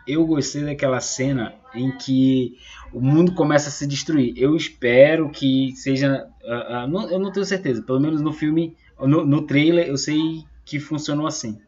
eu 0.08 0.26
gostei 0.26 0.64
daquela 0.64 1.00
cena 1.00 1.56
em 1.74 1.92
que 1.98 2.58
o 2.94 3.02
mundo 3.02 3.34
começa 3.34 3.70
a 3.70 3.72
se 3.72 3.86
destruir. 3.88 4.34
Eu 4.38 4.56
espero 4.56 5.30
que 5.30 5.74
seja. 5.76 6.28
ah, 6.46 6.82
ah, 6.84 6.88
não- 6.88 7.10
eu 7.10 7.20
não 7.20 7.32
tenho 7.32 7.46
certeza, 7.46 7.82
pelo 7.84 8.00
menos 8.00 8.22
no 8.22 8.34
filme, 8.34 8.76
no, 9.00 9.26
no 9.26 9.42
trailer, 9.46 9.88
eu 9.88 9.98
sei 9.98 10.44
que 10.66 10.80
funcionou 10.80 11.28
assim. 11.28 11.60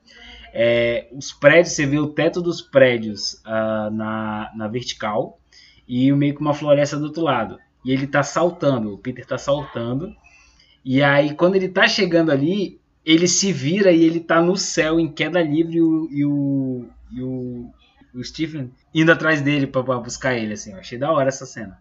É, 0.53 1.07
os 1.13 1.31
prédios, 1.31 1.73
você 1.75 1.85
vê 1.85 1.97
o 1.99 2.07
teto 2.09 2.41
dos 2.41 2.61
prédios 2.61 3.41
ah, 3.45 3.89
na, 3.91 4.51
na 4.55 4.67
vertical 4.67 5.39
e 5.87 6.11
meio 6.11 6.35
que 6.35 6.41
uma 6.41 6.53
floresta 6.53 6.97
do 6.97 7.05
outro 7.05 7.23
lado. 7.23 7.57
E 7.85 7.91
ele 7.91 8.05
tá 8.07 8.21
saltando, 8.23 8.93
o 8.93 8.97
Peter 8.97 9.25
tá 9.25 9.37
saltando. 9.37 10.13
E 10.83 11.01
aí, 11.03 11.33
quando 11.35 11.55
ele 11.55 11.69
tá 11.69 11.87
chegando 11.87 12.31
ali, 12.31 12.79
ele 13.05 13.27
se 13.27 13.51
vira 13.51 13.91
e 13.91 14.03
ele 14.03 14.19
tá 14.19 14.41
no 14.41 14.55
céu 14.57 14.99
em 14.99 15.11
queda 15.11 15.41
livre 15.41 15.77
e 15.77 15.81
o, 15.81 16.09
e 16.11 16.25
o, 16.25 16.85
e 17.11 17.21
o, 17.23 17.71
o 18.13 18.23
Stephen 18.23 18.71
indo 18.93 19.11
atrás 19.11 19.41
dele 19.41 19.67
pra, 19.67 19.83
pra 19.83 19.97
buscar 19.97 20.33
ele, 20.35 20.53
assim. 20.53 20.73
Eu 20.73 20.79
achei 20.79 20.97
da 20.97 21.11
hora 21.11 21.29
essa 21.29 21.45
cena. 21.45 21.77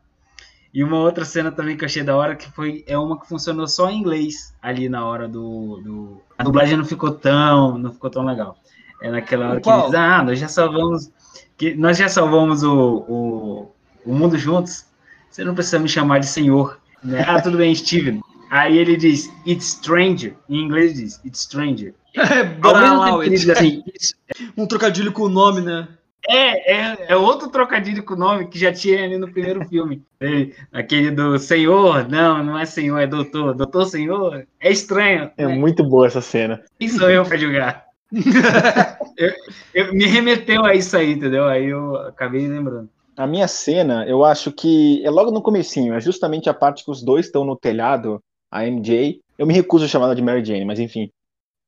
E 0.72 0.84
uma 0.84 0.98
outra 0.98 1.24
cena 1.24 1.50
também 1.50 1.76
que 1.76 1.82
eu 1.82 1.86
achei 1.86 2.04
da 2.04 2.16
hora 2.16 2.36
que 2.36 2.48
foi 2.52 2.84
é 2.86 2.96
uma 2.96 3.18
que 3.18 3.26
funcionou 3.26 3.66
só 3.66 3.90
em 3.90 3.98
inglês 3.98 4.54
ali 4.62 4.88
na 4.88 5.04
hora 5.04 5.26
do, 5.26 5.80
do... 5.82 6.22
a 6.38 6.44
dublagem 6.44 6.76
não 6.76 6.84
ficou 6.84 7.10
tão 7.10 7.76
não 7.76 7.92
ficou 7.92 8.08
tão 8.08 8.24
legal. 8.24 8.56
É 9.02 9.10
naquela 9.10 9.48
hora 9.48 9.56
que 9.56 9.64
Qual? 9.64 9.78
ele 9.80 9.86
diz, 9.86 9.94
ah, 9.96 10.22
nós 10.22 10.38
já 10.38 10.46
salvamos 10.46 11.10
que 11.56 11.74
nós 11.74 11.98
já 11.98 12.08
salvamos 12.08 12.62
o, 12.62 12.72
o, 13.08 13.72
o 14.06 14.14
mundo 14.14 14.38
juntos. 14.38 14.84
Você 15.28 15.42
não 15.42 15.54
precisa 15.54 15.78
me 15.78 15.88
chamar 15.88 16.18
de 16.20 16.26
senhor. 16.26 16.78
né? 17.02 17.24
Ah, 17.26 17.40
tudo 17.40 17.56
bem, 17.58 17.74
Steven. 17.74 18.20
Aí 18.50 18.78
ele 18.78 18.96
diz, 18.96 19.30
it's 19.46 19.66
stranger. 19.78 20.34
Em 20.48 20.60
inglês 20.60 20.94
diz, 20.94 21.20
it's 21.24 21.40
stranger. 21.40 21.94
Ao 22.62 22.78
mesmo 22.80 23.04
tempo 23.04 23.18
que 23.20 23.26
ele 23.26 23.36
diz 23.36 23.48
assim, 23.48 23.82
"It's 23.86 24.14
um 24.56 24.66
trocadilho 24.66 25.12
com 25.12 25.22
o 25.22 25.28
nome, 25.28 25.60
né? 25.60 25.88
É, 26.28 26.72
é, 26.74 27.06
é 27.08 27.16
outro 27.16 27.48
trocadilho 27.48 28.02
com 28.04 28.14
o 28.14 28.18
nome 28.18 28.48
que 28.48 28.58
já 28.58 28.72
tinha 28.72 29.02
ali 29.04 29.16
no 29.16 29.30
primeiro 29.30 29.64
filme. 29.68 30.02
Ele- 30.20 30.54
Aquele 30.72 31.10
do 31.10 31.38
Senhor, 31.38 32.08
não, 32.08 32.42
não 32.44 32.58
é 32.58 32.64
Senhor, 32.66 32.98
é 32.98 33.06
Doutor. 33.06 33.54
Doutor 33.54 33.86
Senhor, 33.86 34.46
é 34.60 34.70
estranho. 34.70 35.30
É 35.36 35.46
né? 35.46 35.54
muito 35.54 35.82
boa 35.82 36.06
essa 36.06 36.20
cena. 36.20 36.62
Quem 36.78 36.88
sou 36.88 37.10
eu 37.10 37.24
pra 37.24 37.36
julgar? 37.36 37.84
Eu- 39.16 39.32
eu- 39.74 39.92
me 39.94 40.06
remeteu 40.06 40.64
a 40.64 40.74
isso 40.74 40.96
aí, 40.96 41.12
entendeu? 41.12 41.44
Aí 41.44 41.66
eu 41.66 41.94
acabei 41.96 42.46
lembrando. 42.48 42.88
A 43.16 43.26
minha 43.26 43.46
cena, 43.46 44.06
eu 44.06 44.24
acho 44.24 44.50
que 44.50 45.04
é 45.04 45.10
logo 45.10 45.30
no 45.30 45.42
comecinho, 45.42 45.92
é 45.92 46.00
justamente 46.00 46.48
a 46.48 46.54
parte 46.54 46.84
que 46.84 46.90
os 46.90 47.02
dois 47.02 47.26
estão 47.26 47.44
no 47.44 47.54
telhado, 47.54 48.18
a 48.50 48.64
MJ, 48.66 49.20
eu 49.36 49.46
me 49.46 49.52
recuso 49.52 49.84
a 49.84 49.88
chamar 49.88 50.06
ela 50.06 50.14
de 50.14 50.22
Mary 50.22 50.42
Jane, 50.42 50.64
mas 50.64 50.80
enfim, 50.80 51.10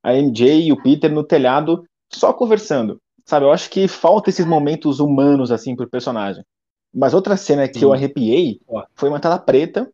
a 0.02 0.14
MJ 0.14 0.62
e 0.62 0.72
o 0.72 0.82
Peter 0.82 1.10
no 1.12 1.22
telhado, 1.22 1.84
só 2.10 2.32
conversando, 2.32 2.98
sabe? 3.24 3.46
Eu 3.46 3.52
acho 3.52 3.70
que 3.70 3.88
falta 3.88 4.30
esses 4.30 4.46
momentos 4.46 5.00
humanos, 5.00 5.50
assim, 5.50 5.74
pro 5.76 5.88
personagem. 5.88 6.44
Mas 6.94 7.14
outra 7.14 7.36
cena 7.36 7.66
que 7.68 7.78
Sim. 7.78 7.86
eu 7.86 7.92
arrepiei 7.92 8.60
foi 8.94 9.08
uma 9.08 9.20
tela 9.20 9.38
preta, 9.38 9.90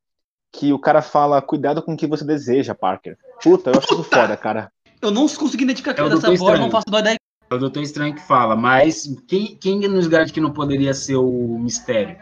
que 0.52 0.72
o 0.72 0.78
cara 0.78 1.02
fala, 1.02 1.40
cuidado 1.40 1.82
com 1.82 1.94
o 1.94 1.96
que 1.96 2.06
você 2.06 2.24
deseja, 2.24 2.74
Parker. 2.74 3.16
Puta, 3.42 3.70
eu 3.70 3.78
acho 3.78 3.92
isso 3.92 4.02
foda, 4.02 4.36
cara. 4.36 4.72
Eu 5.00 5.10
não 5.10 5.28
consegui 5.28 5.64
identificar 5.64 5.92
É 5.96 6.02
o 6.02 6.08
dessa 6.08 6.26
Doutor 6.26 6.38
voz, 6.38 6.60
não 6.60 6.70
faço 6.70 6.86
ideia. 6.88 7.16
É 7.50 7.54
o 7.54 7.58
Doutor 7.58 7.82
Estranho 7.82 8.14
que 8.14 8.20
fala, 8.20 8.56
mas 8.56 9.08
quem, 9.26 9.56
quem 9.56 9.80
nos 9.88 10.06
garante 10.06 10.32
que 10.32 10.40
não 10.40 10.50
poderia 10.50 10.92
ser 10.92 11.16
o 11.16 11.58
mistério? 11.58 12.16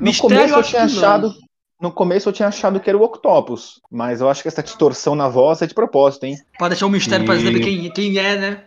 No 0.00 0.06
Mistério, 0.06 0.36
começo 0.36 0.54
eu 0.54 0.62
tinha 0.62 0.86
que 0.86 0.92
não. 0.94 0.98
achado. 0.98 1.34
No 1.80 1.92
começo 1.92 2.28
eu 2.28 2.32
tinha 2.32 2.48
achado 2.48 2.78
que 2.80 2.88
era 2.88 2.96
o 2.96 3.02
Octopus, 3.02 3.80
mas 3.90 4.20
eu 4.20 4.28
acho 4.28 4.40
que 4.40 4.48
essa 4.48 4.62
distorção 4.62 5.16
na 5.16 5.28
voz 5.28 5.60
é 5.62 5.66
de 5.66 5.74
propósito, 5.74 6.24
hein? 6.24 6.36
Pra 6.56 6.68
deixar 6.68 6.86
um 6.86 6.90
mistério 6.90 7.26
pra 7.26 7.36
Sim. 7.36 7.44
saber 7.44 7.60
quem, 7.60 7.90
quem 7.90 8.18
é, 8.18 8.36
né? 8.36 8.64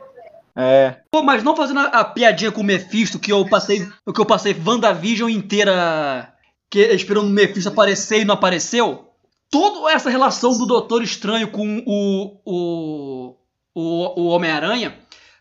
É, 0.57 1.01
Pô, 1.11 1.21
mas 1.21 1.43
não 1.43 1.55
fazendo 1.55 1.81
a, 1.81 1.85
a 1.87 2.03
piadinha 2.05 2.51
com 2.51 2.61
o 2.61 2.63
Mephisto, 2.63 3.19
que 3.19 3.31
eu 3.31 3.45
passei. 3.47 3.85
Que 4.13 4.21
eu 4.21 4.25
passei 4.25 4.55
WandaVision 4.65 5.29
inteira 5.29 6.33
que, 6.69 6.79
esperando 6.79 7.27
o 7.27 7.29
Mephisto 7.29 7.69
aparecer 7.69 8.21
e 8.21 8.25
não 8.25 8.35
apareceu. 8.35 9.09
Toda 9.49 9.91
essa 9.91 10.09
relação 10.09 10.57
do 10.57 10.65
Doutor 10.65 11.03
Estranho 11.03 11.49
com 11.49 11.83
o. 11.85 12.41
o. 12.45 13.35
o, 13.73 14.21
o 14.21 14.27
Homem-Aranha 14.27 14.97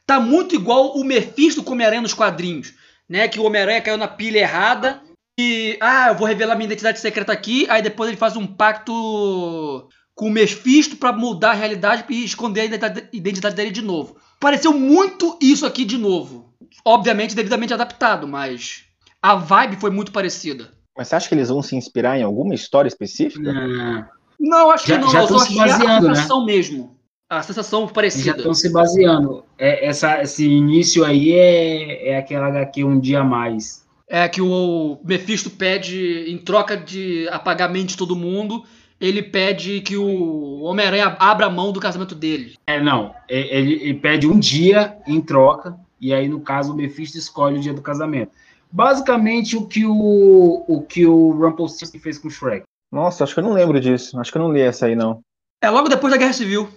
tá 0.07 0.21
muito 0.21 0.55
igual 0.55 0.97
o 0.97 1.05
Mephisto 1.05 1.63
com 1.63 1.71
o 1.71 1.73
Homem-Aranha 1.75 2.03
nos 2.03 2.15
quadrinhos. 2.15 2.75
Né? 3.09 3.29
Que 3.29 3.39
o 3.39 3.45
Homem-Aranha 3.45 3.83
caiu 3.83 3.97
na 3.97 4.09
pilha 4.09 4.41
errada. 4.41 5.01
E. 5.39 5.79
Ah, 5.81 6.09
eu 6.09 6.17
vou 6.17 6.27
revelar 6.27 6.57
minha 6.57 6.67
identidade 6.67 6.99
secreta 6.99 7.33
aqui. 7.33 7.67
Aí 7.71 7.83
depois 7.83 8.09
ele 8.09 8.19
faz 8.19 8.37
um 8.37 8.47
pacto 8.47 9.89
com 10.15 10.27
o 10.27 10.31
Mephisto 10.31 10.97
pra 10.97 11.13
mudar 11.13 11.51
a 11.51 11.55
realidade 11.55 12.05
e 12.09 12.25
esconder 12.25 12.61
a 12.63 13.07
identidade 13.13 13.57
dele 13.57 13.71
de 13.71 13.83
novo. 13.83 14.17
Pareceu 14.41 14.73
muito 14.73 15.39
isso 15.41 15.65
aqui 15.67 15.85
de 15.85 15.97
novo. 15.99 16.53
Obviamente, 16.85 17.35
devidamente 17.35 17.73
adaptado, 17.73 18.27
mas 18.29 18.85
a 19.23 19.35
vibe 19.35 19.77
foi 19.77 19.91
muito 19.91 20.13
parecida. 20.13 20.71
mas 20.97 21.09
você 21.09 21.17
acha 21.17 21.29
que 21.29 21.35
eles 21.35 21.49
vão 21.49 21.63
se 21.63 21.75
inspirar 21.77 22.19
em 22.19 22.23
alguma 22.23 22.55
história 22.55 22.89
específica? 22.89 23.51
Ah, 23.51 24.09
Não, 24.39 24.71
acho 24.71 24.87
Já- 24.87 24.97
que 24.99 25.05
não. 25.05 25.11
já 25.11 25.21
eu 25.23 25.29
só 25.29 25.37
tão 25.39 25.47
se 25.47 25.59
a 25.61 25.67
baseando, 25.67 26.09
né? 26.09 26.15
sensação 26.15 26.45
mesmo. 26.45 26.97
A 27.31 27.43
sensação 27.43 27.81
Eles 27.81 27.89
já 27.91 27.95
parecida. 27.95 28.37
estão 28.37 28.55
se 28.55 28.71
baseando. 28.71 29.45
É, 29.59 29.87
essa, 29.87 30.21
esse 30.23 30.47
início 30.47 31.05
aí 31.05 31.33
é, 31.33 32.11
é 32.11 32.19
aquela 32.19 32.49
HQ 32.49 32.85
um 32.85 33.01
dia 33.01 33.21
a 33.21 33.25
mais. 33.25 33.83
É 34.07 34.29
que 34.29 34.41
o 34.43 34.99
Mephisto 35.05 35.49
pede, 35.51 36.27
em 36.29 36.37
troca 36.37 36.77
de 36.77 37.27
apagar 37.31 37.69
a 37.71 37.73
mente 37.73 37.91
de 37.91 37.97
todo 37.97 38.15
mundo, 38.15 38.63
ele 39.05 39.23
pede 39.23 39.81
que 39.81 39.97
o 39.97 40.61
Homem-Aranha 40.63 41.17
abra 41.19 41.47
a 41.47 41.51
mão 41.51 41.73
do 41.73 41.81
casamento 41.81 42.15
dele. 42.15 42.55
É, 42.67 42.81
não. 42.81 43.15
é- 43.29 43.59
Ele, 43.59 43.75
ele 43.75 43.95
pede 43.95 44.27
um 44.27 44.39
dia 44.39 44.97
em 45.07 45.21
troca, 45.21 45.77
e 46.01 46.13
aí, 46.15 46.29
no 46.29 46.41
caso, 46.41 46.73
o 46.73 46.77
Mephisto 46.77 47.19
escolhe 47.19 47.59
o 47.59 47.61
dia 47.61 47.75
do 47.75 47.83
casamento. 47.83 48.33
Basicamente, 48.71 49.57
o 49.57 49.67
que 49.67 49.85
o, 49.87 50.65
o, 50.67 50.83
que 50.83 51.07
o 51.07 51.31
Rumpelstiltskin 51.33 51.99
fez 51.99 52.19
com 52.19 52.29
o 52.29 52.31
Shrek. 52.31 52.65
Nossa, 52.91 53.25
acho 53.25 53.35
que 53.35 53.41
eu 53.41 53.45
não 53.45 53.53
lembro 53.53 53.81
disso. 53.81 54.19
Acho 54.19 54.33
que 54.33 54.39
eu 54.39 54.43
não 54.43 54.53
li 54.53 54.61
essa 54.61 54.87
aí, 54.87 54.95
não. 54.97 55.21
É 55.63 55.71
logo 55.71 55.89
depois 55.89 56.13
da 56.13 56.19
Guerra 56.19 56.33
Civil. 56.33 56.69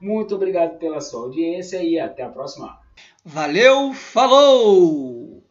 Muito 0.01 0.35
obrigado 0.35 0.81
pela 0.81 1.01
sua 1.01 1.21
audiência 1.21 1.81
e 1.81 2.01
até 2.01 2.25
a 2.25 2.29
próxima. 2.29 2.81
Valeu, 3.25 3.95
falou! 3.95 5.42